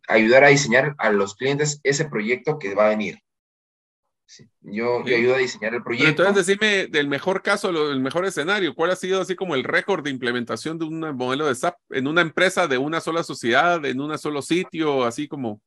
Ayudar 0.07 0.43
a 0.43 0.49
diseñar 0.49 0.95
a 0.97 1.09
los 1.09 1.36
clientes 1.36 1.82
ese 1.84 2.05
proyecto 2.05 2.59
que 2.59 2.75
va 2.75 2.86
a 2.86 2.89
venir. 2.89 3.19
Yo, 4.61 5.03
ayudo 5.05 5.36
a 5.36 5.38
diseñar 5.38 5.73
el 5.73 5.84
proyecto. 5.84 6.23
entonces, 6.23 6.45
decime 6.45 6.88
del 6.88 7.07
mejor 7.07 7.41
caso, 7.41 7.69
el 7.69 8.01
mejor 8.01 8.25
escenario, 8.25 8.75
¿cuál 8.75 8.91
ha 8.91 8.95
sido 8.95 9.21
así 9.21 9.36
como 9.36 9.55
el 9.55 9.63
récord 9.63 10.03
de 10.03 10.09
implementación 10.09 10.78
de 10.78 10.86
un 10.86 10.99
modelo 11.15 11.47
de 11.47 11.55
SAP 11.55 11.78
en 11.91 12.07
una 12.07 12.21
empresa 12.21 12.67
de 12.67 12.78
una 12.78 12.99
sola 12.99 13.23
sociedad, 13.23 13.84
en 13.86 14.01
un 14.01 14.17
solo 14.17 14.41
sitio, 14.41 15.05
así 15.05 15.28
como? 15.28 15.61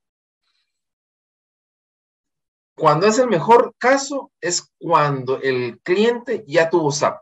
Cuando 2.74 3.06
es 3.06 3.18
el 3.18 3.28
mejor 3.28 3.74
caso, 3.78 4.30
es 4.40 4.70
cuando 4.78 5.40
el 5.40 5.80
cliente 5.80 6.44
ya 6.46 6.68
tuvo 6.68 6.92
SAP. 6.92 7.18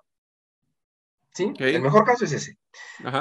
¿Sí? 1.35 1.53
El 1.59 1.83
mejor 1.83 2.05
caso 2.05 2.25
es 2.25 2.33
ese. 2.33 2.59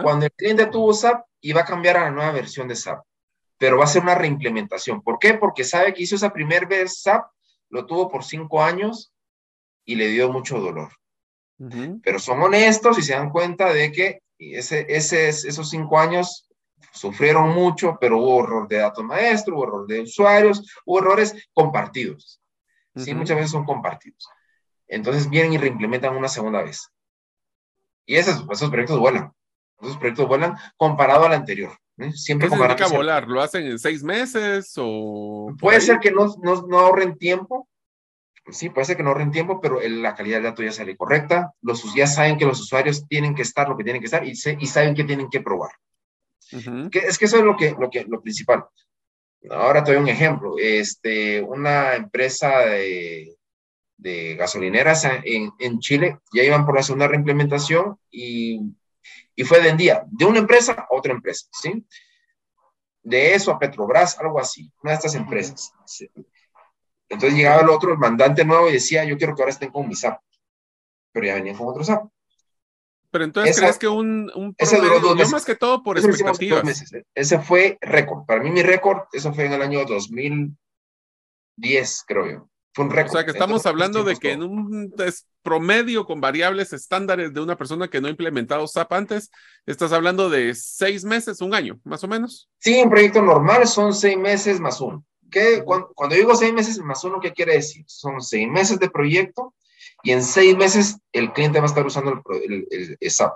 Cuando 0.02 0.26
el 0.26 0.32
cliente 0.32 0.66
tuvo 0.66 0.92
SAP 0.92 1.24
y 1.40 1.54
va 1.54 1.62
a 1.62 1.66
cambiar 1.66 1.98
a 1.98 2.06
la 2.06 2.12
nueva 2.12 2.32
versión 2.32 2.68
de 2.68 2.76
SAP, 2.76 3.04
pero 3.60 3.78
va 3.78 3.84
a 3.84 3.88
ser 3.88 4.02
una 4.02 4.16
reimplementación. 4.16 5.04
¿Por 5.04 5.20
qué? 5.20 5.36
Porque 5.36 5.64
sabe 5.64 5.94
que 5.94 6.02
hizo 6.02 6.16
esa 6.16 6.34
primera 6.34 6.68
vez 6.68 7.02
SAP 7.02 7.28
lo 7.70 7.86
tuvo 7.86 8.10
por 8.10 8.24
cinco 8.24 8.64
años 8.64 9.14
y 9.86 9.96
le 9.96 10.08
dio 10.10 10.32
mucho 10.32 10.60
dolor. 10.60 10.92
Pero 12.04 12.20
son 12.20 12.42
honestos 12.42 13.00
y 13.00 13.02
se 13.02 13.14
dan 13.14 13.32
cuenta 13.32 13.74
de 13.74 13.92
que 13.92 14.22
ese, 14.38 14.86
ese, 14.90 15.30
esos 15.30 15.70
cinco 15.70 15.98
años 15.98 16.48
sufrieron 16.92 17.50
mucho, 17.50 17.98
pero 18.00 18.20
hubo 18.20 18.44
error 18.44 18.68
de 18.68 18.78
datos 18.78 19.04
maestro, 19.04 19.56
hubo 19.56 19.64
error 19.64 19.88
de 19.88 20.02
usuarios, 20.02 20.64
hubo 20.86 21.00
errores 21.00 21.36
compartidos. 21.54 22.42
Sí, 22.96 23.14
muchas 23.14 23.38
veces 23.38 23.52
son 23.52 23.66
compartidos. 23.66 24.28
Entonces 24.88 25.30
vienen 25.30 25.54
y 25.54 25.58
reimplementan 25.58 26.16
una 26.16 26.28
segunda 26.28 26.64
vez. 26.64 26.92
Y 28.06 28.16
esos, 28.16 28.46
esos 28.50 28.70
proyectos 28.70 29.00
vuelan. 29.00 29.32
Esos 29.82 29.98
proyectos 29.98 30.28
vuelan 30.28 30.58
comparado 30.78 31.26
al 31.26 31.34
anterior. 31.34 31.78
Siempre 32.14 32.48
¿Qué 32.48 32.56
significa 32.56 32.88
volar? 32.88 33.28
¿Lo 33.28 33.42
hacen 33.42 33.66
en 33.66 33.80
seis 33.80 34.04
meses 34.04 34.72
o...? 34.78 35.54
Puede 35.60 35.82
ser 35.82 36.00
que 36.00 36.12
no, 36.12 36.28
no, 36.44 36.68
no, 36.68 36.80
ahorren 36.80 37.18
tiempo. 37.18 37.68
Sí, 38.50 38.70
puede 38.70 38.86
ser 38.86 38.98
que 38.98 39.04
no 39.04 39.10
ahorren 39.10 39.32
tiempo, 39.32 39.60
pero 39.60 39.80
la 39.82 40.14
calidad 40.14 40.38
del 40.38 40.44
dato 40.44 40.62
ya 40.62 40.72
sale 40.72 40.96
correcta. 40.96 41.54
Los, 41.62 41.84
ya 41.96 42.06
saben 42.06 42.38
que 42.38 42.46
los 42.46 42.62
usuarios 42.62 43.08
tienen 43.08 43.34
que 43.34 43.42
estar 43.42 43.68
lo 43.68 43.76
que 43.76 43.84
tienen 43.84 44.02
que 44.02 44.06
estar 44.06 44.24
y, 44.26 44.32
y 44.32 44.68
saben 44.68 44.94
que 44.94 45.04
tienen 45.04 45.30
que 45.30 45.42
probar. 45.42 45.72
que, 46.92 47.00
es 47.00 47.18
que 47.18 47.26
eso 47.26 47.38
es 47.38 47.44
lo, 47.44 47.58
que, 47.58 47.76
lo, 47.78 47.90
que, 47.90 48.06
lo 48.06 48.22
principal. 48.22 48.66
Ahora 49.50 49.84
te 49.84 49.94
doy 49.94 50.02
un 50.02 50.08
ejemplo. 50.08 50.56
Este, 50.60 51.42
una 51.42 51.96
empresa 51.96 52.60
de, 52.60 53.38
de 53.98 54.36
gasolineras 54.36 55.04
en, 55.06 55.52
en, 55.58 55.80
Chile 55.80 56.20
ya 56.32 56.44
iban 56.44 56.66
por 56.66 56.76
la 56.76 56.84
segunda 56.84 57.08
reimplementación 57.08 57.98
y 58.12 58.62
y 59.38 59.46
fue 59.46 59.62
de 59.62 59.72
día 59.74 60.04
de 60.08 60.26
una 60.26 60.40
empresa 60.40 60.74
a 60.74 60.88
otra 60.90 61.14
empresa, 61.14 61.48
¿sí? 61.52 61.86
De 63.04 63.36
eso 63.36 63.52
a 63.52 63.60
Petrobras, 63.60 64.20
algo 64.20 64.40
así, 64.40 64.74
una 64.82 64.94
de 64.94 64.96
estas 64.96 65.14
empresas. 65.14 65.72
Entonces 67.08 67.38
llegaba 67.38 67.62
el 67.62 67.70
otro, 67.70 67.94
el 67.94 68.00
mandante 68.00 68.44
nuevo, 68.44 68.68
y 68.68 68.74
decía, 68.74 69.06
yo 69.06 69.16
quiero 69.16 69.36
que 69.36 69.44
ahora 69.44 69.52
estén 69.52 69.72
con 69.72 69.88
mi 69.88 69.94
SAP. 69.96 70.20
Pero 71.14 71.28
ya 71.28 71.36
venían 71.36 71.56
con 71.56 71.68
otro 71.68 71.84
SAP. 71.84 72.10
Pero 73.12 73.24
entonces, 73.24 73.58
¿crees 73.58 73.78
que 73.78 73.88
un, 73.88 74.32
un 74.36 74.56
ese 74.58 74.78
duró 74.78 75.00
dos 75.00 75.16
meses. 75.16 75.32
más 75.32 75.46
que 75.46 75.56
todo 75.56 75.84
por 75.84 76.00
expectativas? 76.00 76.64
Meses, 76.64 76.92
¿eh? 76.94 77.06
Ese 77.14 77.38
fue 77.40 77.78
récord. 77.80 78.26
Para 78.26 78.42
mí 78.42 78.50
mi 78.50 78.64
récord, 78.64 79.04
eso 79.14 79.32
fue 79.34 79.46
en 79.46 79.54
el 79.54 79.62
año 79.62 79.86
2010, 79.86 82.04
creo 82.08 82.26
yo. 82.30 82.50
O 82.78 83.10
sea, 83.10 83.26
que 83.26 83.32
estamos 83.32 83.66
hablando 83.66 84.04
de 84.04 84.16
que 84.18 84.34
en 84.34 84.44
un 84.44 84.94
promedio 85.42 86.06
con 86.06 86.22
variables 86.22 86.74
estándares 86.74 87.34
de 87.34 87.42
una 87.42 87.58
persona 87.58 87.88
que 87.88 88.00
no 88.00 88.08
ha 88.08 88.12
implementado 88.12 88.68
SAP 88.68 88.94
antes, 88.94 89.32
estás 89.66 89.92
hablando 89.94 90.30
de 90.30 90.54
seis 90.54 91.04
meses, 91.04 91.42
un 91.42 91.56
año, 91.56 91.80
más 91.84 92.04
o 92.04 92.08
menos. 92.08 92.50
Sí, 92.60 92.80
un 92.82 92.90
proyecto 92.90 93.22
normal 93.22 93.68
son 93.68 93.94
seis 93.94 94.18
meses 94.18 94.60
más 94.60 94.80
uno. 94.80 95.04
¿Qué? 95.32 95.64
Cuando, 95.64 96.16
digo 96.16 96.36
seis 96.36 96.54
meses 96.54 96.80
más 96.80 97.04
uno, 97.04 97.20
¿qué 97.20 97.34
quiere 97.34 97.54
decir? 97.54 97.84
Son 97.88 98.22
seis 98.22 98.48
meses 98.48 98.80
de 98.80 98.90
proyecto 98.90 99.56
y 100.04 100.12
en 100.12 100.24
seis 100.24 100.56
meses 100.56 101.00
el 101.12 101.34
cliente 101.34 101.60
va 101.60 101.66
a 101.66 101.70
estar 101.70 101.86
usando 101.86 102.22
el, 102.48 102.68
el, 102.70 103.12
SAP. 103.12 103.34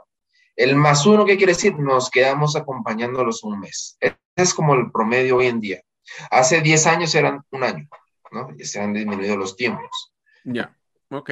El 0.55 0.75
más 0.75 1.05
uno, 1.05 1.25
¿qué 1.25 1.37
quiere 1.37 1.53
decir? 1.53 1.77
Nos 1.79 2.11
quedamos 2.11 2.55
acompañándolos 2.55 3.43
un 3.43 3.59
mes. 3.59 3.97
Es 4.35 4.53
como 4.53 4.75
el 4.75 4.91
promedio 4.91 5.37
hoy 5.37 5.47
en 5.47 5.59
día. 5.59 5.81
Hace 6.29 6.61
diez 6.61 6.85
años 6.87 7.15
eran 7.15 7.41
un 7.51 7.63
año. 7.63 7.87
¿No? 8.31 8.55
Ya 8.57 8.65
se 8.65 8.79
han 8.79 8.93
disminuido 8.93 9.37
los 9.37 9.55
tiempos. 9.55 10.13
Ya, 10.43 10.75
ok. 11.09 11.31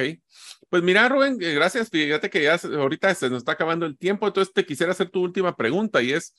Pues 0.68 0.82
mira, 0.82 1.08
Rubén, 1.08 1.36
eh, 1.40 1.54
gracias. 1.54 1.88
Fíjate 1.90 2.30
que 2.30 2.42
ya 2.42 2.54
ahorita 2.54 3.14
se 3.14 3.28
nos 3.28 3.38
está 3.38 3.52
acabando 3.52 3.86
el 3.86 3.98
tiempo, 3.98 4.26
entonces 4.26 4.52
te 4.54 4.64
quisiera 4.64 4.92
hacer 4.92 5.10
tu 5.10 5.22
última 5.22 5.56
pregunta 5.56 6.02
y 6.02 6.12
es, 6.12 6.34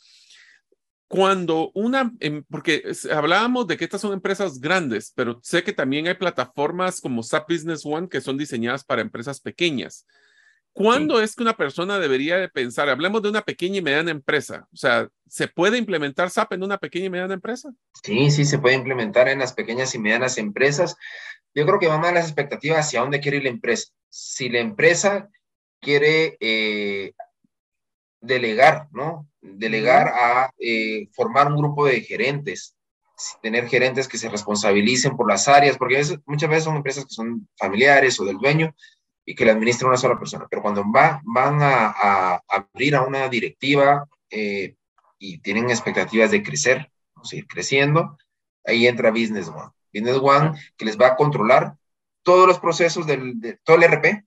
cuando 1.12 1.72
una, 1.74 2.09
em, 2.22 2.45
porque 2.49 2.84
hablábamos 3.12 3.68
de 3.68 3.76
que 3.76 3.84
estas 3.84 3.99
son 3.99 4.14
empresas 4.14 4.62
grandes, 4.62 5.12
pero 5.14 5.41
sé 5.43 5.62
que 5.62 5.74
también 5.74 6.07
hay 6.07 6.14
plataformas 6.14 7.01
como 7.01 7.22
SAP 7.22 7.49
Business 7.49 7.86
One 7.86 8.07
que 8.07 8.22
son 8.22 8.38
diseñadas 8.38 8.86
para 8.86 9.01
empresas 9.01 9.41
pequeñas. 9.41 10.07
¿Cuándo 10.74 11.22
es 11.22 11.36
que 11.36 11.44
una 11.44 11.58
persona 11.58 12.00
debería 12.00 12.38
de 12.38 12.48
pensar? 12.48 12.88
Hablemos 12.90 13.22
de 13.22 13.30
una 13.30 13.42
pequeña 13.42 13.78
y 13.78 13.82
mediana 13.82 14.12
empresa. 14.12 14.68
O 14.72 14.78
sea, 14.78 15.10
¿se 15.28 15.48
puede 15.48 15.78
implementar 15.78 16.30
SAP 16.30 16.54
en 16.54 16.64
una 16.64 16.78
pequeña 16.78 17.06
y 17.06 17.10
mediana 17.10 17.34
empresa? 17.34 17.74
Sí, 18.04 18.32
sí, 18.32 18.46
se 18.46 18.60
puede 18.60 18.76
implementar 18.76 19.28
en 19.28 19.40
las 19.40 19.54
pequeñas 19.54 19.94
y 19.96 20.00
medianas 20.00 20.38
empresas. 20.38 20.96
Yo 21.54 21.66
creo 21.66 21.80
que 21.80 21.88
van 21.88 22.06
a 22.06 22.14
las 22.14 22.26
expectativas 22.26 22.86
hacia 22.86 23.02
dónde 23.02 23.20
quiere 23.20 23.38
ir 23.38 23.44
la 23.44 23.50
empresa. 23.50 23.92
Si 24.10 24.48
la 24.48 24.60
empresa 24.60 25.30
quiere 25.82 26.38
eh, 26.40 27.14
delegar, 28.22 28.88
¿no? 28.92 29.30
Delegar 29.42 30.08
a 30.08 30.54
eh, 30.58 31.10
formar 31.14 31.48
un 31.48 31.58
grupo 31.58 31.86
de 31.86 32.02
gerentes, 32.02 32.78
tener 33.42 33.68
gerentes 33.68 34.08
que 34.08 34.18
se 34.18 34.30
responsabilicen 34.30 35.18
por 35.18 35.30
las 35.30 35.48
áreas, 35.48 35.78
porque 35.78 36.02
muchas 36.26 36.50
veces 36.50 36.64
son 36.64 36.78
empresas 36.78 37.06
que 37.06 37.14
son 37.14 37.48
familiares 37.58 38.20
o 38.20 38.26
del 38.26 38.38
dueño, 38.38 38.74
y 39.26 39.36
que 39.36 39.46
le 39.46 39.52
administre 39.52 39.88
una 39.88 39.98
sola 39.98 40.18
persona. 40.18 40.48
Pero 40.50 40.62
cuando 40.62 40.84
va, 40.92 41.22
van 41.24 41.60
a, 41.62 42.42
abrir 42.48 42.96
a 42.96 43.04
una 43.04 43.28
directiva 43.30 44.08
eh, 44.30 44.76
y 45.20 45.40
tienen 45.40 45.70
expectativas 45.70 46.32
de 46.32 46.44
crecer, 46.44 46.92
o 47.16 47.24
seguir 47.24 47.48
creciendo, 47.48 48.18
ahí 48.66 48.88
entra 48.88 49.12
Business 49.12 49.48
One. 49.48 49.72
Business 49.94 50.18
One 50.18 50.60
que 50.78 50.86
les 50.86 51.00
va 51.00 51.08
a 51.08 51.16
controlar 51.16 51.76
todos 52.24 52.48
los 52.48 52.60
procesos 52.60 53.06
del, 53.06 53.40
de 53.40 53.60
todo 53.64 53.78
el 53.78 53.84
RP, 53.84 54.26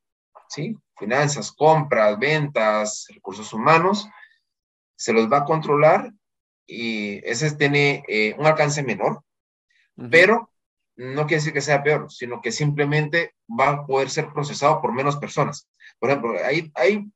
¿sí? 0.49 0.77
Finanzas, 0.97 1.53
compras, 1.53 2.19
ventas, 2.19 3.07
recursos 3.13 3.53
humanos, 3.53 4.09
se 4.97 5.13
los 5.13 5.31
va 5.31 5.39
a 5.39 5.45
controlar 5.45 6.13
y 6.67 7.19
ese 7.29 7.51
tiene 7.57 8.05
eh, 8.09 8.35
un 8.39 8.47
alcance 8.47 8.83
menor, 8.83 9.23
pero 10.11 10.51
no 10.97 11.27
quiere 11.27 11.37
decir 11.37 11.53
que 11.53 11.61
sea 11.61 11.83
peor, 11.83 12.11
sino 12.11 12.41
que 12.41 12.53
simplemente 12.53 13.35
va 13.49 13.71
a 13.71 13.87
poder 13.87 14.11
ser 14.11 14.33
procesado 14.33 14.81
por 14.81 14.93
menos 14.93 15.17
personas. 15.17 15.69
Por 15.99 16.11
ejemplo, 16.11 16.35
ahí, 16.45 16.71
ahí 16.75 17.11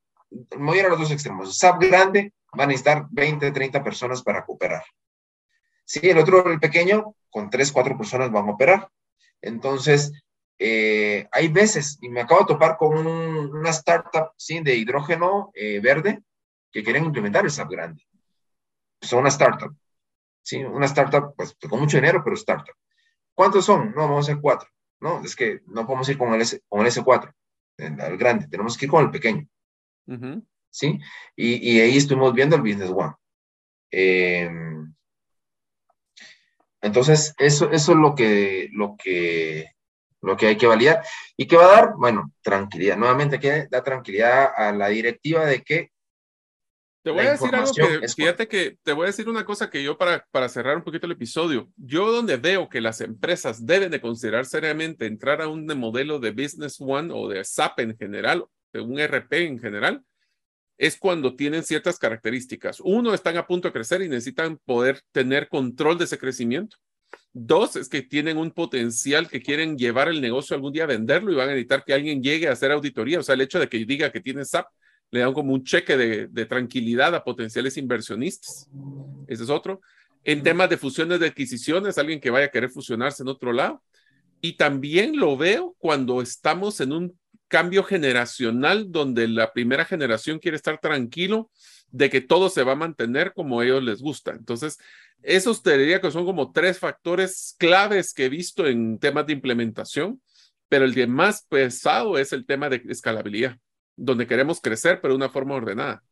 voy 0.59 0.79
a 0.79 0.81
ir 0.81 0.87
a 0.87 0.91
los 0.91 0.99
dos 0.99 1.11
extremos. 1.11 1.57
SAP 1.57 1.83
grande 1.83 2.33
va 2.59 2.65
a 2.65 2.67
necesitar 2.67 3.07
20, 3.11 3.51
30 3.51 3.83
personas 3.83 4.23
para 4.23 4.45
cooperar. 4.45 4.85
Sí, 5.85 6.01
el 6.03 6.19
otro, 6.19 6.51
el 6.51 6.61
pequeño, 6.61 7.15
con 7.31 7.51
3, 7.51 7.73
4 7.73 7.97
personas 7.97 8.31
van 8.31 8.49
a 8.49 8.53
operar. 8.53 8.89
Entonces, 9.41 10.13
eh, 10.59 11.29
hay 11.31 11.49
veces, 11.49 11.99
y 12.03 12.09
me 12.09 12.21
acabo 12.21 12.41
de 12.41 12.47
topar 12.47 12.77
con 12.77 13.07
una 13.07 13.71
startup 13.71 14.33
¿sí? 14.37 14.61
de 14.61 14.75
hidrógeno 14.75 15.51
eh, 15.55 15.81
verde 15.81 16.23
que 16.71 16.83
quieren 16.83 17.05
implementar 17.05 17.45
el 17.45 17.51
SAP 17.51 17.71
grande. 17.71 18.03
Son 19.01 19.21
una 19.21 19.29
startup. 19.29 19.75
¿sí? 20.43 20.63
Una 20.65 20.87
startup, 20.87 21.35
pues, 21.37 21.57
con 21.69 21.81
mucho 21.81 21.97
dinero, 21.97 22.23
pero 22.25 22.35
startup. 22.35 22.75
¿Cuántos 23.39 23.67
son? 23.67 23.93
No, 23.95 24.09
vamos 24.09 24.29
a 24.29 24.33
ser 24.33 24.41
cuatro. 24.41 24.69
No, 24.99 25.23
es 25.23 25.37
que 25.37 25.61
no 25.67 25.87
podemos 25.87 26.09
ir 26.09 26.19
con 26.19 26.35
el, 26.35 26.41
S, 26.41 26.61
con 26.69 26.81
el 26.81 26.89
S4, 26.89 27.33
el 27.77 28.17
grande, 28.17 28.49
tenemos 28.49 28.77
que 28.77 28.87
ir 28.87 28.91
con 28.91 29.05
el 29.05 29.13
pequeño. 29.13 29.47
¿Sí? 30.71 30.99
Y, 31.37 31.71
y, 31.71 31.81
ahí 31.81 31.97
estuvimos 31.97 32.35
viendo 32.35 32.57
el 32.57 32.63
Business 32.63 32.91
One. 32.91 33.15
Em, 33.93 34.93
entonces, 36.81 37.33
eso, 37.39 37.71
eso 37.71 37.93
es 37.93 37.99
lo 37.99 38.17
que, 38.17 38.71
lo, 38.73 38.97
que, 38.97 39.71
lo 40.21 40.37
que 40.37 40.49
hay 40.49 40.57
que 40.57 40.67
validar. 40.67 41.05
¿Y 41.37 41.47
qué 41.47 41.57
va 41.57 41.67
a 41.67 41.77
dar? 41.77 41.93
Bueno, 41.97 42.33
tranquilidad. 42.43 42.97
Nuevamente, 42.97 43.39
que 43.39 43.69
da 43.71 43.85
tranquilidad 43.85 44.51
a 44.57 44.73
la 44.73 44.89
directiva 44.89 45.47
de 45.47 45.63
que 45.63 45.93
te 47.03 47.11
voy 47.11 47.27
a 47.27 47.33
decir 47.33 47.55
algo 47.55 47.73
que, 47.73 48.09
fíjate 48.09 48.49
que 48.49 48.77
te 48.83 48.93
voy 48.93 49.05
a 49.05 49.07
decir 49.07 49.29
una 49.29 49.45
cosa 49.45 49.71
que 49.71 49.83
yo 49.83 49.97
para, 49.97 50.27
para 50.31 50.49
cerrar 50.49 50.77
un 50.77 50.85
poquito 50.85 51.07
el 51.07 51.13
episodio, 51.13 51.69
yo 51.77 52.11
donde 52.11 52.37
veo 52.37 52.69
que 52.69 52.81
las 52.81 53.01
empresas 53.01 53.65
deben 53.65 53.91
de 53.91 54.01
considerar 54.01 54.47
seriamente 54.47 55.07
entrar 55.07 55.41
a 55.41 55.49
un 55.49 55.67
modelo 55.67 56.19
de 56.19 56.33
Business 56.33 56.77
One 56.81 57.13
o 57.15 57.29
de 57.29 57.45
SAP 57.45 57.81
en 57.81 57.97
general, 57.97 58.45
de 58.73 58.81
un 58.81 58.99
RP 58.99 59.33
en 59.47 59.59
general, 59.59 60.03
es 60.77 60.97
cuando 60.97 61.35
tienen 61.35 61.65
ciertas 61.65 61.99
características. 61.99 62.81
Uno, 62.81 63.13
están 63.13 63.37
a 63.37 63.47
punto 63.47 63.69
de 63.69 63.73
crecer 63.73 64.03
y 64.03 64.09
necesitan 64.09 64.59
poder 64.65 65.01
tener 65.13 65.49
control 65.49 65.99
de 65.99 66.05
ese 66.05 66.19
crecimiento. 66.19 66.77
Dos, 67.33 67.77
es 67.77 67.89
que 67.89 68.03
tienen 68.03 68.39
un 68.39 68.53
potencial 68.53 69.29
que 69.29 69.43
quieren 69.43 69.77
llevar 69.77 70.09
el 70.09 70.21
negocio 70.21 70.55
algún 70.55 70.73
día 70.73 70.85
a 70.85 70.87
venderlo 70.87 71.33
y 71.33 71.37
van 71.37 71.49
a 71.49 71.53
necesitar 71.53 71.85
que 71.85 71.95
alguien 71.95 72.23
llegue 72.23 72.49
a 72.49 72.53
hacer 72.53 72.71
auditoría. 72.71 73.19
O 73.19 73.23
sea, 73.23 73.35
el 73.35 73.41
hecho 73.41 73.59
de 73.59 73.69
que 73.69 73.85
diga 73.85 74.11
que 74.11 74.21
tiene 74.21 74.45
SAP 74.45 74.67
le 75.11 75.21
dan 75.21 75.33
como 75.33 75.55
un 75.55 75.65
cheque 75.65 75.97
de, 75.97 76.47
tranquilidad 76.47 77.15
a 77.15 77.25
potenciales 77.25 77.77
inversionistas. 77.77 78.69
Ese 79.27 79.43
es 79.45 79.51
otro. 79.51 79.81
En 80.25 80.43
temas 80.43 80.69
de 80.69 80.77
fusiones 80.77 81.21
de 81.21 81.29
adquisiciones, 81.29 81.97
alguien 81.97 82.21
que 82.21 82.31
vaya 82.31 82.47
a 82.47 82.51
querer 82.51 82.71
fusionarse 82.71 83.23
en 83.23 83.29
otro 83.29 83.53
lado. 83.53 83.83
Y 84.41 84.57
también 84.57 85.19
lo 85.19 85.37
veo 85.37 85.75
cuando 85.79 86.21
estamos 86.21 86.81
en 86.81 86.93
un 86.93 87.19
cambio 87.49 87.83
generacional 87.83 88.93
donde 88.93 89.27
la 89.27 89.53
primera 89.53 89.85
generación 89.85 90.39
quiere 90.39 90.57
estar 90.57 90.79
tranquilo 90.79 91.51
de 91.91 92.11
que 92.11 92.21
todo 92.21 92.51
se 92.51 92.63
va 92.63 92.73
a 92.73 92.77
mantener 92.77 93.33
como 93.33 93.61
a 93.61 93.65
ellos 93.65 93.83
les 93.83 94.03
gusta. 94.03 94.33
Entonces, 94.33 94.79
esos 95.23 95.63
te 95.63 95.77
diría 95.79 96.01
que 96.01 96.11
son 96.11 96.27
como 96.27 96.53
tres 96.53 96.79
factores 96.79 97.57
claves 97.59 98.13
que 98.13 98.27
he 98.27 98.29
visto 98.29 98.67
en 98.67 98.99
temas 98.99 99.27
de 99.27 99.33
implementación, 99.33 100.21
pero 100.69 100.85
el 100.85 100.95
que 100.95 101.07
más 101.07 101.47
pesado 101.49 102.19
es 102.19 102.35
el 102.35 102.45
tema 102.45 102.69
de 102.69 102.83
escalabilidad 102.89 103.59
donde 103.99 104.27
queremos 104.27 104.61
crecer, 104.61 105.01
pero 105.01 105.13
de 105.13 105.17
una 105.17 105.29
forma 105.29 105.57
ordenada. 105.57 106.03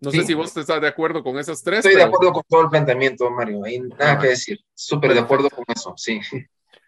No 0.00 0.10
sé 0.10 0.24
si 0.24 0.34
vos 0.34 0.54
estás 0.54 0.80
de 0.80 0.88
acuerdo 0.88 1.22
con 1.22 1.38
esas 1.38 1.62
tres. 1.62 1.78
Estoy 1.78 1.94
de 1.94 2.02
acuerdo 2.02 2.32
con 2.32 2.42
todo 2.46 2.62
el 2.62 2.68
planteamiento, 2.68 3.30
Mario. 3.30 3.64
Hay 3.64 3.80
nada 3.80 4.18
que 4.18 4.28
decir. 4.28 4.60
Súper 4.74 5.14
de 5.14 5.20
acuerdo 5.20 5.48
con 5.48 5.64
eso, 5.68 5.94
sí. 5.96 6.20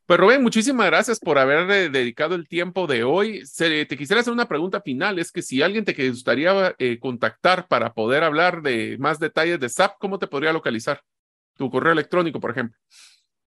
Pues 0.04 0.20
Rubén, 0.20 0.42
muchísimas 0.42 0.86
gracias 0.86 1.18
por 1.18 1.38
haber 1.38 1.90
dedicado 1.90 2.34
el 2.34 2.46
tiempo 2.46 2.86
de 2.86 3.04
hoy. 3.04 3.42
te 3.56 3.96
quisiera 3.96 4.20
hacer 4.20 4.32
una 4.32 4.48
pregunta 4.48 4.80
final. 4.82 5.18
Es 5.18 5.32
que 5.32 5.40
si 5.40 5.62
alguien 5.62 5.84
te 5.84 5.94
gustaría 6.10 6.74
eh, 6.78 6.98
contactar 7.00 7.68
para 7.68 7.94
poder 7.94 8.22
hablar 8.22 8.60
de 8.60 8.96
más 8.98 9.18
detalles 9.18 9.58
de 9.60 9.68
SAP, 9.68 9.98
¿cómo 9.98 10.18
te 10.18 10.26
podría 10.26 10.52
localizar? 10.52 11.00
Tu 11.56 11.70
correo 11.70 11.92
electrónico, 11.92 12.38
por 12.38 12.50
ejemplo. 12.50 12.78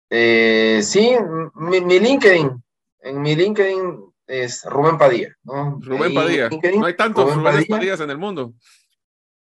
Eh, 0.10 0.80
sí, 0.82 1.16
mi, 1.56 1.80
mi 1.82 2.00
LinkedIn. 2.00 2.64
En 3.02 3.22
mi 3.22 3.36
LinkedIn 3.36 4.09
es 4.30 4.64
Rubén 4.66 4.98
Padilla. 4.98 5.36
¿no? 5.44 5.80
Rubén 5.82 6.14
Padilla. 6.14 6.50
No 6.50 6.86
hay 6.86 6.96
tantos 6.96 7.36
Rubén 7.36 7.66
Padillas 7.68 8.00
en 8.00 8.10
el 8.12 8.18
mundo. 8.18 8.54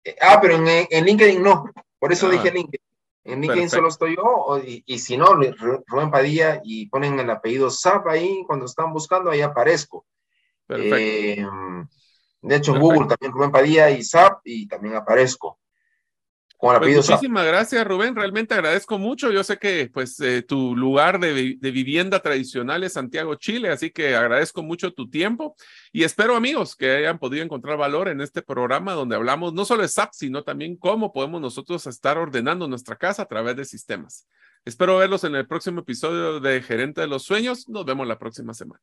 Eh, 0.05 0.16
ah, 0.20 0.39
pero 0.41 0.55
en, 0.55 0.87
en, 0.89 1.05
LinkedIn 1.05 1.43
no. 1.43 1.64
Por 1.99 2.12
eso 2.12 2.29
ah. 2.29 2.31
dije 2.31 2.53
LinkedIn. 2.53 2.81
En 3.24 3.43
LinkedIn 3.43 3.68
solo 3.68 3.89
estoy 3.89 4.16
yo, 4.16 4.59
y, 4.64 4.99
si 4.99 5.18
no, 5.18 5.35
Rubén 5.35 6.11
Padilla 6.11 6.62
y 6.64 6.87
ponen 6.87 7.20
el 7.20 7.29
apellido 7.29 7.68
SAP 7.68 8.07
ahí, 8.07 8.43
cuando 8.47 8.64
están 8.64 8.91
buscando, 8.91 9.31
ahí 9.31 9.43
aparezco. 9.43 10.07
Eh, 10.70 11.45
de 12.41 12.57
hecho, 12.57 12.74
en 12.74 12.81
Google 12.81 13.07
también 13.07 13.33
Rubén 13.33 13.51
Padilla 13.51 13.91
y 13.91 14.03
SAP, 14.03 14.41
y 14.45 14.66
también 14.66 14.95
aparezco. 14.95 15.59
Pues 16.61 16.96
muchísimas 16.96 17.46
gracias, 17.46 17.86
Rubén. 17.86 18.16
Realmente 18.16 18.52
agradezco 18.52 18.98
mucho. 18.98 19.30
Yo 19.30 19.44
sé 19.44 19.59
que 19.59 19.88
pues 19.92 20.18
eh, 20.18 20.42
tu 20.42 20.74
lugar 20.74 21.20
de, 21.20 21.56
vivienda 21.61 22.18
tradicional 22.18 22.82
es 22.82 22.94
Santiago, 22.94 23.36
Chile, 23.36 23.70
así 23.70 23.90
que 23.90 24.16
agradezco 24.16 24.64
mucho 24.64 24.92
tu 24.92 25.09
tiempo 25.09 25.54
y 25.92 26.02
espero, 26.02 26.34
amigos, 26.34 26.74
que 26.74 26.90
hayan 26.90 27.20
podido 27.20 27.44
encontrar 27.44 27.78
valor 27.78 28.09
en 28.09 28.20
este 28.20 28.42
programa 28.42 28.94
donde 28.94 29.14
hablamos 29.14 29.54
no 29.54 29.64
solo 29.64 29.82
de 29.82 29.88
SAP, 29.88 30.11
sino 30.12 30.42
también 30.42 30.76
cómo 30.76 31.12
podemos 31.12 31.40
nosotros 31.40 31.86
estar 31.86 32.18
ordenando 32.18 32.66
nuestra 32.66 32.96
casa 32.96 33.22
a 33.22 33.26
través 33.26 33.54
de 33.54 33.64
sistemas. 33.64 34.26
Espero 34.64 34.98
verlos 34.98 35.22
en 35.22 35.36
el 35.36 35.46
próximo 35.46 35.80
episodio 35.80 36.40
de 36.40 36.61
Gerente 36.61 37.00
de 37.00 37.06
los 37.06 37.22
Sueños. 37.22 37.68
Nos 37.68 37.84
vemos 37.84 38.06
la 38.06 38.18
próxima 38.18 38.52
semana. 38.52 38.82